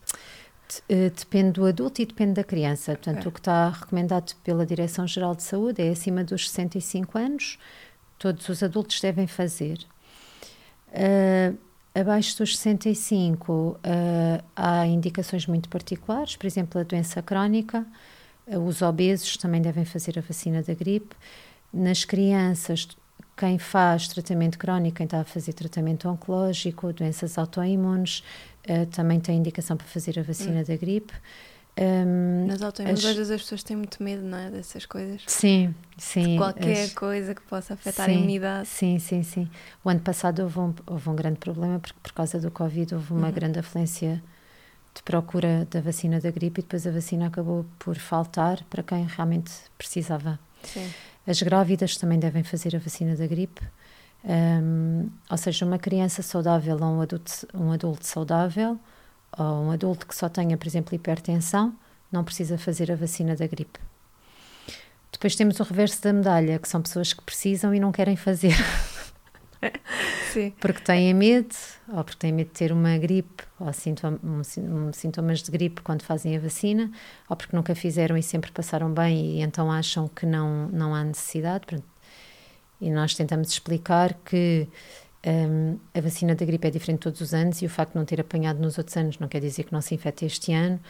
Eh, 0.89 1.11
depende 1.11 1.53
do 1.53 1.65
adulto 1.65 2.01
e 2.01 2.07
depende 2.07 2.35
da 2.35 2.45
criança. 2.45 2.93
Portanto, 2.93 3.19
okay. 3.19 3.29
o 3.29 3.33
que 3.33 3.41
está 3.41 3.69
recomendado 3.71 4.35
pela 4.45 4.65
Direção-Geral 4.65 5.35
de 5.35 5.43
Saúde 5.43 5.83
é 5.83 5.91
acima 5.91 6.23
dos 6.23 6.49
65 6.51 7.19
anos, 7.19 7.59
todos 8.19 8.49
os 8.49 8.63
adultos 8.63 9.01
devem 9.01 9.27
fazer. 9.27 9.79
Uh, 10.89 11.57
abaixo 11.95 12.37
dos 12.39 12.57
65 12.57 13.53
uh, 13.53 13.79
há 14.55 14.87
indicações 14.87 15.47
muito 15.47 15.69
particulares, 15.69 16.37
por 16.37 16.47
exemplo, 16.47 16.81
a 16.81 16.85
doença 16.85 17.23
crónica, 17.23 17.87
os 18.59 18.83
obesos 18.83 19.37
também 19.37 19.61
devem 19.61 19.85
fazer 19.85 20.19
a 20.19 20.23
vacina 20.23 20.63
da 20.63 20.75
gripe. 20.75 21.15
Nas 21.73 22.05
crianças, 22.05 22.89
quem 23.37 23.59
faz 23.59 24.09
tratamento 24.09 24.59
crónico, 24.59 24.97
quem 24.97 25.05
está 25.05 25.21
a 25.21 25.25
fazer 25.25 25.53
tratamento 25.53 26.09
oncológico, 26.09 26.93
doenças 26.93 27.39
autoimunes, 27.39 28.23
uh, 28.69 28.87
também 28.87 29.21
tem 29.21 29.39
indicação 29.39 29.77
para 29.77 29.87
fazer 29.87 30.19
a 30.19 30.23
vacina 30.23 30.61
hum. 30.61 30.65
da 30.65 30.77
gripe. 30.77 31.13
Um, 31.79 32.47
Nas 32.47 32.61
autoimunes, 32.61 33.05
as... 33.05 33.17
vezes 33.17 33.31
as 33.31 33.41
pessoas 33.43 33.63
têm 33.63 33.77
muito 33.77 34.03
medo, 34.03 34.23
não 34.23 34.37
é? 34.37 34.51
Dessas 34.51 34.85
coisas. 34.85 35.23
Sim, 35.27 35.75
sim. 35.97 36.33
De 36.33 36.37
qualquer 36.37 36.85
as... 36.85 36.93
coisa 36.93 37.35
que 37.35 37.41
possa 37.43 37.75
afetar 37.75 38.07
sim, 38.07 38.13
a 38.13 38.15
imunidade. 38.15 38.69
Sim, 38.69 38.99
sim, 38.99 39.23
sim. 39.23 39.49
O 39.83 39.89
ano 39.89 40.01
passado 40.01 40.43
houve 40.43 40.59
um, 40.59 40.75
houve 40.87 41.09
um 41.09 41.15
grande 41.17 41.39
problema, 41.39 41.79
porque 41.79 41.99
por 42.03 42.13
causa 42.13 42.39
do 42.39 42.51
Covid 42.51 42.95
houve 42.95 43.13
uma 43.13 43.29
uhum. 43.29 43.33
grande 43.33 43.59
afluência 43.59 44.23
de 44.95 45.03
procura 45.03 45.67
da 45.71 45.81
vacina 45.81 46.21
da 46.21 46.31
gripe 46.31 46.61
e 46.61 46.63
depois 46.63 46.87
a 46.87 46.91
vacina 46.91 47.27
acabou 47.27 47.65
por 47.79 47.97
faltar 47.97 48.63
para 48.65 48.83
quem 48.83 49.07
realmente 49.07 49.53
precisava. 49.79 50.39
Sim. 50.63 50.91
As 51.27 51.41
grávidas 51.43 51.97
também 51.97 52.19
devem 52.19 52.43
fazer 52.43 52.75
a 52.75 52.79
vacina 52.79 53.15
da 53.15 53.27
gripe. 53.27 53.63
Um, 54.25 55.09
ou 55.31 55.37
seja, 55.37 55.65
uma 55.65 55.79
criança 55.79 56.23
saudável 56.23 56.77
ou 56.77 56.97
um 56.97 57.01
adulto, 57.01 57.33
um 57.55 57.73
adulto 57.73 58.07
saudável 58.07 58.79
ou 59.39 59.65
um 59.65 59.71
adulto 59.71 60.07
que 60.07 60.15
só 60.15 60.29
tenha, 60.29 60.57
por 60.57 60.67
exemplo, 60.67 60.95
hipertensão, 60.95 61.75
não 62.11 62.25
precisa 62.25 62.59
fazer 62.59 62.91
a 62.91 62.97
vacina 62.97 63.37
da 63.37 63.47
gripe. 63.47 63.79
Depois 65.13 65.37
temos 65.37 65.61
o 65.61 65.63
reverso 65.63 66.03
da 66.03 66.13
medalha, 66.13 66.59
que 66.59 66.69
são 66.69 66.83
pessoas 66.83 67.13
que 67.13 67.23
precisam 67.23 67.75
e 67.75 67.81
não 67.81 67.93
querem 67.93 68.17
fazer. 68.17 68.55
Sim. 70.33 70.53
Porque 70.61 70.81
têm 70.81 71.13
medo, 71.13 71.55
ou 71.89 72.05
porque 72.05 72.19
têm 72.19 72.33
medo 72.33 72.49
de 72.49 72.55
ter 72.55 72.73
uma 72.73 72.97
gripe, 72.99 73.45
ou 73.59 73.73
sintoma, 73.73 74.19
um, 74.23 74.93
sintomas 74.93 75.43
de 75.43 75.51
gripe 75.51 75.83
quando 75.83 76.03
fazem 76.03 76.37
a 76.37 76.41
vacina, 76.41 76.91
ou 77.29 77.37
porque 77.37 77.55
nunca 77.55 77.75
fizeram 77.75 78.17
e 78.17 78.23
sempre 78.23 78.51
passaram 78.53 78.93
bem 78.93 79.39
e 79.39 79.43
então 79.43 79.71
acham 79.71 80.09
que 80.09 80.25
não, 80.25 80.69
não 80.69 80.95
há 80.95 81.05
necessidade. 81.05 81.67
E 82.81 82.91
nós 82.91 83.15
tentamos 83.15 83.51
explicar 83.51 84.15
que 84.25 84.67
um, 85.27 85.79
a 85.95 86.01
vacina 86.01 86.35
da 86.35 86.47
gripe 86.47 86.67
é 86.67 86.71
diferente 86.71 87.01
todos 87.01 87.21
os 87.21 87.35
anos 87.35 87.61
e 87.61 87.67
o 87.67 87.69
facto 87.69 87.93
de 87.93 87.99
não 87.99 88.05
ter 88.07 88.21
apanhado 88.21 88.59
nos 88.61 88.79
outros 88.79 88.97
anos 88.97 89.19
não 89.19 89.29
quer 89.29 89.41
dizer 89.41 89.65
que 89.65 89.73
não 89.73 89.83
se 89.83 89.95
infecte 89.95 90.25
este 90.25 90.53
ano 90.53 90.81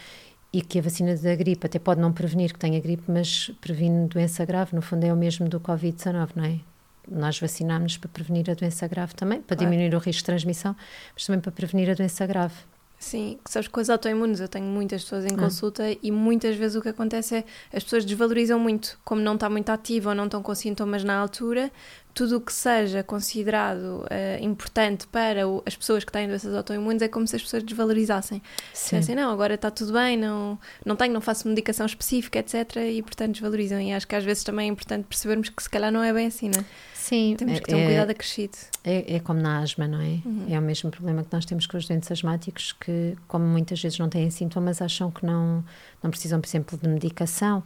e 0.52 0.62
que 0.62 0.78
a 0.78 0.82
vacina 0.82 1.16
da 1.16 1.34
gripe 1.34 1.66
até 1.66 1.78
pode 1.78 2.00
não 2.00 2.12
prevenir 2.12 2.52
que 2.52 2.58
tenha 2.58 2.80
gripe, 2.80 3.04
mas 3.08 3.50
previne 3.60 4.06
doença 4.08 4.44
grave. 4.44 4.74
No 4.74 4.82
fundo, 4.82 5.04
é 5.04 5.12
o 5.12 5.16
mesmo 5.16 5.48
do 5.48 5.60
Covid-19, 5.60 6.30
não 6.34 6.44
é? 6.44 6.69
Nós 7.10 7.38
vacinámos 7.38 7.96
para 7.96 8.08
prevenir 8.08 8.48
a 8.50 8.54
doença 8.54 8.86
grave 8.86 9.14
também, 9.14 9.40
para 9.42 9.56
claro. 9.56 9.70
diminuir 9.70 9.94
o 9.94 9.98
risco 9.98 10.20
de 10.20 10.24
transmissão, 10.24 10.76
mas 11.14 11.26
também 11.26 11.40
para 11.40 11.52
prevenir 11.52 11.90
a 11.90 11.94
doença 11.94 12.26
grave. 12.26 12.54
Sim, 13.00 13.38
sabes 13.46 13.66
que 13.66 13.72
com 13.72 13.80
as 13.80 13.88
autoimunes 13.88 14.40
eu 14.40 14.48
tenho 14.48 14.66
muitas 14.66 15.02
pessoas 15.02 15.24
em 15.24 15.34
ah. 15.34 15.38
consulta 15.38 15.84
e 16.02 16.10
muitas 16.10 16.54
vezes 16.54 16.76
o 16.76 16.82
que 16.82 16.90
acontece 16.90 17.36
é 17.36 17.44
as 17.72 17.82
pessoas 17.82 18.04
desvalorizam 18.04 18.60
muito, 18.60 19.00
como 19.02 19.22
não 19.22 19.36
está 19.36 19.48
muito 19.48 19.70
ativa 19.70 20.10
ou 20.10 20.14
não 20.14 20.26
estão 20.26 20.42
com 20.42 20.54
sintomas 20.54 21.02
na 21.02 21.16
altura, 21.16 21.72
tudo 22.12 22.36
o 22.36 22.40
que 22.42 22.52
seja 22.52 23.02
considerado 23.02 24.04
uh, 24.04 24.44
importante 24.44 25.06
para 25.06 25.48
o, 25.48 25.62
as 25.64 25.74
pessoas 25.74 26.04
que 26.04 26.12
têm 26.12 26.28
doenças 26.28 26.54
autoimunes 26.54 27.00
é 27.00 27.08
como 27.08 27.26
se 27.26 27.36
as 27.36 27.42
pessoas 27.42 27.62
desvalorizassem. 27.62 28.42
Sim. 28.74 28.98
Assim, 28.98 29.14
não, 29.14 29.30
agora 29.30 29.54
está 29.54 29.70
tudo 29.70 29.94
bem, 29.94 30.18
não, 30.18 30.58
não 30.84 30.94
tenho, 30.94 31.14
não 31.14 31.22
faço 31.22 31.48
medicação 31.48 31.86
específica, 31.86 32.38
etc. 32.38 32.76
E 32.92 33.00
portanto 33.00 33.32
desvalorizam. 33.32 33.80
E 33.80 33.94
acho 33.94 34.06
que 34.06 34.14
às 34.14 34.24
vezes 34.24 34.44
também 34.44 34.68
é 34.68 34.70
importante 34.70 35.04
percebermos 35.04 35.48
que 35.48 35.62
se 35.62 35.70
calhar 35.70 35.90
não 35.90 36.02
é 36.02 36.12
bem 36.12 36.26
assim, 36.26 36.50
não 36.50 36.60
é? 36.60 36.64
Sim. 37.00 37.34
Temos 37.36 37.60
que 37.60 37.66
ter 37.66 37.74
um 37.74 37.78
é, 37.78 37.86
cuidado 37.86 38.10
acrescido. 38.10 38.58
É, 38.84 39.16
é, 39.16 39.20
como 39.20 39.40
na 39.40 39.60
asma, 39.60 39.88
não 39.88 40.00
é? 40.00 40.20
Uhum. 40.24 40.46
É 40.50 40.58
o 40.58 40.62
mesmo 40.62 40.90
problema 40.90 41.24
que 41.24 41.32
nós 41.32 41.46
temos 41.46 41.66
com 41.66 41.78
os 41.78 41.88
doentes 41.88 42.12
asmáticos 42.12 42.72
que, 42.72 43.16
como 43.26 43.44
muitas 43.46 43.80
vezes 43.80 43.98
não 43.98 44.08
têm 44.08 44.30
sintomas, 44.30 44.82
acham 44.82 45.10
que 45.10 45.24
não, 45.24 45.64
não 46.02 46.10
precisam, 46.10 46.38
por 46.40 46.46
exemplo, 46.46 46.78
de 46.78 46.86
medicação 46.86 47.62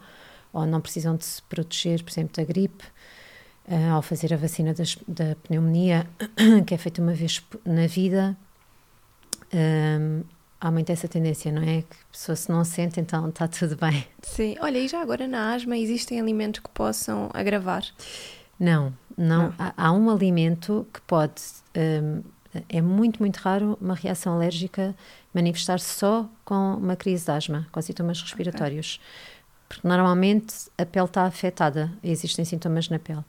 ou 0.52 0.64
não 0.64 0.80
precisam 0.80 1.16
de 1.16 1.24
se 1.24 1.42
proteger, 1.42 2.04
por 2.04 2.12
exemplo, 2.12 2.36
da 2.36 2.44
gripe 2.44 2.84
uh, 3.66 3.94
ao 3.94 4.02
fazer 4.02 4.32
a 4.32 4.36
vacina 4.36 4.72
das, 4.72 4.96
da 5.06 5.34
pneumonia, 5.34 6.06
que 6.64 6.72
é 6.72 6.78
feita 6.78 7.02
uma 7.02 7.12
vez 7.12 7.44
na 7.64 7.88
vida, 7.88 8.36
um, 9.52 10.22
há 10.60 10.70
muito 10.70 10.92
essa 10.92 11.08
tendência, 11.08 11.50
não 11.50 11.62
é? 11.62 11.82
Que 11.82 11.96
a 11.96 12.12
pessoa 12.12 12.36
se 12.36 12.48
não 12.52 12.64
sente, 12.64 13.00
então 13.00 13.28
está 13.28 13.48
tudo 13.48 13.76
bem. 13.76 14.06
Sim, 14.22 14.54
olha, 14.60 14.78
e 14.78 14.86
já 14.86 15.02
agora 15.02 15.26
na 15.26 15.54
asma 15.54 15.76
existem 15.76 16.20
alimentos 16.20 16.60
que 16.60 16.70
possam 16.70 17.30
agravar? 17.34 17.82
Não, 18.58 18.94
não. 19.16 19.48
não. 19.48 19.54
Há, 19.58 19.74
há, 19.76 19.92
um 19.92 20.10
alimento 20.10 20.86
que 20.92 21.00
pode. 21.02 21.42
Um, 21.76 22.22
é 22.68 22.80
muito, 22.80 23.18
muito 23.18 23.38
raro 23.38 23.76
uma 23.80 23.96
reação 23.96 24.34
alérgica 24.34 24.94
manifestar-se 25.34 25.98
só 25.98 26.28
com 26.44 26.74
uma 26.74 26.94
crise 26.94 27.24
de 27.24 27.32
asma, 27.32 27.66
com 27.72 27.82
sintomas 27.82 28.22
respiratórios. 28.22 29.00
Okay 29.02 29.34
porque 29.68 29.86
normalmente 29.86 30.54
a 30.78 30.86
pele 30.86 31.06
está 31.06 31.24
afetada, 31.24 31.90
existem 32.02 32.44
sintomas 32.44 32.88
na 32.88 32.98
pele. 32.98 33.24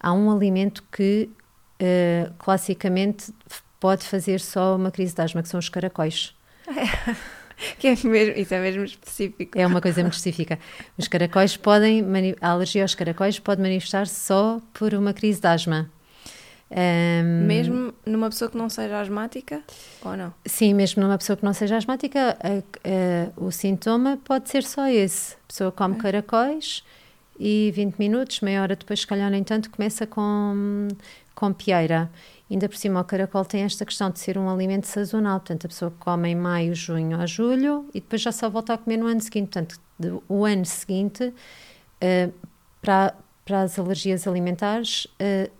Há 0.00 0.12
um 0.12 0.30
alimento 0.34 0.82
que 0.90 1.30
uh, 1.80 2.32
classicamente 2.38 3.32
pode 3.78 4.04
fazer 4.04 4.40
só 4.40 4.76
uma 4.76 4.90
crise 4.90 5.14
de 5.14 5.22
asma, 5.22 5.42
que 5.42 5.48
são 5.48 5.58
os 5.58 5.68
caracóis. 5.68 6.34
que 7.78 7.88
é 7.88 7.96
mesmo, 8.04 8.38
isso 8.38 8.54
é 8.54 8.60
mesmo 8.60 8.84
específico. 8.84 9.58
É 9.58 9.66
uma 9.66 9.80
coisa 9.80 10.02
muito 10.02 10.14
específica. 10.14 10.58
Os 10.96 11.08
caracóis 11.08 11.56
podem, 11.56 12.04
a 12.40 12.50
alergia 12.50 12.82
aos 12.82 12.94
caracóis 12.94 13.38
pode 13.38 13.60
manifestar 13.60 14.06
só 14.06 14.60
por 14.74 14.94
uma 14.94 15.12
crise 15.12 15.40
de 15.40 15.46
asma. 15.46 15.90
Um, 16.68 17.46
mesmo 17.46 17.94
numa 18.04 18.28
pessoa 18.28 18.50
que 18.50 18.56
não 18.56 18.68
seja 18.68 19.00
asmática 19.00 19.62
ou 20.04 20.16
não? 20.16 20.34
Sim, 20.44 20.74
mesmo 20.74 21.00
numa 21.00 21.16
pessoa 21.16 21.36
que 21.36 21.44
não 21.44 21.52
seja 21.52 21.76
asmática, 21.76 22.36
a, 22.40 22.58
a, 22.58 23.30
o 23.36 23.52
sintoma 23.52 24.18
pode 24.24 24.48
ser 24.50 24.64
só 24.64 24.88
esse. 24.88 25.34
A 25.34 25.46
pessoa 25.46 25.72
come 25.72 25.94
é. 25.94 25.98
caracóis 25.98 26.82
e 27.38 27.72
20 27.74 27.96
minutos, 27.98 28.40
meia 28.40 28.62
hora 28.62 28.74
depois, 28.74 29.00
se 29.00 29.06
calhar 29.06 29.30
nem 29.30 29.44
tanto, 29.44 29.70
começa 29.70 30.06
com, 30.06 30.88
com 31.34 31.52
pieira. 31.52 32.10
Ainda 32.48 32.68
por 32.68 32.76
cima, 32.76 33.00
o 33.00 33.04
caracol 33.04 33.44
tem 33.44 33.62
esta 33.62 33.84
questão 33.84 34.08
de 34.08 34.20
ser 34.20 34.38
um 34.38 34.48
alimento 34.48 34.86
sazonal, 34.86 35.40
portanto, 35.40 35.64
a 35.64 35.68
pessoa 35.68 35.92
come 35.98 36.28
em 36.28 36.34
maio, 36.36 36.74
junho 36.74 37.20
ou 37.20 37.26
julho 37.26 37.88
e 37.92 38.00
depois 38.00 38.22
já 38.22 38.30
só 38.30 38.48
volta 38.48 38.74
a 38.74 38.78
comer 38.78 38.98
no 38.98 39.06
ano 39.06 39.20
seguinte. 39.20 39.48
Portanto, 39.48 39.80
o 40.28 40.44
ano 40.44 40.64
seguinte, 40.64 41.24
uh, 41.24 42.32
para, 42.80 43.14
para 43.44 43.62
as 43.62 43.76
alergias 43.78 44.28
alimentares, 44.28 45.06
uh, 45.20 45.50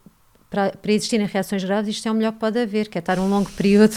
para, 0.48 0.70
para 0.70 0.92
existirem 0.92 1.26
reações 1.26 1.64
graves, 1.64 1.96
isto 1.96 2.06
é 2.06 2.12
o 2.12 2.14
melhor 2.14 2.32
que 2.32 2.38
pode 2.38 2.58
haver, 2.58 2.88
que 2.88 2.96
é 2.96 3.00
estar 3.00 3.18
um 3.18 3.28
longo 3.28 3.50
período 3.52 3.94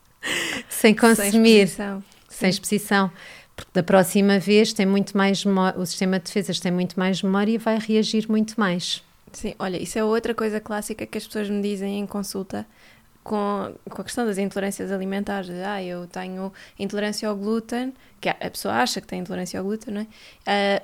sem 0.68 0.94
consumir, 0.94 1.32
sem 1.32 1.62
exposição. 1.62 2.04
Sem 2.28 2.50
exposição. 2.50 3.10
Porque 3.56 3.70
da 3.72 3.82
próxima 3.82 4.38
vez 4.38 4.74
tem 4.74 4.84
muito 4.84 5.16
mais 5.16 5.44
o 5.76 5.86
sistema 5.86 6.18
de 6.18 6.26
defesas 6.26 6.60
tem 6.60 6.70
muito 6.70 6.96
mais 6.98 7.22
memória 7.22 7.52
e 7.52 7.58
vai 7.58 7.78
reagir 7.78 8.28
muito 8.28 8.54
mais. 8.60 9.02
Sim, 9.32 9.54
olha, 9.58 9.80
isso 9.82 9.98
é 9.98 10.04
outra 10.04 10.34
coisa 10.34 10.60
clássica 10.60 11.06
que 11.06 11.18
as 11.18 11.26
pessoas 11.26 11.48
me 11.48 11.62
dizem 11.62 11.98
em 12.00 12.06
consulta 12.06 12.66
com, 13.28 13.74
com 13.90 14.00
a 14.00 14.04
questão 14.04 14.24
das 14.24 14.38
intolerâncias 14.38 14.90
alimentares. 14.90 15.50
Ah, 15.50 15.82
eu 15.82 16.06
tenho 16.06 16.52
intolerância 16.78 17.28
ao 17.28 17.36
glúten, 17.36 17.92
que 18.20 18.28
a 18.28 18.50
pessoa 18.50 18.74
acha 18.74 19.00
que 19.00 19.06
tem 19.06 19.20
intolerância 19.20 19.60
ao 19.60 19.66
glúten, 19.66 19.94
não 19.94 20.00
é? 20.00 20.04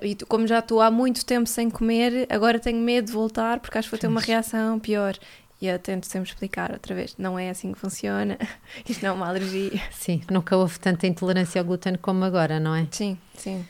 Uh, 0.03 0.07
e 0.07 0.15
como 0.27 0.47
já 0.47 0.59
estou 0.59 0.81
há 0.81 0.91
muito 0.91 1.25
tempo 1.25 1.49
sem 1.49 1.71
comer, 1.71 2.27
agora 2.29 2.61
tenho 2.61 2.79
medo 2.79 3.07
de 3.07 3.13
voltar 3.13 3.61
porque 3.61 3.79
acho 3.79 3.89
que 3.89 3.93
vou 3.93 4.01
ter 4.01 4.09
uma 4.09 4.21
reação 4.21 4.79
pior. 4.79 5.17
E 5.61 5.67
eu 5.67 5.79
tento 5.79 6.05
sempre 6.05 6.29
explicar 6.29 6.73
outra 6.73 6.95
vez, 6.95 7.15
não 7.17 7.39
é 7.39 7.49
assim 7.49 7.73
que 7.73 7.79
funciona, 7.79 8.37
isto 8.87 9.03
não 9.03 9.11
é 9.11 9.13
uma 9.13 9.29
alergia. 9.29 9.81
Sim, 9.91 10.21
nunca 10.31 10.57
houve 10.57 10.79
tanta 10.79 11.07
intolerância 11.07 11.59
ao 11.61 11.65
glúten 11.65 11.95
como 11.95 12.25
agora, 12.25 12.61
não 12.61 12.75
é? 12.75 12.87
Sim, 12.91 13.17
sim. 13.39 13.65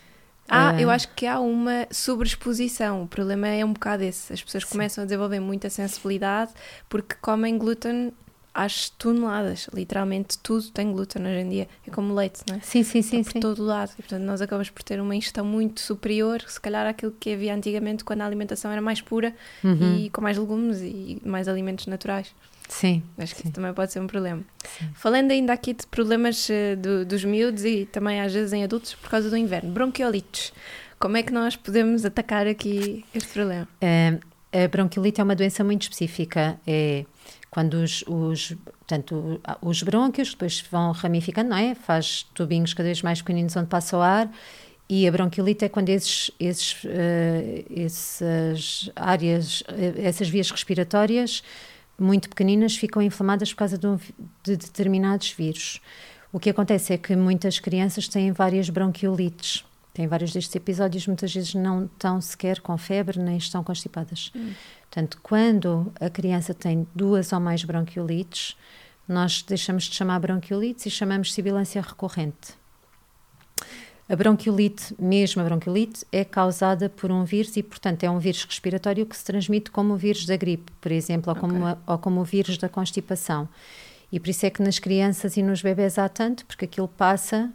Ah, 0.49 0.81
eu 0.81 0.91
acho 0.91 1.09
que 1.15 1.27
há 1.27 1.41
uma 1.41 1.87
sobreexposição. 1.91 3.03
O 3.03 3.09
problema 3.09 3.49
é 3.49 3.65
um 3.65 3.73
bocado 3.73 4.03
esse. 4.03 4.33
As 4.33 4.43
pessoas 4.43 4.65
Sim. 4.65 4.71
começam 4.71 5.03
a 5.03 5.05
desenvolver 5.07 5.41
muita 5.41 5.71
sensibilidade 5.71 6.53
porque 6.89 7.15
comem 7.21 7.57
glúten 7.57 8.13
às 8.53 8.89
toneladas. 8.89 9.69
Literalmente 9.75 10.39
tudo 10.39 10.71
tem 10.71 10.93
glúten 10.93 11.23
hoje 11.23 11.41
em 11.41 11.49
dia. 11.49 11.69
É 11.87 11.91
como 11.91 12.15
leite, 12.15 12.43
não 12.49 12.57
é? 12.57 12.61
Sim, 12.61 12.83
sim, 12.85 13.03
sim. 13.03 13.21
É 13.21 13.25
por 13.25 13.33
sim. 13.33 13.41
todo 13.41 13.65
lado. 13.65 13.91
E, 13.99 14.03
portanto, 14.03 14.23
nós 14.23 14.41
acabamos 14.41 14.71
por 14.71 14.83
ter 14.83 15.01
uma 15.01 15.17
ingestão 15.17 15.45
muito 15.45 15.81
superior, 15.81 16.43
se 16.47 16.61
calhar, 16.61 16.87
àquilo 16.87 17.13
que 17.19 17.33
havia 17.33 17.55
antigamente, 17.55 18.05
quando 18.05 18.21
a 18.21 18.27
alimentação 18.27 18.71
era 18.71 18.81
mais 18.81 19.01
pura 19.01 19.35
uhum. 19.63 19.97
e 19.97 20.11
com 20.11 20.21
mais 20.21 20.39
legumes 20.39 20.81
e 20.81 21.21
mais 21.25 21.49
alimentos 21.49 21.87
naturais. 21.87 22.33
Sim. 22.69 23.03
Acho 23.19 23.35
que 23.35 23.43
sim. 23.43 23.49
isso 23.49 23.55
também 23.55 23.73
pode 23.73 23.93
ser 23.93 24.01
um 24.01 24.07
problema. 24.07 24.43
Sim. 24.65 24.89
Falando 24.95 25.31
ainda 25.31 25.53
aqui 25.53 25.75
de 25.75 25.87
problemas 25.87 26.49
uh, 26.49 26.77
do, 26.79 27.05
dos 27.05 27.25
miúdos 27.25 27.65
e 27.65 27.87
também 27.87 28.21
às 28.21 28.33
vezes 28.33 28.53
em 28.53 28.65
adultos 28.65 28.95
por 28.95 29.11
causa 29.11 29.29
do 29.29 29.37
inverno, 29.37 29.71
bronquiolites. 29.71 30.53
Como 30.99 31.17
é 31.17 31.23
que 31.23 31.33
nós 31.33 31.57
podemos 31.57 32.05
atacar 32.05 32.47
aqui 32.47 33.05
este 33.15 33.33
problema? 33.33 33.69
Uh, 33.83 34.21
a 34.53 34.69
bronquiolite 34.69 35.21
é 35.21 35.25
uma 35.25 35.35
doença 35.35 35.63
muito 35.63 35.83
específica. 35.83 36.59
É 36.67 37.05
quando 37.55 37.75
os, 37.75 38.03
os, 38.09 38.57
portanto, 38.65 39.41
os 39.63 39.81
brônquios 39.85 40.31
depois 40.31 40.61
vão 40.73 40.91
ramificando, 40.91 41.51
não 41.51 41.57
é? 41.57 41.77
Faz 41.77 42.25
tubinhos 42.35 42.75
cada 42.75 42.89
vez 42.89 43.01
mais 43.01 43.23
pequeninos 43.23 43.55
onde 43.55 43.69
passa 43.69 43.97
o 43.97 44.01
ar 44.01 44.29
e 44.89 45.07
a 45.09 45.13
bronquiolite 45.13 45.65
é 45.65 45.69
quando 45.69 45.89
esses, 45.89 46.31
esses, 46.39 46.85
uh, 46.85 46.89
essas 47.75 48.91
áreas, 48.95 49.63
eh, 49.69 49.95
essas 50.03 50.29
vias 50.29 50.51
respiratórias 50.51 51.43
muito 51.99 52.29
pequeninas 52.29 52.77
ficam 52.77 53.01
inflamadas 53.01 53.53
por 53.53 53.59
causa 53.59 53.79
de, 53.79 53.87
um, 53.87 53.99
de 54.43 54.57
determinados 54.57 55.31
vírus. 55.31 55.81
O 56.33 56.41
que 56.41 56.51
acontece 56.51 56.93
é 56.93 56.99
que 56.99 57.15
muitas 57.15 57.59
crianças 57.59 58.09
têm 58.09 58.33
várias 58.33 58.69
bronquiolites. 58.69 59.65
Têm 59.93 60.09
vários 60.09 60.33
destes 60.33 60.55
episódios, 60.57 61.07
muitas 61.07 61.33
vezes 61.33 61.55
não 61.55 61.85
estão 61.85 62.21
sequer 62.21 62.61
com 62.61 62.77
febre 62.77 63.21
nem 63.21 63.37
estão 63.37 63.63
constipadas. 63.63 64.33
Hum. 64.35 64.53
Portanto, 64.91 65.21
quando 65.23 65.93
a 66.01 66.11
criança 66.11 66.53
tem 66.53 66.87
duas 66.93 67.33
ou 67.33 67.39
mais 67.39 67.63
bronquiolites, 67.63 68.57
nós 69.07 69.43
deixamos 69.43 69.85
de 69.85 69.95
chamar 69.95 70.19
bronquiolites 70.19 70.87
e 70.87 70.91
chamamos 70.91 71.33
sibilância 71.33 71.81
recorrente. 71.81 72.55
A 74.07 74.15
bronquiolite, 74.15 74.95
mesmo 74.99 75.41
a 75.41 75.45
bronquiolite, 75.45 76.05
é 76.13 76.25
causada 76.25 76.91
por 76.91 77.11
um 77.11 77.25
vírus 77.25 77.57
e, 77.57 77.63
portanto, 77.63 78.05
é 78.05 78.11
um 78.11 78.19
vírus 78.19 78.45
respiratório 78.45 79.07
que 79.07 79.17
se 79.17 79.25
transmite 79.25 79.71
como 79.71 79.95
o 79.95 79.97
vírus 79.97 80.27
da 80.27 80.37
gripe, 80.37 80.71
por 80.79 80.93
exemplo, 80.93 81.33
ou, 81.33 81.39
okay. 81.39 81.49
como, 81.49 81.67
a, 81.67 81.79
ou 81.87 81.99
como 81.99 82.21
o 82.21 82.25
vírus 82.25 82.59
da 82.59 82.69
constipação. 82.69 83.49
E 84.13 84.21
por 84.21 84.29
isso 84.29 84.45
é 84.45 84.51
que 84.51 84.63
nas 84.63 84.79
crianças 84.79 85.37
e 85.39 85.43
nos 85.43 85.63
bebés 85.63 85.99
há 85.99 86.09
tanto, 86.09 86.45
porque 86.45 86.67
aquilo 86.67 86.87
passa 86.87 87.51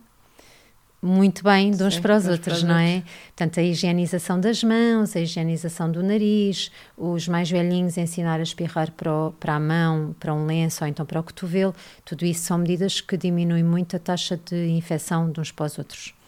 muito 1.01 1.43
bem 1.43 1.71
de 1.71 1.81
uns 1.83 1.95
Sim, 1.95 2.01
para 2.01 2.17
os 2.17 2.27
outros, 2.27 2.59
para 2.59 2.67
não 2.67 2.77
é? 2.77 3.03
Portanto, 3.27 3.59
a 3.59 3.63
higienização 3.63 4.39
das 4.39 4.63
mãos, 4.63 5.15
a 5.15 5.21
higienização 5.21 5.89
do 5.89 6.03
nariz, 6.03 6.71
os 6.97 7.27
mais 7.27 7.49
velhinhos 7.49 7.97
ensinar 7.97 8.39
a 8.39 8.43
espirrar 8.43 8.91
para, 8.91 9.13
o, 9.13 9.31
para 9.31 9.55
a 9.55 9.59
mão, 9.59 10.15
para 10.19 10.33
um 10.33 10.45
lenço 10.45 10.83
ou 10.83 10.89
então 10.89 11.05
para 11.05 11.19
o 11.19 11.23
cotovelo, 11.23 11.73
tudo 12.03 12.25
isso 12.25 12.41
são 12.41 12.57
medidas 12.57 12.99
que 12.99 13.15
diminuem 13.15 13.63
muito 13.63 13.95
a 13.95 13.99
taxa 13.99 14.37
de 14.37 14.67
infecção 14.69 15.31
de 15.31 15.39
uns 15.39 15.51
para 15.51 15.67
os 15.67 15.77
outros. 15.77 16.18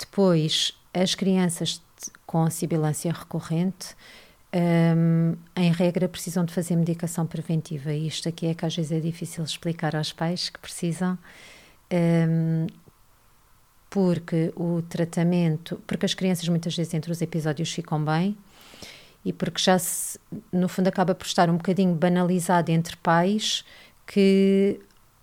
Depois, 0.00 0.72
as 0.94 1.14
crianças 1.14 1.82
com 2.26 2.48
sibilância 2.48 3.12
recorrente, 3.12 3.94
um, 4.96 5.36
em 5.54 5.70
regra, 5.70 6.08
precisam 6.08 6.44
de 6.44 6.52
fazer 6.52 6.74
medicação 6.74 7.26
preventiva. 7.26 7.92
E 7.92 8.06
isto 8.06 8.28
aqui 8.28 8.46
é 8.46 8.54
que 8.54 8.64
às 8.64 8.74
vezes 8.74 8.92
é 8.92 9.00
difícil 9.00 9.44
explicar 9.44 9.94
aos 9.94 10.12
pais 10.12 10.48
que 10.48 10.58
precisam. 10.58 11.18
Um, 11.92 12.66
porque 13.90 14.52
o 14.54 14.82
tratamento, 14.88 15.80
porque 15.86 16.06
as 16.06 16.14
crianças 16.14 16.48
muitas 16.48 16.76
vezes 16.76 16.94
entre 16.94 17.10
os 17.10 17.20
episódios 17.20 17.72
ficam 17.72 18.02
bem 18.02 18.36
e 19.24 19.32
porque 19.32 19.60
já 19.60 19.78
se, 19.78 20.18
no 20.52 20.68
fundo 20.68 20.86
acaba 20.86 21.14
por 21.14 21.26
estar 21.26 21.50
um 21.50 21.56
bocadinho 21.56 21.92
banalizado 21.94 22.70
entre 22.70 22.96
pais 22.96 23.64
que 24.06 24.80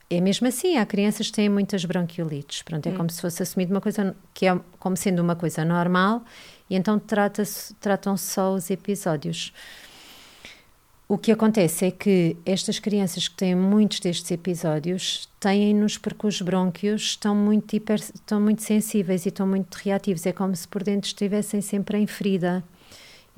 é 0.10 0.22
mesmo 0.22 0.48
assim, 0.48 0.78
há 0.78 0.86
crianças 0.86 1.28
que 1.28 1.34
têm 1.34 1.50
muitas 1.50 1.84
bronquiolites, 1.84 2.62
pronto, 2.62 2.88
é 2.88 2.92
hum. 2.92 2.96
como 2.96 3.10
se 3.10 3.22
fosse 3.22 3.44
assumido 3.44 3.74
uma 3.74 3.82
coisa 3.82 4.16
que 4.34 4.46
é 4.46 4.60
como 4.80 4.96
sendo 4.96 5.22
uma 5.22 5.36
coisa 5.36 5.66
normal 5.66 6.24
e 6.70 6.76
então 6.76 6.98
trata 6.98 7.44
tratam-se 7.80 8.34
só 8.34 8.54
os 8.54 8.70
episódios. 8.70 9.54
O 11.10 11.18
que 11.18 11.32
acontece 11.32 11.86
é 11.86 11.92
que 11.92 12.36
estas 12.46 12.80
crianças 12.80 13.30
que 13.30 13.36
têm 13.36 13.56
muitos 13.56 14.02
destes 14.02 14.30
episódios 14.30 15.30
têm-nos 15.40 15.98
porque 15.98 16.28
os 16.28 16.42
brônquios 16.42 17.02
estão 17.02 17.34
muito, 17.34 17.74
hiper, 17.74 17.96
estão 17.96 18.42
muito 18.42 18.62
sensíveis 18.62 19.26
e 19.26 19.30
estão 19.30 19.48
muito 19.48 19.74
reativos. 19.76 20.26
É 20.26 20.34
como 20.34 20.54
se 20.54 20.68
por 20.68 20.84
dentro 20.84 21.08
estivessem 21.08 21.62
sempre 21.62 21.98
em 21.98 22.06
ferida. 22.06 22.62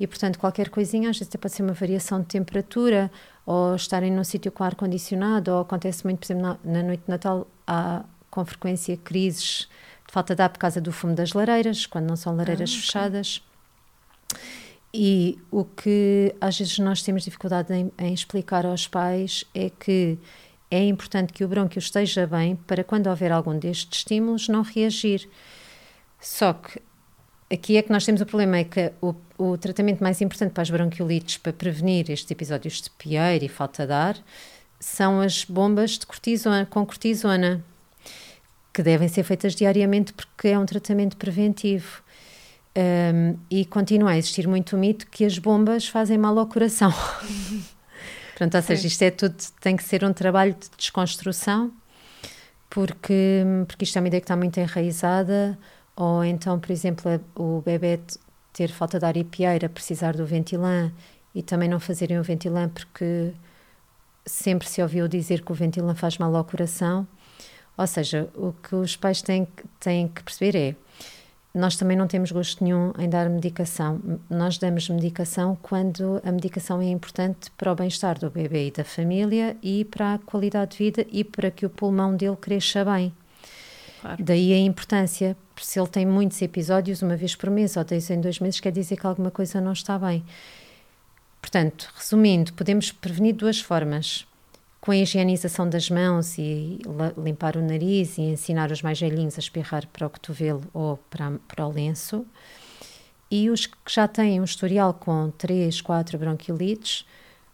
E, 0.00 0.06
portanto, 0.06 0.38
qualquer 0.38 0.68
coisinha, 0.68 1.10
às 1.10 1.18
vezes 1.18 1.32
pode 1.36 1.54
ser 1.54 1.62
uma 1.62 1.74
variação 1.74 2.20
de 2.20 2.26
temperatura, 2.26 3.08
ou 3.50 3.74
estarem 3.74 4.12
num 4.12 4.22
sítio 4.22 4.52
com 4.52 4.62
ar-condicionado, 4.62 5.50
ou 5.50 5.62
acontece 5.62 6.04
muito, 6.04 6.20
por 6.20 6.26
exemplo, 6.26 6.56
na, 6.64 6.72
na 6.72 6.82
noite 6.84 7.02
de 7.02 7.10
Natal, 7.10 7.48
há 7.66 8.04
com 8.30 8.44
frequência 8.44 8.96
crises 8.96 9.68
de 10.06 10.12
falta 10.12 10.36
de 10.36 10.42
ar 10.42 10.50
por 10.50 10.60
causa 10.60 10.80
do 10.80 10.92
fumo 10.92 11.16
das 11.16 11.32
lareiras, 11.32 11.84
quando 11.84 12.06
não 12.06 12.14
são 12.14 12.36
lareiras 12.36 12.70
ah, 12.70 12.74
okay. 12.74 12.80
fechadas. 12.80 13.42
E 14.94 15.36
o 15.50 15.64
que 15.64 16.32
às 16.40 16.56
vezes 16.56 16.78
nós 16.78 17.02
temos 17.02 17.24
dificuldade 17.24 17.74
em, 17.74 17.90
em, 17.98 18.14
explicar 18.14 18.64
aos 18.64 18.86
pais 18.86 19.44
é 19.52 19.68
que 19.68 20.16
é 20.70 20.84
importante 20.84 21.32
que 21.32 21.44
o 21.44 21.48
brônquio 21.48 21.80
esteja 21.80 22.28
bem 22.28 22.54
para 22.54 22.84
quando 22.84 23.08
houver 23.08 23.32
algum 23.32 23.58
destes 23.58 23.98
estímulos 23.98 24.46
não 24.46 24.62
reagir. 24.62 25.28
Só 26.20 26.52
que 26.52 26.80
aqui 27.52 27.76
é 27.76 27.82
que 27.82 27.90
nós 27.90 28.04
temos 28.04 28.20
o 28.20 28.26
problema, 28.26 28.58
é 28.58 28.64
que 28.64 28.92
o, 29.02 29.12
o 29.40 29.56
tratamento 29.56 30.02
mais 30.02 30.20
importante 30.20 30.52
para 30.52 30.62
as 30.62 30.68
bronquiolites, 30.68 31.38
para 31.38 31.50
prevenir 31.50 32.10
estes 32.10 32.30
episódios 32.30 32.82
de 32.82 32.90
pieira 32.90 33.42
e 33.42 33.48
falta 33.48 33.86
de 33.86 33.92
ar, 33.92 34.16
são 34.78 35.18
as 35.18 35.46
bombas 35.46 35.92
de 35.92 36.04
cortisona, 36.04 36.66
com 36.66 36.84
cortisona, 36.84 37.64
que 38.70 38.82
devem 38.82 39.08
ser 39.08 39.22
feitas 39.22 39.54
diariamente 39.54 40.12
porque 40.12 40.48
é 40.48 40.58
um 40.58 40.66
tratamento 40.66 41.16
preventivo. 41.16 42.02
Um, 42.76 43.36
e 43.50 43.64
continua 43.64 44.10
a 44.10 44.18
existir 44.18 44.46
muito 44.46 44.76
o 44.76 44.78
mito 44.78 45.06
que 45.06 45.24
as 45.24 45.38
bombas 45.38 45.88
fazem 45.88 46.18
mal 46.18 46.38
ao 46.38 46.46
coração. 46.46 46.92
Pronto, 48.36 48.54
ou 48.54 48.62
seja, 48.62 48.86
isto 48.86 49.02
é 49.02 49.10
tudo, 49.10 49.36
tem 49.60 49.74
que 49.74 49.82
ser 49.82 50.04
um 50.04 50.12
trabalho 50.12 50.52
de 50.52 50.68
desconstrução, 50.76 51.72
porque, 52.68 53.42
porque 53.66 53.84
isto 53.84 53.96
é 53.96 54.00
uma 54.02 54.08
ideia 54.08 54.20
que 54.20 54.24
está 54.24 54.36
muito 54.36 54.60
enraizada, 54.60 55.58
ou 55.96 56.22
então, 56.24 56.60
por 56.60 56.70
exemplo, 56.70 57.20
o 57.34 57.62
bebê 57.62 57.98
ter 58.52 58.70
falta 58.70 58.98
de 58.98 59.04
ar 59.04 59.16
e 59.16 59.24
pieira, 59.24 59.68
precisar 59.68 60.16
do 60.16 60.26
ventilã 60.26 60.92
e 61.34 61.42
também 61.42 61.68
não 61.68 61.80
fazerem 61.80 62.18
o 62.18 62.22
ventilã 62.22 62.68
porque 62.68 63.32
sempre 64.26 64.68
se 64.68 64.82
ouviu 64.82 65.08
dizer 65.08 65.42
que 65.44 65.52
o 65.52 65.54
ventilã 65.54 65.94
faz 65.94 66.18
mal 66.18 66.34
ao 66.34 66.44
coração. 66.44 67.06
Ou 67.76 67.86
seja, 67.86 68.28
o 68.34 68.52
que 68.52 68.74
os 68.74 68.96
pais 68.96 69.22
têm, 69.22 69.46
têm 69.78 70.08
que 70.08 70.22
perceber 70.22 70.56
é 70.56 70.74
nós 71.52 71.76
também 71.76 71.96
não 71.96 72.06
temos 72.06 72.30
gosto 72.30 72.62
nenhum 72.62 72.92
em 72.96 73.08
dar 73.08 73.28
medicação. 73.28 74.00
Nós 74.28 74.56
damos 74.56 74.88
medicação 74.88 75.58
quando 75.60 76.20
a 76.24 76.30
medicação 76.30 76.80
é 76.80 76.88
importante 76.88 77.50
para 77.56 77.72
o 77.72 77.74
bem-estar 77.74 78.18
do 78.18 78.30
bebê 78.30 78.68
e 78.68 78.70
da 78.70 78.84
família 78.84 79.56
e 79.60 79.84
para 79.84 80.14
a 80.14 80.18
qualidade 80.18 80.72
de 80.72 80.78
vida 80.78 81.06
e 81.10 81.24
para 81.24 81.50
que 81.50 81.66
o 81.66 81.70
pulmão 81.70 82.14
dele 82.14 82.36
cresça 82.36 82.84
bem. 82.84 83.12
Claro. 84.00 84.22
Daí 84.22 84.52
a 84.52 84.58
importância. 84.58 85.36
Se 85.62 85.78
ele 85.78 85.88
tem 85.88 86.06
muitos 86.06 86.40
episódios, 86.42 87.02
uma 87.02 87.16
vez 87.16 87.34
por 87.34 87.50
mês 87.50 87.76
ou 87.76 87.84
dois 87.84 88.10
em 88.10 88.20
dois 88.20 88.40
meses, 88.40 88.60
quer 88.60 88.72
dizer 88.72 88.96
que 88.96 89.06
alguma 89.06 89.30
coisa 89.30 89.60
não 89.60 89.72
está 89.72 89.98
bem. 89.98 90.24
Portanto, 91.40 91.90
resumindo, 91.96 92.52
podemos 92.52 92.92
prevenir 92.92 93.32
de 93.32 93.38
duas 93.38 93.60
formas 93.60 94.26
com 94.80 94.92
a 94.92 94.96
higienização 94.96 95.68
das 95.68 95.90
mãos 95.90 96.38
e 96.38 96.78
limpar 97.16 97.56
o 97.56 97.62
nariz 97.62 98.16
e 98.16 98.22
ensinar 98.22 98.70
os 98.70 98.82
mais 98.82 98.98
velhinhos 98.98 99.36
a 99.36 99.40
espirrar 99.40 99.86
para 99.88 100.06
o 100.06 100.10
cotovelo 100.10 100.62
ou 100.72 100.96
para, 101.10 101.32
para 101.46 101.66
o 101.66 101.72
lenço. 101.72 102.26
E 103.30 103.50
os 103.50 103.66
que 103.66 103.76
já 103.88 104.08
têm 104.08 104.40
um 104.40 104.44
historial 104.44 104.94
com 104.94 105.30
3, 105.30 105.80
4 105.80 106.18
bronquiolites, 106.18 107.06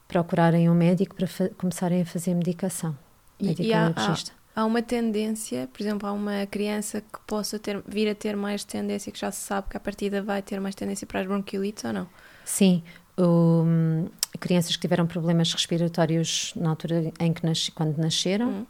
procurarem 0.09 0.71
um 0.71 0.75
médico 0.75 1.17
para 1.17 1.29
começarem 1.59 2.03
a 2.03 2.07
fazer 2.07 2.35
medicação. 2.35 2.97
E, 3.39 3.55
e 3.61 3.73
há, 3.75 3.93
há, 3.95 4.15
há, 4.57 4.65
uma 4.65 4.83
tendência, 4.83 5.69
por 5.73 5.83
exemplo, 5.83 6.09
há 6.09 6.13
uma 6.13 6.47
criança 6.47 7.01
que 7.01 7.21
possa 7.27 7.59
ter, 7.59 7.83
vir 7.87 8.09
a 8.09 8.15
ter 8.15 8.35
mais 8.35 8.65
tendência, 8.65 9.13
que 9.13 9.19
já 9.19 9.31
se 9.31 9.41
sabe 9.41 9.69
que 9.69 9.77
a 9.77 9.81
partida 9.81 10.23
vai 10.23 10.43
ter 10.43 10.59
mais 10.59 10.75
tendência 10.75 11.07
para 11.07 11.21
as 11.21 11.27
bronquiolites 11.27 11.85
ou 11.85 11.93
não? 11.93 12.09
Sim, 12.45 12.83
o, 13.19 13.65
crianças 14.41 14.75
que 14.75 14.81
tiveram 14.81 15.07
problemas 15.07 15.53
respiratórios 15.53 16.53
na 16.57 16.71
altura 16.71 17.13
em 17.21 17.33
que 17.33 17.45
nasci, 17.45 17.71
quando 17.71 17.97
nasceram. 17.99 18.49
Hum. 18.49 18.67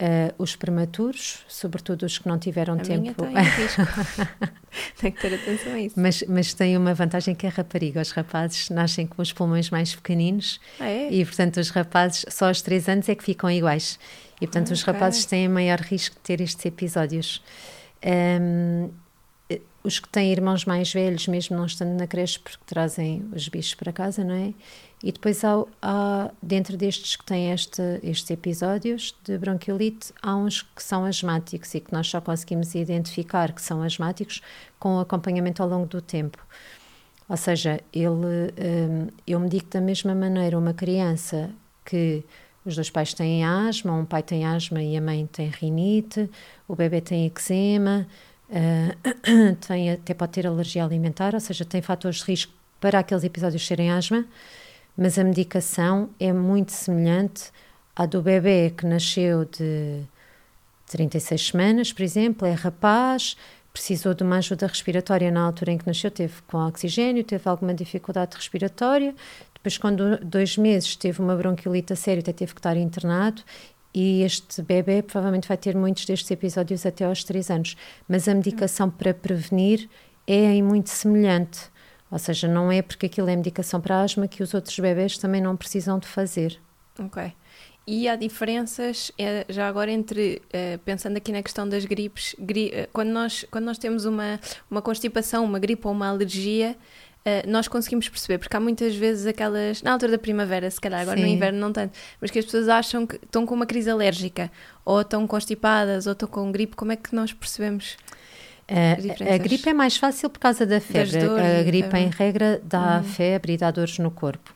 Uh, 0.00 0.34
os 0.36 0.56
prematuros, 0.56 1.44
sobretudo 1.46 2.04
os 2.04 2.18
que 2.18 2.26
não 2.26 2.36
tiveram 2.36 2.74
a 2.74 2.78
tempo. 2.78 3.02
Minha 3.02 3.14
tem, 3.14 3.32
tem 4.98 5.12
que 5.12 5.20
ter 5.20 5.34
atenção 5.34 5.74
a 5.74 5.80
isso. 5.80 6.00
Mas, 6.00 6.24
mas 6.28 6.54
tem 6.54 6.76
uma 6.76 6.92
vantagem 6.92 7.36
que 7.36 7.46
é 7.46 7.48
rapariga. 7.48 8.00
Os 8.00 8.10
rapazes 8.10 8.68
nascem 8.68 9.06
com 9.06 9.22
os 9.22 9.32
pulmões 9.32 9.70
mais 9.70 9.94
pequeninos 9.94 10.60
ah, 10.80 10.88
é? 10.88 11.08
e, 11.12 11.24
portanto, 11.24 11.58
os 11.58 11.70
rapazes 11.70 12.24
só 12.30 12.48
aos 12.48 12.60
3 12.62 12.88
anos 12.88 13.08
é 13.08 13.14
que 13.14 13.22
ficam 13.22 13.48
iguais. 13.48 13.96
E, 14.40 14.46
portanto, 14.46 14.70
ah, 14.70 14.72
os 14.72 14.82
okay. 14.82 14.92
rapazes 14.92 15.24
têm 15.24 15.48
maior 15.48 15.78
risco 15.78 16.16
de 16.16 16.22
ter 16.22 16.40
estes 16.40 16.66
episódios. 16.66 17.40
Um, 18.04 18.90
os 19.84 19.98
que 19.98 20.08
têm 20.08 20.30
irmãos 20.30 20.64
mais 20.64 20.92
velhos, 20.92 21.26
mesmo 21.26 21.56
não 21.56 21.66
estando 21.66 21.98
na 21.98 22.06
creche, 22.06 22.38
porque 22.38 22.58
trazem 22.66 23.28
os 23.34 23.48
bichos 23.48 23.74
para 23.74 23.92
casa, 23.92 24.22
não 24.22 24.34
é? 24.34 24.54
E 25.02 25.10
depois 25.10 25.44
há, 25.44 25.64
há 25.80 26.30
dentro 26.40 26.76
destes 26.76 27.16
que 27.16 27.24
têm 27.24 27.50
este, 27.50 27.82
estes 28.02 28.30
episódios 28.30 29.16
de 29.24 29.36
bronquiolite, 29.36 30.12
há 30.22 30.36
uns 30.36 30.62
que 30.62 30.82
são 30.82 31.04
asmáticos 31.04 31.74
e 31.74 31.80
que 31.80 31.92
nós 31.92 32.08
só 32.08 32.20
conseguimos 32.20 32.74
identificar 32.74 33.52
que 33.52 33.60
são 33.60 33.82
asmáticos 33.82 34.40
com 34.78 35.00
acompanhamento 35.00 35.60
ao 35.62 35.68
longo 35.68 35.86
do 35.86 36.00
tempo. 36.00 36.38
Ou 37.28 37.36
seja, 37.36 37.80
ele, 37.92 38.10
um, 38.10 39.08
eu 39.26 39.40
me 39.40 39.48
digo 39.48 39.66
da 39.70 39.80
mesma 39.80 40.14
maneira 40.14 40.56
uma 40.56 40.72
criança 40.72 41.50
que 41.84 42.24
os 42.64 42.76
dois 42.76 42.90
pais 42.90 43.12
têm 43.12 43.44
asma, 43.44 43.92
um 43.92 44.04
pai 44.04 44.22
tem 44.22 44.44
asma 44.44 44.80
e 44.80 44.96
a 44.96 45.00
mãe 45.00 45.26
tem 45.26 45.48
rinite, 45.48 46.30
o 46.68 46.76
bebê 46.76 47.00
tem 47.00 47.26
eczema, 47.26 48.06
uh, 48.52 49.56
tem, 49.66 49.90
até 49.90 50.14
pode 50.14 50.32
ter 50.32 50.46
alergia 50.46 50.84
alimentar, 50.84 51.34
ou 51.34 51.40
seja, 51.40 51.64
tem 51.64 51.82
fatores 51.82 52.18
de 52.18 52.24
risco 52.24 52.52
para 52.80 52.98
aqueles 52.98 53.24
episódios 53.24 53.66
serem 53.66 53.90
asma, 53.90 54.24
mas 54.96 55.18
a 55.18 55.24
medicação 55.24 56.10
é 56.20 56.32
muito 56.32 56.72
semelhante 56.72 57.50
à 57.96 58.06
do 58.06 58.22
bebê 58.22 58.70
que 58.76 58.86
nasceu 58.86 59.44
de 59.44 60.02
36 60.86 61.48
semanas, 61.48 61.92
por 61.92 62.02
exemplo, 62.02 62.46
é 62.46 62.52
rapaz, 62.52 63.36
precisou 63.72 64.12
de 64.12 64.22
uma 64.22 64.36
ajuda 64.36 64.66
respiratória 64.66 65.30
na 65.30 65.42
altura 65.42 65.72
em 65.72 65.78
que 65.78 65.86
nasceu, 65.86 66.10
teve 66.10 66.34
com 66.46 66.58
oxigênio, 66.58 67.24
teve 67.24 67.48
alguma 67.48 67.72
dificuldade 67.72 68.36
respiratória, 68.36 69.14
depois, 69.62 69.78
quando 69.78 70.18
dois 70.18 70.58
meses 70.58 70.96
teve 70.96 71.20
uma 71.20 71.36
bronquiolite 71.36 71.92
a 71.92 71.96
sério, 71.96 72.20
até 72.20 72.32
teve 72.32 72.52
que 72.52 72.58
estar 72.58 72.76
internado 72.76 73.42
e 73.94 74.22
este 74.22 74.62
bebê 74.62 75.02
provavelmente 75.02 75.48
vai 75.48 75.56
ter 75.56 75.76
muitos 75.76 76.04
destes 76.06 76.30
episódios 76.30 76.86
até 76.86 77.04
aos 77.04 77.24
3 77.24 77.50
anos. 77.50 77.76
Mas 78.08 78.26
a 78.26 78.34
medicação 78.34 78.90
para 78.90 79.12
prevenir 79.12 79.88
é 80.26 80.60
muito 80.62 80.88
semelhante. 80.90 81.70
Ou 82.10 82.18
seja, 82.18 82.46
não 82.46 82.70
é 82.70 82.82
porque 82.82 83.06
aquilo 83.06 83.28
é 83.28 83.36
medicação 83.36 83.80
para 83.80 84.02
asma 84.02 84.28
que 84.28 84.42
os 84.42 84.54
outros 84.54 84.78
bebés 84.78 85.16
também 85.18 85.40
não 85.40 85.56
precisam 85.56 85.98
de 85.98 86.06
fazer. 86.06 86.58
Ok. 86.98 87.32
E 87.86 88.08
há 88.08 88.14
diferenças, 88.14 89.10
é, 89.18 89.44
já 89.48 89.66
agora, 89.66 89.90
entre, 89.90 90.40
uh, 90.48 90.78
pensando 90.84 91.16
aqui 91.16 91.32
na 91.32 91.42
questão 91.42 91.68
das 91.68 91.84
gripes, 91.84 92.36
gri, 92.38 92.68
uh, 92.68 92.88
quando, 92.92 93.08
nós, 93.08 93.44
quando 93.50 93.64
nós 93.64 93.76
temos 93.76 94.04
uma, 94.04 94.38
uma 94.70 94.80
constipação, 94.80 95.44
uma 95.44 95.58
gripe 95.58 95.84
ou 95.86 95.92
uma 95.92 96.08
alergia, 96.08 96.76
uh, 97.26 97.50
nós 97.50 97.68
conseguimos 97.68 98.08
perceber, 98.08 98.38
porque 98.38 98.56
há 98.56 98.60
muitas 98.60 98.94
vezes 98.94 99.26
aquelas, 99.26 99.82
na 99.82 99.92
altura 99.92 100.12
da 100.12 100.18
primavera, 100.18 100.70
se 100.70 100.80
calhar, 100.80 101.00
agora 101.00 101.18
Sim. 101.18 101.24
no 101.24 101.28
inverno 101.28 101.58
não 101.58 101.72
tanto, 101.72 101.98
mas 102.20 102.30
que 102.30 102.38
as 102.38 102.44
pessoas 102.44 102.68
acham 102.68 103.06
que 103.06 103.16
estão 103.16 103.46
com 103.46 103.54
uma 103.54 103.66
crise 103.66 103.90
alérgica, 103.90 104.50
ou 104.84 105.00
estão 105.00 105.26
constipadas, 105.26 106.06
ou 106.06 106.12
estão 106.12 106.28
com 106.28 106.50
gripe, 106.52 106.76
como 106.76 106.92
é 106.92 106.96
que 106.96 107.14
nós 107.14 107.32
percebemos? 107.32 107.96
a 108.68 109.38
gripe 109.38 109.68
é 109.68 109.74
mais 109.74 109.96
fácil 109.96 110.30
por 110.30 110.38
causa 110.38 110.64
da 110.64 110.80
febre. 110.80 111.18
a 111.18 111.62
gripe, 111.62 111.96
em 111.96 112.08
regra, 112.08 112.60
dá 112.64 112.98
uhum. 112.98 113.04
febre 113.04 113.52
e 113.52 113.56
dá 113.58 113.70
dores 113.70 113.98
no 113.98 114.10
corpo. 114.10 114.54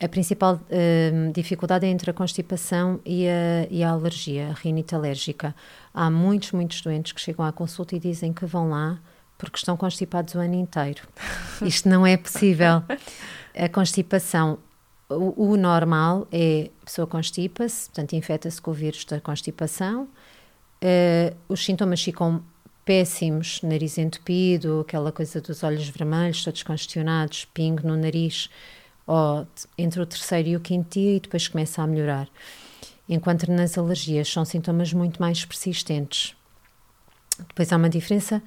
A 0.00 0.08
principal 0.08 0.56
uh, 0.56 1.32
dificuldade 1.32 1.86
é 1.86 1.88
entre 1.88 2.10
a 2.10 2.12
constipação 2.12 3.00
e 3.06 3.26
a, 3.26 3.66
e 3.70 3.82
a 3.82 3.90
alergia, 3.90 4.48
a 4.48 4.52
rinite 4.52 4.94
alérgica. 4.94 5.54
Há 5.94 6.10
muitos, 6.10 6.52
muitos 6.52 6.80
doentes 6.82 7.12
que 7.12 7.20
chegam 7.20 7.44
à 7.44 7.52
consulta 7.52 7.94
e 7.94 8.00
dizem 8.00 8.32
que 8.32 8.44
vão 8.44 8.68
lá 8.68 8.98
porque 9.50 9.58
estão 9.58 9.76
constipados 9.76 10.34
o 10.34 10.38
ano 10.38 10.54
inteiro. 10.54 11.02
Isto 11.62 11.88
não 11.88 12.06
é 12.06 12.16
possível. 12.16 12.82
A 13.54 13.68
constipação, 13.68 14.58
o, 15.08 15.52
o 15.52 15.56
normal 15.56 16.26
é 16.32 16.70
a 16.82 16.84
pessoa 16.84 17.06
constipa-se, 17.06 17.88
portanto, 17.90 18.14
infecta-se 18.14 18.60
com 18.60 18.70
o 18.70 18.74
vírus 18.74 19.04
da 19.04 19.20
constipação. 19.20 20.08
Uh, 20.82 21.34
os 21.48 21.64
sintomas 21.64 22.02
ficam 22.02 22.42
péssimos, 22.84 23.62
nariz 23.62 23.96
entupido, 23.96 24.80
aquela 24.80 25.10
coisa 25.10 25.40
dos 25.40 25.62
olhos 25.62 25.88
vermelhos, 25.88 26.44
todos 26.44 26.62
congestionados, 26.62 27.46
pingo 27.46 27.86
no 27.86 27.96
nariz 27.96 28.50
ou 29.06 29.46
entre 29.76 30.00
o 30.00 30.06
terceiro 30.06 30.48
e 30.48 30.56
o 30.56 30.60
quinto 30.60 30.98
dia 30.98 31.16
e 31.16 31.20
depois 31.20 31.48
começa 31.48 31.82
a 31.82 31.86
melhorar. 31.86 32.28
Enquanto 33.08 33.50
nas 33.50 33.76
alergias 33.76 34.30
são 34.30 34.44
sintomas 34.44 34.92
muito 34.92 35.20
mais 35.20 35.44
persistentes. 35.44 36.34
Depois 37.48 37.72
há 37.72 37.76
uma 37.76 37.88
diferença 37.88 38.42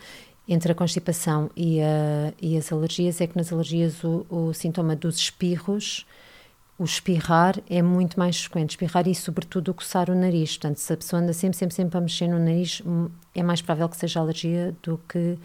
entre 0.47 0.71
a 0.71 0.75
constipação 0.75 1.49
e, 1.55 1.81
a, 1.81 2.33
e 2.41 2.57
as 2.57 2.71
alergias, 2.71 3.19
é 3.19 3.27
que 3.27 3.35
nas 3.35 3.51
alergias 3.51 4.03
o, 4.03 4.25
o, 4.29 4.53
sintoma 4.53 4.95
dos 4.95 5.17
espirros, 5.17 6.05
o 6.79 6.85
espirrar 6.85 7.59
é 7.69 7.81
muito 7.81 8.17
mais 8.17 8.41
frequente, 8.41 8.71
espirrar 8.71 9.07
e 9.07 9.15
sobretudo 9.15 9.73
coçar 9.73 10.09
o 10.09 10.15
nariz, 10.15 10.57
portanto 10.57 10.77
se 10.77 10.93
a 10.93 10.97
pessoa 10.97 11.21
anda 11.21 11.33
sempre, 11.33 11.57
sempre, 11.57 11.75
sempre 11.75 11.97
a 11.97 12.01
mexer 12.01 12.27
no 12.27 12.39
nariz, 12.39 12.81
hum, 12.85 13.09
é 13.35 13.43
mais 13.43 13.61
provável 13.61 13.89
que 13.89 13.97
seja 13.97 14.19
alergia 14.19 14.75
do 14.83 14.99
que 15.09 15.37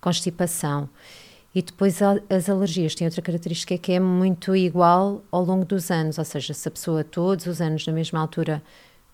constipação. 0.00 0.88
E 1.54 1.62
depois 1.62 2.00
as 2.02 2.48
alergias. 2.48 2.94
Têm 2.94 3.06
outra 3.06 3.22
característica 3.22 3.76
que 3.78 3.92
é 3.92 3.98
muito 3.98 4.54
igual 4.54 5.24
ao 5.30 5.42
longo 5.44 5.64
dos 5.64 5.90
anos, 5.90 6.18
ou 6.18 6.24
seja, 6.24 6.52
se 6.52 6.68
a 6.68 6.70
pessoa 6.70 7.02
todos 7.02 7.46
os 7.46 7.60
anos 7.60 7.86
na 7.86 7.92
mesma 7.92 8.20
altura 8.20 8.62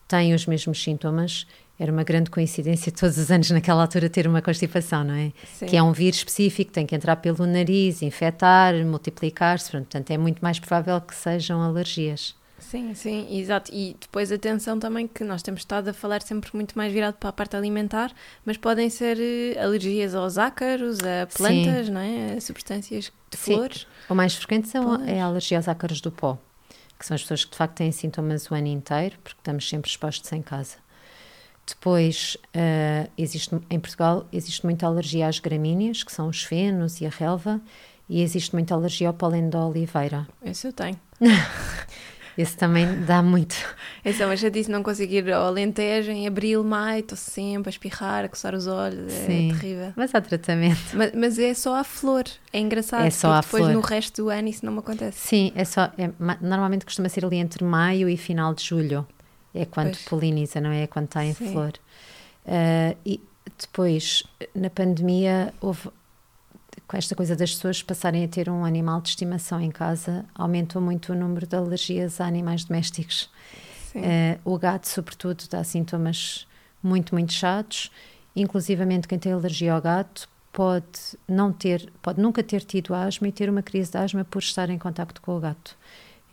tem 0.07 0.35
os 0.35 0.45
mesmos 0.47 0.83
sintomas, 0.83 1.47
era 1.79 1.91
uma 1.91 2.05
grande 2.05 2.31
coincidência 2.31 2.93
todos 2.93 3.18
os 3.18 3.31
anos 3.31 3.51
naquela 3.51 3.83
altura 3.83 4.09
ter 4.09 4.27
uma 4.27 4.41
constipação, 4.41 5.03
não 5.03 5.14
é? 5.14 5.33
Sim. 5.55 5.66
Que 5.66 5.77
é 5.77 5.83
um 5.83 5.93
vírus 5.93 6.18
específico, 6.18 6.70
tem 6.70 6.87
que 6.87 6.95
entrar 6.95 7.16
pelo 7.16 7.47
nariz, 7.47 8.03
infectar, 8.03 8.75
multiplicar-se, 8.87 9.70
portanto 9.70 10.11
é 10.11 10.18
muito 10.18 10.41
mais 10.41 10.59
provável 10.59 11.01
que 11.01 11.14
sejam 11.14 11.61
alergias. 11.61 12.35
Sim, 12.59 12.95
sim, 12.95 13.39
exato. 13.39 13.70
E 13.72 13.97
depois 14.01 14.33
atenção 14.33 14.79
também 14.79 15.07
que 15.07 15.22
nós 15.22 15.43
temos 15.43 15.61
estado 15.61 15.89
a 15.89 15.93
falar 15.93 16.22
sempre 16.22 16.51
muito 16.55 16.77
mais 16.77 16.93
virado 16.93 17.14
para 17.14 17.29
a 17.29 17.33
parte 17.33 17.57
alimentar, 17.57 18.12
mas 18.45 18.57
podem 18.57 18.89
ser 18.89 19.18
eh, 19.20 19.62
alergias 19.62 20.14
aos 20.14 20.39
ácaros, 20.39 20.99
a 21.01 21.27
plantas, 21.27 21.89
não 21.89 22.01
é? 22.01 22.35
a 22.37 22.41
substâncias 22.41 23.12
de 23.31 23.37
sim. 23.37 23.55
flores. 23.55 23.87
O 24.09 24.14
mais 24.14 24.35
frequente 24.35 24.68
são, 24.68 25.05
é 25.05 25.20
a 25.20 25.27
alergia 25.27 25.59
aos 25.59 25.68
ácaros 25.68 26.01
do 26.01 26.11
pó, 26.11 26.39
que 26.99 27.05
são 27.05 27.14
as 27.14 27.22
pessoas 27.22 27.45
que 27.45 27.51
de 27.51 27.57
facto 27.57 27.77
têm 27.77 27.93
sintomas 27.93 28.51
o 28.51 28.55
ano 28.55 28.68
inteiro, 28.68 29.16
porque 29.22 29.39
estamos 29.39 29.68
sempre 29.68 29.91
expostos 29.91 30.33
em 30.33 30.41
casa. 30.41 30.84
Depois, 31.67 32.37
uh, 32.55 33.11
existe, 33.17 33.55
em 33.71 33.81
Portugal, 33.81 34.27
existe 34.33 34.65
muita 34.65 34.87
alergia 34.87 35.27
às 35.27 35.39
gramíneas, 35.39 36.03
que 36.03 36.12
são 36.12 36.29
os 36.29 36.43
fenos 36.43 37.01
e 37.01 37.07
a 37.07 37.11
relva, 37.11 37.61
e 38.09 38.23
existe 38.23 38.53
muita 38.53 38.75
alergia 38.75 39.09
ao 39.09 39.15
pólen 39.15 39.49
da 39.49 39.67
oliveira. 39.67 40.27
Esse 40.45 40.67
eu 40.67 40.73
tenho. 40.73 40.99
Esse 42.37 42.57
também 42.57 43.01
dá 43.05 43.23
muito. 43.23 43.55
Então, 44.05 44.29
mas 44.29 44.41
já 44.41 44.49
disse 44.49 44.69
não 44.69 44.83
conseguir 44.83 45.33
ao 45.33 45.47
Alentejo 45.47 46.11
em 46.11 46.27
abril, 46.27 46.65
maio, 46.65 47.01
estou 47.01 47.17
sempre 47.17 47.69
a 47.69 47.71
espirrar, 47.71 48.25
a 48.25 48.29
coçar 48.29 48.55
os 48.55 48.67
olhos, 48.67 49.12
é 49.12 49.27
Sim, 49.27 49.49
terrível. 49.53 49.93
Mas 49.95 50.12
há 50.15 50.21
tratamento. 50.21 50.81
Mas, 50.95 51.12
mas, 51.15 51.39
é 51.39 51.55
só 51.55 51.77
a 51.77 51.85
flor, 51.85 52.25
é 52.53 52.59
engraçado. 52.59 53.05
É 53.05 53.11
só 53.11 53.33
a 53.33 53.41
depois 53.41 53.62
flor. 53.62 53.73
no 53.73 53.81
resto 53.81 54.25
do 54.25 54.31
ano 54.31 54.49
isso 54.49 54.67
não 54.67 54.73
me 54.73 54.81
acontece. 54.81 55.19
Sim, 55.19 55.53
é 55.55 55.65
só. 55.65 55.85
É, 55.97 56.11
normalmente 56.41 56.85
costuma 56.85 57.09
ser 57.09 57.25
ali 57.25 57.37
entre 57.37 57.65
maio 57.65 58.09
e 58.09 58.17
final 58.17 58.53
de 58.53 58.65
julho. 58.65 59.07
É 59.55 59.65
quando 59.65 59.93
pois. 59.93 60.05
poliniza, 60.05 60.61
não 60.61 60.71
é? 60.71 60.87
Quando 60.87 61.07
está 61.07 61.25
em 61.25 61.33
Sim. 61.33 61.53
flor. 61.53 61.73
Uh, 62.45 62.97
e 63.07 63.21
depois, 63.59 64.25
na 64.55 64.69
pandemia, 64.69 65.55
houve 65.61 65.91
com 66.87 66.97
esta 66.97 67.15
coisa 67.15 67.35
das 67.35 67.55
pessoas 67.55 67.83
passarem 67.83 68.25
a 68.25 68.29
ter 68.29 68.49
um 68.49 68.65
animal 68.65 69.01
de 69.01 69.11
estimação 69.11 69.61
em 69.61 69.71
casa, 69.71 70.25
aumentou 70.35 70.83
muito 70.83 71.13
o 71.13 71.17
número 71.17 71.47
de 71.47 71.57
alergias 71.57 72.21
a 72.21 72.27
animais 72.27 72.65
domésticos. 72.65 73.31
Uh, 73.95 74.39
o 74.45 74.59
gato, 74.59 74.89
sobretudo, 74.89 75.45
dá 75.49 75.63
sintomas 75.63 76.47
muito, 76.83 77.15
muito 77.15 77.33
chatos. 77.33 77.91
Inclusivamente, 78.35 79.07
quem 79.07 79.19
tem 79.19 79.33
alergia 79.33 79.73
ao 79.73 79.81
gato 79.81 80.29
pode 80.53 81.17
não 81.29 81.53
ter, 81.53 81.93
pode 82.03 82.21
nunca 82.21 82.43
ter 82.43 82.63
tido 82.63 82.95
asma 82.95 83.29
e 83.29 83.33
ter 83.33 83.49
uma 83.49 83.63
crise 83.63 83.93
de 83.93 83.99
asma 83.99 84.25
por 84.25 84.41
estar 84.41 84.69
em 84.69 84.79
contacto 84.79 85.21
com 85.21 85.37
o 85.37 85.41
gato. 85.41 85.77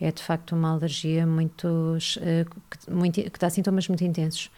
É 0.04 0.10
de 0.10 0.22
facto 0.22 0.56
uma 0.56 0.72
alergia 0.72 1.26
muito, 1.26 1.66
uh, 1.66 2.60
que, 2.70 2.90
muito, 2.90 3.30
que 3.30 3.38
dá 3.38 3.48
sintomas 3.48 3.86
muito 3.86 4.02
intensos. 4.02 4.50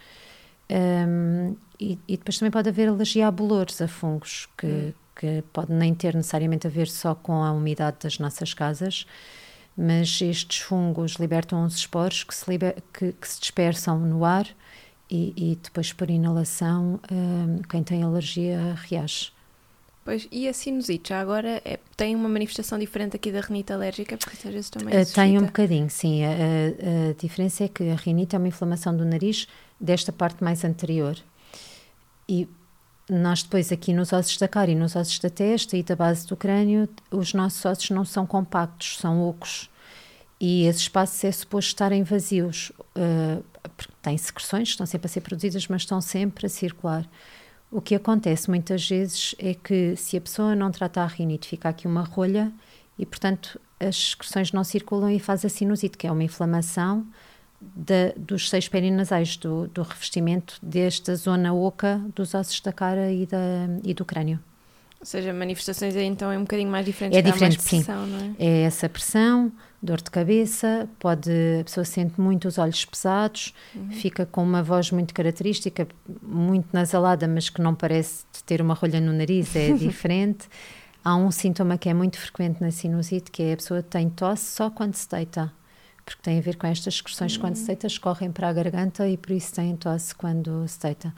Um, 0.69 1.55
e, 1.79 1.99
e, 2.07 2.17
depois 2.17 2.39
também 2.39 2.51
pode 2.51 2.67
haver 2.69 2.89
alergia 2.89 3.27
a 3.27 3.31
bolores, 3.31 3.79
a 3.81 3.87
fungos, 3.87 4.49
que, 4.57 4.65
hum 4.65 4.93
que 5.15 5.43
pode 5.53 5.71
nem 5.71 5.95
ter 5.95 6.13
necessariamente 6.13 6.67
a 6.67 6.69
ver 6.69 6.87
só 6.87 7.15
com 7.15 7.43
a 7.43 7.51
umidade 7.51 7.97
das 8.03 8.19
nossas 8.19 8.53
casas, 8.53 9.07
mas 9.75 10.21
estes 10.21 10.59
fungos 10.59 11.13
libertam 11.13 11.63
os 11.63 11.75
esporos 11.75 12.23
que 12.23 12.35
se, 12.35 12.49
liber, 12.49 12.75
que, 12.93 13.13
que 13.13 13.27
se 13.27 13.39
dispersam 13.39 13.99
no 13.99 14.25
ar 14.25 14.47
e, 15.09 15.33
e 15.35 15.55
depois 15.61 15.93
por 15.93 16.09
inalação 16.09 16.99
um, 17.11 17.61
quem 17.69 17.83
tem 17.83 18.03
alergia 18.03 18.75
reage. 18.75 19.33
Pois, 20.05 20.27
e 20.31 20.47
a 20.47 20.53
sinusite 20.53 21.09
já 21.09 21.19
agora 21.19 21.59
é, 21.65 21.79
tem 21.97 22.15
uma 22.15 22.29
manifestação 22.29 22.77
diferente 22.77 23.15
aqui 23.15 23.31
da 23.31 23.41
rinite 23.41 23.73
alérgica? 23.73 24.15
Porque 24.15 24.47
às 24.47 24.53
vezes 24.53 24.69
também 24.69 25.01
uh, 25.01 25.05
Tem 25.11 25.35
um 25.39 25.45
bocadinho, 25.45 25.89
sim. 25.89 26.23
A, 26.23 26.29
a, 26.29 27.09
a, 27.09 27.13
diferença 27.19 27.63
é 27.63 27.67
que 27.67 27.89
a 27.89 27.95
rinite 27.95 28.35
é 28.35 28.37
uma 28.37 28.47
inflamação 28.47 28.95
do 28.95 29.03
nariz 29.03 29.47
desta 29.81 30.11
parte 30.11 30.43
mais 30.43 30.63
anterior. 30.63 31.17
E 32.29 32.47
nós 33.09 33.41
depois 33.41 33.71
aqui 33.71 33.93
nos 33.93 34.13
ossos 34.13 34.37
da 34.37 34.47
cara 34.47 34.69
e 34.69 34.75
nos 34.75 34.95
ossos 34.95 35.17
da 35.17 35.29
testa 35.31 35.75
e 35.75 35.81
da 35.81 35.95
base 35.95 36.27
do 36.27 36.37
crânio, 36.37 36.87
os 37.09 37.33
nossos 37.33 37.65
ossos 37.65 37.89
não 37.89 38.05
são 38.05 38.27
compactos, 38.27 38.99
são 38.99 39.27
ocos. 39.27 39.71
E 40.39 40.67
esses 40.67 40.83
espaços 40.83 41.23
é 41.23 41.31
suposto 41.31 41.69
estarem 41.69 42.03
vazios, 42.03 42.71
uh, 42.95 43.43
porque 43.75 43.91
têm 44.03 44.19
secreções, 44.19 44.69
estão 44.69 44.85
sempre 44.85 45.07
a 45.07 45.09
ser 45.09 45.21
produzidas, 45.21 45.67
mas 45.67 45.81
estão 45.81 45.99
sempre 45.99 46.45
a 46.45 46.49
circular. 46.49 47.09
O 47.75 47.81
que 47.81 47.93
acontece 47.93 48.49
muitas 48.49 48.87
vezes 48.87 49.35
é 49.37 49.53
que 49.53 49.97
se 49.97 50.15
a 50.15 50.21
pessoa 50.21 50.55
não 50.55 50.71
trata 50.71 51.01
a 51.01 51.05
rinite, 51.05 51.49
fica 51.49 51.67
aqui 51.67 51.85
uma 51.85 52.03
rolha 52.03 52.49
e, 52.97 53.05
portanto, 53.05 53.59
as 53.77 54.11
secreções 54.11 54.53
não 54.53 54.63
circulam 54.63 55.11
e 55.11 55.19
faz 55.19 55.43
a 55.43 55.49
sinusite, 55.49 55.97
que 55.97 56.07
é 56.07 56.11
uma 56.11 56.23
inflamação 56.23 57.05
dos 58.15 58.49
seios 58.49 58.69
perinasais, 58.69 59.35
do, 59.35 59.67
do, 59.67 59.81
revestimento 59.81 60.57
desta 60.63 61.17
zona 61.17 61.53
oca 61.53 62.01
dos 62.15 62.33
ossos 62.33 62.61
da 62.61 62.71
cara 62.71 63.11
e, 63.11 63.25
da, 63.25 63.67
e 63.83 63.93
do 63.93 64.05
crânio. 64.05 64.39
Ou 64.99 65.05
seja, 65.05 65.33
manifestações 65.33 65.95
aí 65.95 66.05
então 66.05 66.31
é 66.31 66.37
um 66.37 66.41
bocadinho 66.41 66.69
mais 66.69 66.85
diferente. 66.85 67.17
É 67.17 67.21
diferente, 67.21 67.57
pressão, 67.57 68.05
sim. 68.07 68.35
É? 68.39 68.45
é? 68.45 68.61
essa 68.61 68.89
pressão, 68.89 69.51
dor 69.81 70.01
de 70.01 70.09
cabeça, 70.09 70.89
pode 70.97 71.29
a 71.59 71.63
pessoa 71.63 71.85
sente 71.85 72.19
muito 72.19 72.47
os 72.47 72.57
olhos 72.57 72.83
pesados, 72.85 73.53
uhum. 73.75 73.91
fica 73.91 74.25
com 74.25 74.41
uma 74.41 74.63
voz 74.63 74.91
muito 74.91 75.13
característica, 75.13 75.87
muito 76.21 76.67
nasalada, 76.73 77.27
mas 77.27 77.49
que 77.49 77.61
não 77.61 77.75
parece 77.75 78.25
ter 78.45 78.61
uma 78.61 78.73
rolha 78.73 78.99
no 78.99 79.13
nariz, 79.13 79.55
é 79.55 79.71
diferente. 79.77 80.47
Há 81.03 81.15
um 81.15 81.29
sintoma 81.29 81.77
que 81.77 81.87
é 81.87 81.93
muito 81.93 82.17
frequente 82.17 82.59
na 82.61 82.71
sinusite, 82.71 83.29
que 83.29 83.43
é 83.43 83.53
a 83.53 83.57
pessoa 83.57 83.83
tem 83.83 84.09
tosse 84.09 84.55
só 84.55 84.71
quando 84.71 84.95
se 84.95 85.07
deita 85.07 85.53
porque 86.05 86.21
tem 86.21 86.37
a 86.37 86.41
ver 86.41 86.55
com 86.55 86.67
estas 86.67 86.93
excursões 86.93 87.35
uhum. 87.35 87.41
quando 87.41 87.55
se 87.55 87.65
deita, 87.65 87.87
escorrem 87.87 88.31
para 88.31 88.47
a 88.47 88.53
garganta 88.53 89.09
e 89.09 89.17
por 89.17 89.31
isso 89.31 89.53
tem 89.53 89.75
tosse 89.75 90.13
quando 90.13 90.67
se 90.67 90.79
deita. 90.79 91.11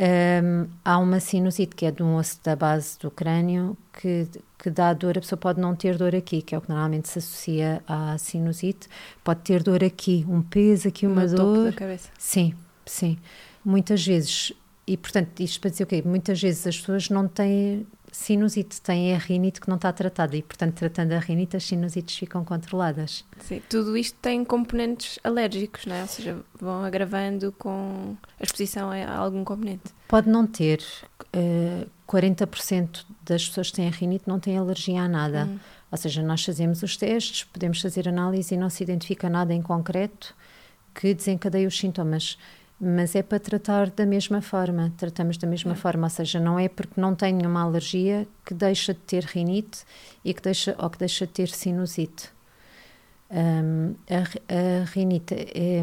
Um, 0.00 0.68
há 0.84 0.96
uma 0.96 1.18
sinusite 1.18 1.74
que 1.74 1.84
é 1.84 1.90
de 1.90 2.04
um 2.04 2.14
osso 2.14 2.38
da 2.44 2.54
base 2.54 2.96
do 3.00 3.10
crânio 3.10 3.76
que, 3.92 4.28
que 4.56 4.70
dá 4.70 4.92
dor. 4.92 5.18
A 5.18 5.20
pessoa 5.20 5.36
pode 5.36 5.60
não 5.60 5.74
ter 5.74 5.98
dor 5.98 6.14
aqui, 6.14 6.40
que 6.40 6.54
é 6.54 6.58
o 6.58 6.60
que 6.60 6.68
normalmente 6.68 7.08
se 7.08 7.18
associa 7.18 7.82
à 7.86 8.16
sinusite. 8.16 8.88
Pode 9.24 9.40
ter 9.40 9.62
dor 9.62 9.82
aqui, 9.82 10.24
um 10.28 10.40
peso 10.40 10.86
aqui, 10.86 11.04
uma 11.04 11.24
no 11.24 11.36
dor. 11.36 11.56
Topo 11.56 11.64
da 11.64 11.72
cabeça. 11.72 12.10
Sim, 12.16 12.54
sim. 12.86 13.18
Muitas 13.64 14.06
vezes, 14.06 14.52
e 14.86 14.96
portanto, 14.96 15.40
isto 15.40 15.60
para 15.60 15.70
dizer 15.70 15.82
o 15.82 15.86
quê? 15.86 16.02
Muitas 16.04 16.40
vezes 16.40 16.64
as 16.66 16.78
pessoas 16.78 17.10
não 17.10 17.26
têm 17.26 17.84
sinusite, 18.18 18.80
têm 18.80 19.14
a 19.14 19.18
rinite 19.18 19.60
que 19.60 19.68
não 19.68 19.76
está 19.76 19.92
tratada 19.92 20.36
e, 20.36 20.42
portanto, 20.42 20.74
tratando 20.74 21.12
a 21.12 21.18
rinite, 21.18 21.56
as 21.56 21.64
sinusites 21.64 22.16
ficam 22.16 22.44
controladas. 22.44 23.24
Sim, 23.38 23.62
tudo 23.68 23.96
isto 23.96 24.18
tem 24.20 24.44
componentes 24.44 25.18
alérgicos, 25.22 25.86
não 25.86 25.94
é? 25.94 26.02
Ou 26.02 26.08
seja, 26.08 26.36
vão 26.60 26.84
agravando 26.84 27.52
com 27.52 28.16
a 28.40 28.42
exposição 28.42 28.90
a 28.90 29.16
algum 29.16 29.44
componente. 29.44 29.94
Pode 30.08 30.28
não 30.28 30.46
ter. 30.46 30.80
Uh, 31.34 31.86
eh, 31.86 31.86
40% 32.08 33.04
das 33.22 33.46
pessoas 33.46 33.70
que 33.70 33.76
têm 33.76 33.90
rinite 33.90 34.24
não 34.26 34.40
têm 34.40 34.56
alergia 34.56 35.02
a 35.02 35.08
nada. 35.08 35.44
Hum. 35.44 35.58
Ou 35.90 35.98
seja, 35.98 36.22
nós 36.22 36.42
fazemos 36.42 36.82
os 36.82 36.96
testes, 36.96 37.44
podemos 37.44 37.80
fazer 37.80 38.08
análise 38.08 38.54
e 38.54 38.58
não 38.58 38.70
se 38.70 38.82
identifica 38.82 39.28
nada 39.28 39.54
em 39.54 39.62
concreto 39.62 40.34
que 40.94 41.14
desencadeie 41.14 41.66
os 41.66 41.78
sintomas 41.78 42.38
mas 42.80 43.16
é 43.16 43.22
para 43.22 43.40
tratar 43.40 43.90
da 43.90 44.06
mesma 44.06 44.40
forma, 44.40 44.92
tratamos 44.96 45.36
da 45.36 45.48
mesma 45.48 45.72
é. 45.72 45.74
forma, 45.74 46.06
ou 46.06 46.10
seja, 46.10 46.38
não 46.38 46.58
é 46.58 46.68
porque 46.68 47.00
não 47.00 47.14
tenho 47.14 47.48
uma 47.48 47.62
alergia 47.62 48.26
que 48.44 48.54
deixa 48.54 48.94
de 48.94 49.00
ter 49.00 49.24
rinite 49.24 49.84
e 50.24 50.32
que 50.32 50.40
deixa, 50.40 50.76
ou 50.78 50.88
que 50.88 50.98
deixa 50.98 51.26
de 51.26 51.32
ter 51.32 51.48
sinusite. 51.48 52.30
Um, 53.30 53.94
a, 54.08 54.82
a, 54.82 54.84
rinite 54.84 55.34
é, 55.34 55.82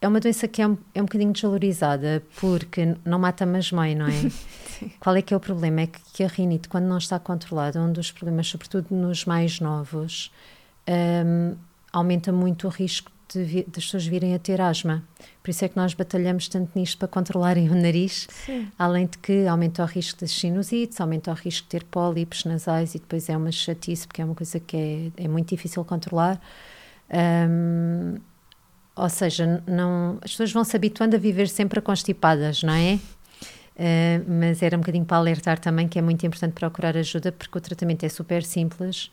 é 0.00 0.08
uma 0.08 0.18
doença 0.18 0.48
que 0.48 0.62
é 0.62 0.66
um, 0.66 0.76
é 0.94 1.00
um 1.00 1.04
bocadinho 1.04 1.32
desvalorizada 1.32 2.22
porque 2.40 2.96
não 3.04 3.18
mata 3.18 3.44
mas 3.44 3.70
mãe, 3.70 3.94
não 3.94 4.06
é? 4.06 4.30
Qual 4.98 5.14
é 5.14 5.22
que 5.22 5.32
é 5.32 5.36
o 5.36 5.40
problema? 5.40 5.82
É 5.82 5.86
que, 5.86 6.00
que, 6.14 6.24
a 6.24 6.28
rinite, 6.28 6.68
quando 6.68 6.86
não 6.86 6.98
está 6.98 7.18
controlada, 7.18 7.80
um 7.80 7.92
dos 7.92 8.10
problemas, 8.10 8.48
sobretudo 8.48 8.86
nos 8.90 9.26
mais 9.26 9.60
novos, 9.60 10.32
um, 10.88 11.56
aumenta 11.92 12.32
muito 12.32 12.66
o 12.66 12.70
risco 12.70 13.10
de, 13.32 13.64
das 13.64 13.84
pessoas 13.84 14.06
virem 14.06 14.34
a 14.34 14.38
ter 14.38 14.60
asma. 14.60 15.02
Por 15.42 15.50
isso 15.50 15.64
é 15.64 15.68
que 15.68 15.76
nós 15.76 15.94
batalhamos 15.94 16.48
tanto 16.48 16.70
nisto 16.78 16.98
para 16.98 17.08
controlarem 17.08 17.68
o 17.70 17.74
nariz, 17.74 18.26
Sim. 18.30 18.68
além 18.78 19.06
de 19.06 19.18
que 19.18 19.46
aumenta 19.46 19.82
o 19.82 19.86
risco 19.86 20.24
de 20.24 20.30
sinusites, 20.30 21.00
aumenta 21.00 21.30
o 21.30 21.34
risco 21.34 21.64
de 21.64 21.70
ter 21.70 21.84
pólipos 21.84 22.44
nasais 22.44 22.94
e 22.94 22.98
depois 22.98 23.28
é 23.28 23.36
uma 23.36 23.52
chatice, 23.52 24.06
porque 24.06 24.22
é 24.22 24.24
uma 24.24 24.34
coisa 24.34 24.60
que 24.60 25.12
é, 25.16 25.24
é 25.24 25.28
muito 25.28 25.48
difícil 25.48 25.84
controlar. 25.84 26.40
Um, 27.10 28.16
ou 28.94 29.10
seja, 29.10 29.62
não, 29.66 30.18
as 30.22 30.30
pessoas 30.30 30.52
vão 30.52 30.64
se 30.64 30.74
habituando 30.74 31.16
a 31.16 31.18
viver 31.18 31.48
sempre 31.48 31.80
constipadas, 31.80 32.62
não 32.62 32.72
é? 32.72 32.98
Uh, 33.76 34.24
mas 34.26 34.62
era 34.62 34.74
um 34.74 34.80
bocadinho 34.80 35.04
para 35.04 35.18
alertar 35.18 35.58
também 35.58 35.86
que 35.86 35.98
é 35.98 36.02
muito 36.02 36.24
importante 36.26 36.52
procurar 36.52 36.96
ajuda, 36.96 37.30
porque 37.30 37.58
o 37.58 37.60
tratamento 37.60 38.04
é 38.04 38.08
super 38.08 38.42
simples 38.42 39.10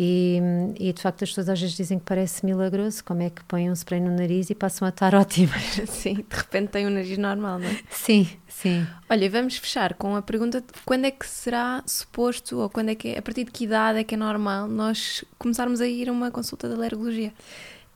e, 0.00 0.40
e, 0.78 0.92
de 0.92 1.02
facto 1.02 1.24
as 1.24 1.30
pessoas 1.30 1.48
às 1.48 1.60
vezes 1.60 1.74
dizem 1.76 1.98
que 1.98 2.04
parece 2.04 2.46
milagroso, 2.46 3.02
como 3.02 3.20
é 3.20 3.30
que 3.30 3.42
põem 3.42 3.68
um 3.68 3.72
spray 3.72 3.98
no 3.98 4.14
nariz 4.14 4.48
e 4.48 4.54
passam 4.54 4.86
a 4.86 4.90
estar 4.90 5.12
ótimas. 5.16 5.60
Sim, 5.88 6.14
de 6.14 6.36
repente 6.36 6.68
tem 6.68 6.86
um 6.86 6.90
nariz 6.90 7.18
normal, 7.18 7.58
não 7.58 7.66
é? 7.66 7.80
Sim, 7.90 8.28
sim. 8.46 8.86
Olha, 9.10 9.28
vamos 9.28 9.56
fechar 9.56 9.94
com 9.94 10.14
a 10.14 10.22
pergunta 10.22 10.60
de 10.60 10.68
quando 10.84 11.04
é 11.06 11.10
que 11.10 11.26
será 11.26 11.82
suposto, 11.84 12.60
ou 12.60 12.70
quando 12.70 12.90
é 12.90 12.94
que, 12.94 13.18
a 13.18 13.22
partir 13.22 13.42
de 13.42 13.50
que 13.50 13.64
idade 13.64 13.98
é 13.98 14.04
que 14.04 14.14
é 14.14 14.18
normal 14.18 14.68
nós 14.68 15.24
começarmos 15.36 15.80
a 15.80 15.86
ir 15.88 16.08
a 16.08 16.12
uma 16.12 16.30
consulta 16.30 16.68
de 16.68 16.74
alergologia? 16.74 17.32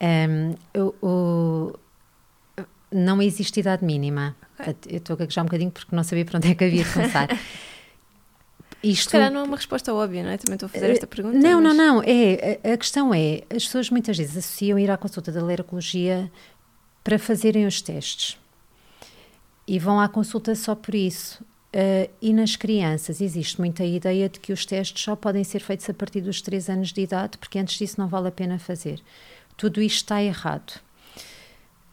Um, 0.01 0.55
o, 0.77 1.07
o, 1.07 1.79
não 2.91 3.21
existe 3.21 3.61
idade 3.61 3.85
mínima. 3.85 4.35
Okay. 4.59 4.75
Eu 4.89 4.97
estou 4.97 5.13
a 5.13 5.17
gaguejar 5.19 5.45
um 5.45 5.47
bocadinho 5.47 5.71
porque 5.71 5.95
não 5.95 6.03
sabia 6.03 6.25
para 6.25 6.35
onde 6.35 6.51
é 6.51 6.55
que 6.55 6.65
havia 6.65 6.83
de 6.83 6.91
começar. 6.91 7.29
Isto... 8.83 9.03
Se 9.03 9.09
calhar 9.11 9.31
não 9.31 9.39
é 9.39 9.43
uma 9.43 9.55
resposta 9.55 9.93
óbvia, 9.93 10.23
não 10.23 10.29
é? 10.29 10.37
Também 10.37 10.55
estou 10.55 10.67
a 10.67 10.69
fazer 10.69 10.89
esta 10.89 11.07
pergunta. 11.07 11.37
Não, 11.37 11.61
mas... 11.61 11.75
não, 11.75 11.95
não. 11.95 12.03
É, 12.03 12.59
a, 12.63 12.73
a, 12.73 12.77
questão 12.77 13.13
é, 13.13 13.43
as 13.49 13.63
pessoas 13.65 13.89
muitas 13.89 14.17
vezes 14.17 14.35
associam 14.35 14.77
ir 14.77 14.91
à 14.91 14.97
consulta 14.97 15.31
da 15.31 15.39
alergologia 15.39 16.29
para 17.01 17.17
fazerem 17.17 17.65
os 17.65 17.81
testes. 17.81 18.37
E 19.65 19.79
vão 19.79 20.01
à 20.01 20.09
consulta 20.09 20.53
só 20.53 20.75
por 20.75 20.93
isso. 20.93 21.41
Uh, 21.73 22.11
e 22.21 22.33
nas 22.33 22.55
crianças 22.55 23.19
existe 23.19 23.59
muita 23.59 23.83
ideia 23.83 24.29
de 24.29 24.39
que 24.39 24.53
os 24.53 24.63
testes 24.63 25.01
só 25.01 25.15
podem 25.15 25.43
ser 25.43 25.59
feitos 25.59 25.89
a 25.89 25.93
partir 25.93 26.21
dos 26.21 26.39
3 26.41 26.69
anos 26.69 26.91
de 26.91 27.01
idade, 27.01 27.37
porque 27.37 27.57
antes 27.57 27.77
disso 27.79 27.99
não 27.99 28.07
vale 28.07 28.27
a 28.27 28.31
pena 28.31 28.59
fazer. 28.59 29.01
Tudo 29.57 29.81
isto 29.81 29.97
está 29.97 30.21
errado. 30.21 30.79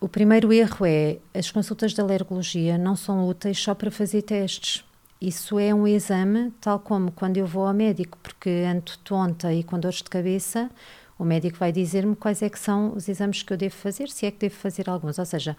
O 0.00 0.08
primeiro 0.08 0.52
erro 0.52 0.84
é 0.84 1.18
as 1.32 1.50
consultas 1.50 1.94
de 1.94 2.00
alergologia 2.00 2.76
não 2.76 2.96
são 2.96 3.26
úteis 3.28 3.58
só 3.58 3.74
para 3.74 3.90
fazer 3.90 4.22
testes 4.22 4.84
isso 5.20 5.58
é 5.58 5.74
um 5.74 5.86
exame, 5.86 6.50
tal 6.60 6.78
como 6.78 7.12
quando 7.12 7.36
eu 7.36 7.46
vou 7.46 7.66
ao 7.66 7.74
médico, 7.74 8.16
porque 8.22 8.48
ando 8.66 8.92
tonta 9.04 9.52
e 9.52 9.62
com 9.62 9.78
dores 9.78 9.98
de 9.98 10.04
cabeça, 10.04 10.70
o 11.18 11.24
médico 11.24 11.58
vai 11.58 11.70
dizer-me 11.70 12.16
quais 12.16 12.40
é 12.40 12.48
que 12.48 12.58
são 12.58 12.94
os 12.94 13.06
exames 13.06 13.42
que 13.42 13.52
eu 13.52 13.56
devo 13.56 13.74
fazer, 13.74 14.08
se 14.08 14.24
é 14.24 14.30
que 14.30 14.38
devo 14.38 14.54
fazer 14.54 14.88
alguns. 14.88 15.18
Ou 15.18 15.26
seja, 15.26 15.54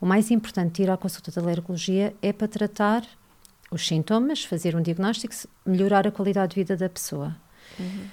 o 0.00 0.06
mais 0.06 0.32
importante 0.32 0.74
de 0.74 0.82
ir 0.82 0.90
à 0.90 0.96
consulta 0.96 1.30
de 1.30 1.38
alergologia 1.38 2.12
é 2.20 2.32
para 2.32 2.48
tratar 2.48 3.06
os 3.70 3.86
sintomas, 3.86 4.44
fazer 4.44 4.74
um 4.74 4.82
diagnóstico, 4.82 5.32
melhorar 5.64 6.06
a 6.06 6.10
qualidade 6.10 6.50
de 6.50 6.56
vida 6.56 6.76
da 6.76 6.88
pessoa. 6.88 7.36
Uhum. 7.78 8.08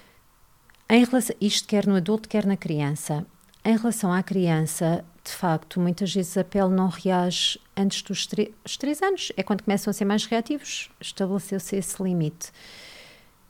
Em 0.88 1.04
relação, 1.04 1.36
isto 1.42 1.68
quer 1.68 1.88
no 1.88 1.96
adulto, 1.96 2.30
quer 2.30 2.46
na 2.46 2.56
criança. 2.56 3.26
Em 3.66 3.76
relação 3.76 4.14
à 4.14 4.22
criança, 4.22 5.04
de 5.24 5.32
facto, 5.32 5.80
muitas 5.80 6.14
vezes 6.14 6.36
a 6.36 6.44
pele 6.44 6.70
não 6.70 6.88
reage 6.88 7.60
antes 7.78 8.02
dos 8.02 8.26
três 8.26 9.02
anos, 9.02 9.32
é 9.38 9.44
quando 9.44 9.64
começam 9.64 9.92
a 9.92 9.94
ser 9.94 10.06
mais 10.06 10.26
reativos, 10.26 10.90
estabeleceu-se 11.00 11.76
esse 11.76 12.02
limite. 12.02 12.52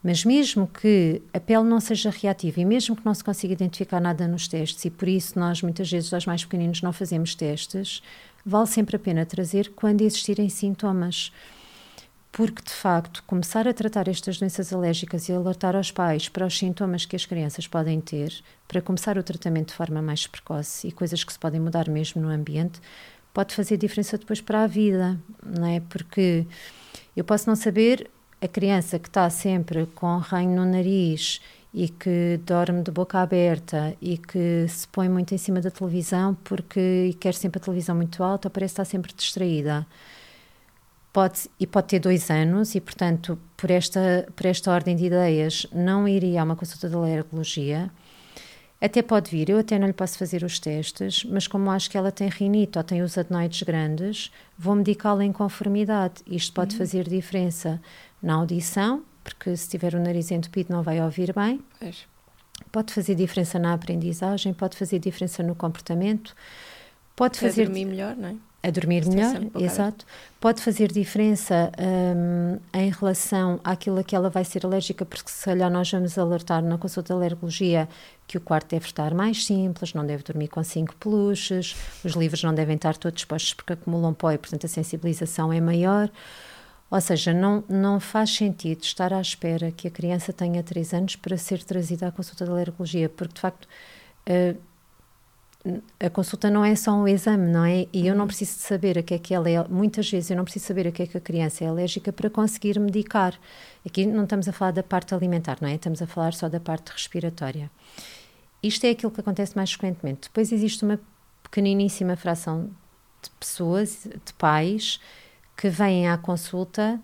Mas 0.03 0.26
mesmo 0.26 0.67
que 0.67 1.22
a 1.34 1.39
pele 1.39 1.63
não 1.63 1.80
seja 1.80 2.09
reativa 2.09 2.59
e 2.59 2.65
mesmo 2.65 2.95
que 2.95 3.05
não 3.05 3.13
se 3.13 3.24
consiga 3.24 3.53
identificar 3.53 4.01
nada 4.01 4.28
nos 4.28 4.47
testes, 4.47 4.84
e 4.84 4.89
por 4.89 5.07
isso 5.07 5.39
nós 5.39 5.61
muitas 5.61 5.89
vezes 5.89 6.13
aos 6.13 6.26
mais 6.26 6.43
pequeninos 6.43 6.82
não 6.82 6.91
fazemos 6.91 7.36
testes, 7.36 8.01
vale 8.45 8.67
sempre 8.67 8.95
a 8.95 8.99
pena 8.99 9.26
trazer 9.26 9.72
quando 9.76 10.01
existirem 10.01 10.49
sintomas 10.49 11.32
porque 12.32 12.61
de 12.63 12.71
facto 12.71 13.21
começar 13.27 13.67
a 13.67 13.73
tratar 13.73 14.07
estas 14.07 14.38
doenças 14.38 14.71
alérgicas 14.71 15.27
e 15.27 15.34
alertar 15.34 15.75
aos 15.75 15.91
pais 15.91 16.29
para 16.29 16.45
os 16.45 16.57
sintomas 16.57 17.05
que 17.05 17.15
as 17.15 17.25
crianças 17.25 17.67
podem 17.67 17.99
ter, 17.99 18.34
para 18.67 18.82
começar 18.82 19.17
o 19.17 19.23
tratamento 19.23 19.69
de 19.69 19.73
forma 19.73 20.01
mais 20.01 20.25
precoce 20.27 20.88
e 20.88 20.91
coisas 20.91 21.23
que 21.23 21.34
se 21.34 21.39
podem 21.39 21.59
mudar 21.59 21.89
mesmo 21.89 22.21
no 22.21 22.29
ambiente, 22.29 22.79
pode 23.34 23.53
fazer 23.53 23.77
diferença 23.77 24.17
depois 24.17 24.39
para 24.39 24.63
a 24.63 24.67
vida, 24.67 25.19
não 25.45 25.67
é? 25.67 25.82
Porque 25.82 26.45
eu 27.15 27.23
posso 27.25 27.49
não 27.49 27.55
saber 27.55 28.09
a 28.41 28.47
criança 28.47 28.97
que 28.97 29.09
está 29.09 29.29
sempre 29.29 29.86
com 29.88 30.17
ranho 30.17 30.55
no 30.55 30.65
nariz 30.65 31.41
e 31.73 31.89
que 31.89 32.39
dorme 32.45 32.82
de 32.82 32.91
boca 32.91 33.19
aberta 33.19 33.95
e 34.01 34.17
que 34.17 34.65
se 34.69 34.88
põe 34.88 35.09
muito 35.09 35.34
em 35.34 35.38
cima 35.38 35.59
da 35.59 35.69
televisão 35.69 36.36
porque 36.45 37.15
quer 37.19 37.34
sempre 37.34 37.59
a 37.59 37.63
televisão 37.63 37.95
muito 37.95 38.23
alta, 38.23 38.49
parece 38.49 38.73
estar 38.73 38.86
sempre 38.86 39.13
distraída 39.13 39.86
pode, 41.14 41.49
e 41.59 41.68
pode 41.68 41.88
ter 41.88 41.99
dois 41.99 42.30
anos, 42.30 42.76
e 42.76 42.82
portanto, 42.82 43.38
por 43.57 43.70
esta, 43.70 44.28
por 44.36 44.45
esta 44.45 44.72
ordem 44.72 44.95
de 44.95 45.05
ideias, 45.05 45.66
não 45.72 46.07
iria 46.07 46.41
a 46.41 46.43
uma 46.43 46.55
consulta 46.55 46.89
de 46.89 46.95
alergologia. 46.95 47.91
Até 48.80 49.03
pode 49.03 49.30
vir, 49.30 49.49
eu 49.49 49.59
até 49.59 49.78
não 49.78 49.86
lhe 49.86 49.93
posso 49.93 50.18
fazer 50.18 50.43
os 50.43 50.59
testes, 50.59 51.24
mas 51.26 51.47
como 51.47 51.70
acho 51.70 51.89
que 51.89 51.97
ela 51.97 52.12
tem 52.12 52.30
rinite 52.30 52.80
ou 52.80 52.84
tem 52.84 53.03
os 53.03 53.16
adenoides 53.16 53.62
grandes, 53.62 54.32
vou 54.57 54.74
medicá-la 54.76 55.24
em 55.24 55.32
conformidade. 55.32 56.24
Isto 56.26 56.53
pode 56.53 56.74
uhum. 56.74 56.80
fazer 56.80 57.07
diferença 57.07 57.80
na 58.22 58.34
audição, 58.34 59.03
porque 59.24 59.55
se 59.55 59.70
tiver 59.70 59.93
o 59.93 59.99
nariz 59.99 60.32
entupido 60.32 60.74
não 60.74 60.82
vai 60.82 60.99
ouvir 60.99 61.32
bem. 61.32 61.62
Pois. 61.80 62.07
Pode 62.72 62.91
fazer 62.93 63.14
diferença 63.14 63.59
na 63.59 63.74
aprendizagem, 63.74 64.51
pode 64.51 64.76
fazer 64.78 64.97
diferença 64.97 65.43
no 65.43 65.53
comportamento. 65.53 66.36
Pode 67.16 67.38
fazer 67.38 67.66
dormir 67.66 67.86
melhor, 67.86 68.16
não 68.16 68.30
é? 68.30 68.36
A 68.64 68.70
dormir 68.70 69.07
melhor, 69.07 69.41
exato. 69.59 70.05
Pode 70.39 70.62
fazer 70.62 70.91
diferença 70.91 71.72
um, 71.80 72.59
em 72.78 72.91
relação 72.91 73.59
àquilo 73.64 73.99
a 73.99 74.03
que 74.03 74.16
ela 74.16 74.30
vai 74.30 74.45
ser 74.45 74.66
alérgica, 74.66 75.03
porque 75.03 75.32
se 75.32 75.45
calhar 75.45 75.70
nós 75.70 75.89
vamos 75.89 76.18
alertar 76.18 76.64
na 76.64 76.78
consulta 76.78 77.14
de 77.14 77.18
alergologia 77.18 77.89
que 78.28 78.38
o 78.38 78.41
quarto 78.41 78.70
deve 78.70 78.86
estar 78.86 79.14
mais 79.16 79.45
simples, 79.45 79.93
não 79.95 80.05
deve 80.05 80.24
dormir 80.24 80.47
com 80.47 80.64
cinco 80.64 80.95
peluches, 80.95 81.76
os 82.03 82.14
livros 82.14 82.43
não 82.43 82.53
devem 82.53 82.76
estar 82.76 82.95
todos 82.97 83.22
expostos 83.22 83.55
porque 83.55 83.74
acumulam 83.74 84.14
pó 84.14 84.32
e, 84.32 84.38
portanto, 84.38 84.66
a 84.66 84.70
sensibilização 84.70 85.51
é 85.51 85.59
maior. 85.59 86.09
Ou 86.89 87.01
seja, 87.01 87.34
não, 87.34 87.64
não 87.68 87.99
faz 87.99 88.36
sentido 88.36 88.84
estar 88.84 89.12
à 89.12 89.22
espera 89.22 89.72
que 89.72 89.88
a 89.88 89.91
criança 89.91 90.32
tenha 90.32 90.62
três 90.62 90.93
anos 90.93 91.16
para 91.16 91.36
ser 91.38 91.64
trazida 91.64 92.07
à 92.07 92.12
consulta 92.12 92.45
de 92.45 92.51
alergologia, 92.51 93.09
porque 93.09 93.34
de 93.34 93.41
facto. 93.41 93.68
Uh, 94.30 94.70
a 95.99 96.09
consulta 96.09 96.49
não 96.49 96.66
é 96.66 96.76
só 96.76 96.91
um 96.91 97.07
exame, 97.07 97.47
não 97.51 97.64
é? 97.64 97.88
E 97.93 98.07
eu 98.07 98.16
não 98.16 98.22
uhum. 98.22 98.28
preciso 98.28 98.57
de 98.57 98.64
saber 98.64 98.97
a 98.97 99.03
que 99.03 99.14
é 99.14 99.20
que 99.20 99.34
ela 99.34 99.49
é. 99.49 99.68
Muitas 99.68 100.09
vezes 100.09 100.32
eu 100.32 100.38
não 100.38 100.43
preciso 100.43 100.66
saber 100.66 100.88
a 100.88 100.91
que 100.91 101.03
é 101.03 101.07
que 101.07 101.18
a 101.18 101.22
criança 101.22 101.64
é 101.64 101.68
alérgica 101.68 102.12
para 102.12 102.30
conseguir 102.30 102.80
medicar. 102.80 103.39
Aqui 103.86 104.05
não 104.05 104.24
estamos 104.24 104.47
a 104.47 104.51
falar 104.51 104.72
da 104.72 104.84
parte 104.84 105.14
alimentar, 105.14 105.57
não 105.62 105.70
é? 105.70 105.76
Estamos 105.76 106.01
a 106.01 106.07
falar 106.07 106.34
só 106.34 106.49
da 106.49 106.59
parte 106.59 106.91
respiratória. 106.91 107.70
Isto 108.64 108.86
é 108.86 108.89
aquilo 108.91 109.12
que 109.12 109.20
acontece 109.20 109.55
mais 109.55 109.72
frequentemente. 109.72 110.30
Depois 110.30 110.51
existe 110.51 110.84
uma 110.84 110.99
pequeniníssima 111.43 112.16
fração 112.16 112.70
de 113.22 113.30
pessoas, 113.39 114.07
de 114.26 114.34
pais, 114.34 114.99
que 115.55 115.70
vêm 115.70 116.09
à 116.09 116.18
consulta, 116.18 116.99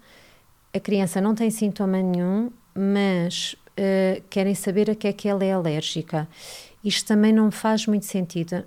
a 0.74 0.80
criança 0.80 1.22
não 1.22 1.36
tem 1.36 1.50
sintoma 1.50 2.02
nenhum, 2.02 2.52
mas 2.74 3.56
uh, 3.78 4.22
querem 4.30 4.56
saber 4.56 4.90
a 4.90 4.96
que 4.96 5.08
é 5.08 5.14
que 5.14 5.28
ela 5.28 5.44
é 5.44 5.52
alérgica. 5.52 6.28
Isto 6.88 7.06
também 7.06 7.34
não 7.34 7.52
faz 7.52 7.86
muito 7.86 8.06
sentido. 8.06 8.64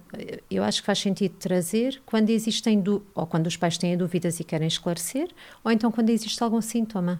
Eu 0.51 0.63
acho 0.63 0.83
que 0.83 0.87
faz 0.87 0.99
sentido 0.99 1.37
trazer 1.39 2.03
quando 2.05 2.29
existem, 2.29 2.85
ou 3.15 3.27
quando 3.27 3.47
os 3.47 3.57
pais 3.57 3.79
têm 3.79 3.97
dúvidas 3.97 4.39
e 4.39 4.45
querem 4.45 4.69
esclarecer, 4.69 5.31
ou 5.65 5.73
então 5.73 5.91
quando 5.91 6.11
existe 6.11 6.43
algum 6.43 6.61
sintoma. 6.61 7.19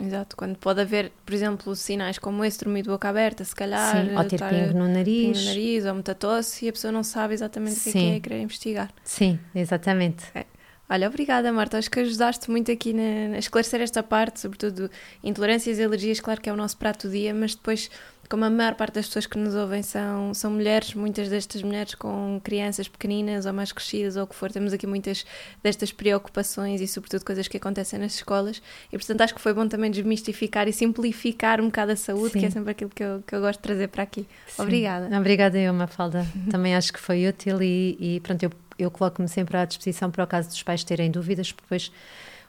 Exato, 0.00 0.34
quando 0.34 0.56
pode 0.56 0.80
haver, 0.80 1.12
por 1.26 1.34
exemplo, 1.34 1.76
sinais 1.76 2.18
como 2.18 2.42
esse, 2.42 2.58
dormir 2.64 2.80
de 2.80 2.88
boca 2.88 3.06
aberta, 3.06 3.44
se 3.44 3.54
calhar. 3.54 3.94
Sim, 3.94 4.16
ou 4.16 4.24
ter 4.24 4.40
pingo 4.40 4.78
no 4.78 4.88
nariz. 4.88 5.26
Pingo 5.26 5.38
no 5.40 5.44
nariz, 5.44 5.84
ou 5.84 5.92
muita 5.92 6.14
tosse, 6.14 6.64
e 6.64 6.68
a 6.70 6.72
pessoa 6.72 6.90
não 6.90 7.02
sabe 7.02 7.34
exatamente 7.34 7.78
o 7.78 7.92
que 7.92 7.98
é, 7.98 8.02
é 8.02 8.16
e 8.16 8.20
querer 8.20 8.40
investigar. 8.40 8.90
Sim, 9.04 9.38
exatamente. 9.54 10.24
É. 10.34 10.46
Olha, 10.88 11.06
obrigada 11.06 11.52
Marta, 11.52 11.78
acho 11.78 11.90
que 11.90 12.00
ajudaste 12.00 12.50
muito 12.50 12.72
aqui 12.72 12.94
na, 12.94 13.36
a 13.36 13.38
esclarecer 13.38 13.80
esta 13.80 14.02
parte, 14.02 14.40
sobretudo 14.40 14.90
intolerâncias 15.22 15.78
e 15.78 15.84
alergias, 15.84 16.18
claro 16.18 16.40
que 16.40 16.48
é 16.48 16.52
o 16.52 16.56
nosso 16.56 16.78
prato 16.78 17.06
do 17.06 17.12
dia, 17.12 17.32
mas 17.32 17.54
depois 17.54 17.90
como 18.30 18.44
a 18.44 18.50
maior 18.50 18.76
parte 18.76 18.94
das 18.94 19.06
pessoas 19.06 19.26
que 19.26 19.36
nos 19.36 19.56
ouvem 19.56 19.82
são, 19.82 20.32
são 20.32 20.52
mulheres, 20.52 20.94
muitas 20.94 21.28
destas 21.28 21.64
mulheres 21.64 21.96
com 21.96 22.40
crianças 22.44 22.86
pequeninas 22.86 23.44
ou 23.44 23.52
mais 23.52 23.72
crescidas 23.72 24.14
ou 24.14 24.22
o 24.22 24.26
que 24.28 24.36
for, 24.36 24.52
temos 24.52 24.72
aqui 24.72 24.86
muitas 24.86 25.26
destas 25.60 25.90
preocupações 25.90 26.80
e, 26.80 26.86
sobretudo, 26.86 27.24
coisas 27.24 27.48
que 27.48 27.56
acontecem 27.56 27.98
nas 27.98 28.14
escolas. 28.14 28.62
E, 28.92 28.96
portanto, 28.96 29.20
acho 29.22 29.34
que 29.34 29.40
foi 29.40 29.52
bom 29.52 29.66
também 29.66 29.90
desmistificar 29.90 30.68
e 30.68 30.72
simplificar 30.72 31.60
um 31.60 31.66
bocado 31.66 31.90
a 31.90 31.96
saúde, 31.96 32.34
Sim. 32.34 32.38
que 32.38 32.46
é 32.46 32.50
sempre 32.50 32.70
aquilo 32.70 32.90
que 32.90 33.02
eu, 33.02 33.20
que 33.26 33.34
eu 33.34 33.40
gosto 33.40 33.58
de 33.58 33.64
trazer 33.64 33.88
para 33.88 34.04
aqui. 34.04 34.24
Sim. 34.46 34.62
Obrigada. 34.62 35.18
Obrigada, 35.18 35.58
eu, 35.58 35.74
Mafalda. 35.74 36.24
também 36.48 36.76
acho 36.76 36.92
que 36.92 37.00
foi 37.00 37.26
útil 37.26 37.60
e, 37.60 37.96
e 37.98 38.20
pronto, 38.20 38.44
eu, 38.44 38.52
eu 38.78 38.92
coloco-me 38.92 39.26
sempre 39.26 39.56
à 39.56 39.64
disposição 39.64 40.08
para 40.08 40.22
o 40.22 40.26
caso 40.28 40.48
dos 40.48 40.62
pais 40.62 40.84
terem 40.84 41.10
dúvidas, 41.10 41.50
porque 41.50 41.64
depois 41.64 41.90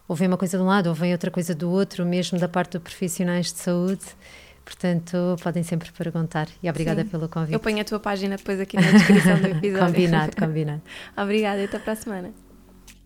ouvem 0.08 0.28
uma 0.28 0.38
coisa 0.38 0.60
de 0.60 0.64
um 0.64 0.68
lado, 0.68 0.90
ouvem 0.90 1.12
outra 1.12 1.32
coisa 1.32 1.56
do 1.56 1.72
outro, 1.72 2.06
mesmo 2.06 2.38
da 2.38 2.48
parte 2.48 2.74
dos 2.74 2.84
profissionais 2.84 3.52
de 3.52 3.58
saúde. 3.58 4.06
Portanto, 4.72 5.36
podem 5.44 5.64
sempre 5.64 5.92
perguntar. 5.92 6.48
E 6.64 6.70
obrigada 6.70 7.04
Sim. 7.04 7.10
pelo 7.10 7.28
convite. 7.28 7.54
Eu 7.54 7.60
ponho 7.60 7.82
a 7.82 7.84
tua 7.84 8.00
página 8.00 8.38
depois 8.38 8.58
aqui 8.60 8.78
na 8.78 8.90
descrição 8.90 9.38
do 9.38 9.48
episódio. 9.52 9.86
combinado, 9.86 10.36
combinado. 10.38 10.82
obrigada 11.18 11.60
e 11.62 11.66
até 11.66 11.78
para 11.78 11.92
a 11.92 11.96
semana. 11.96 12.34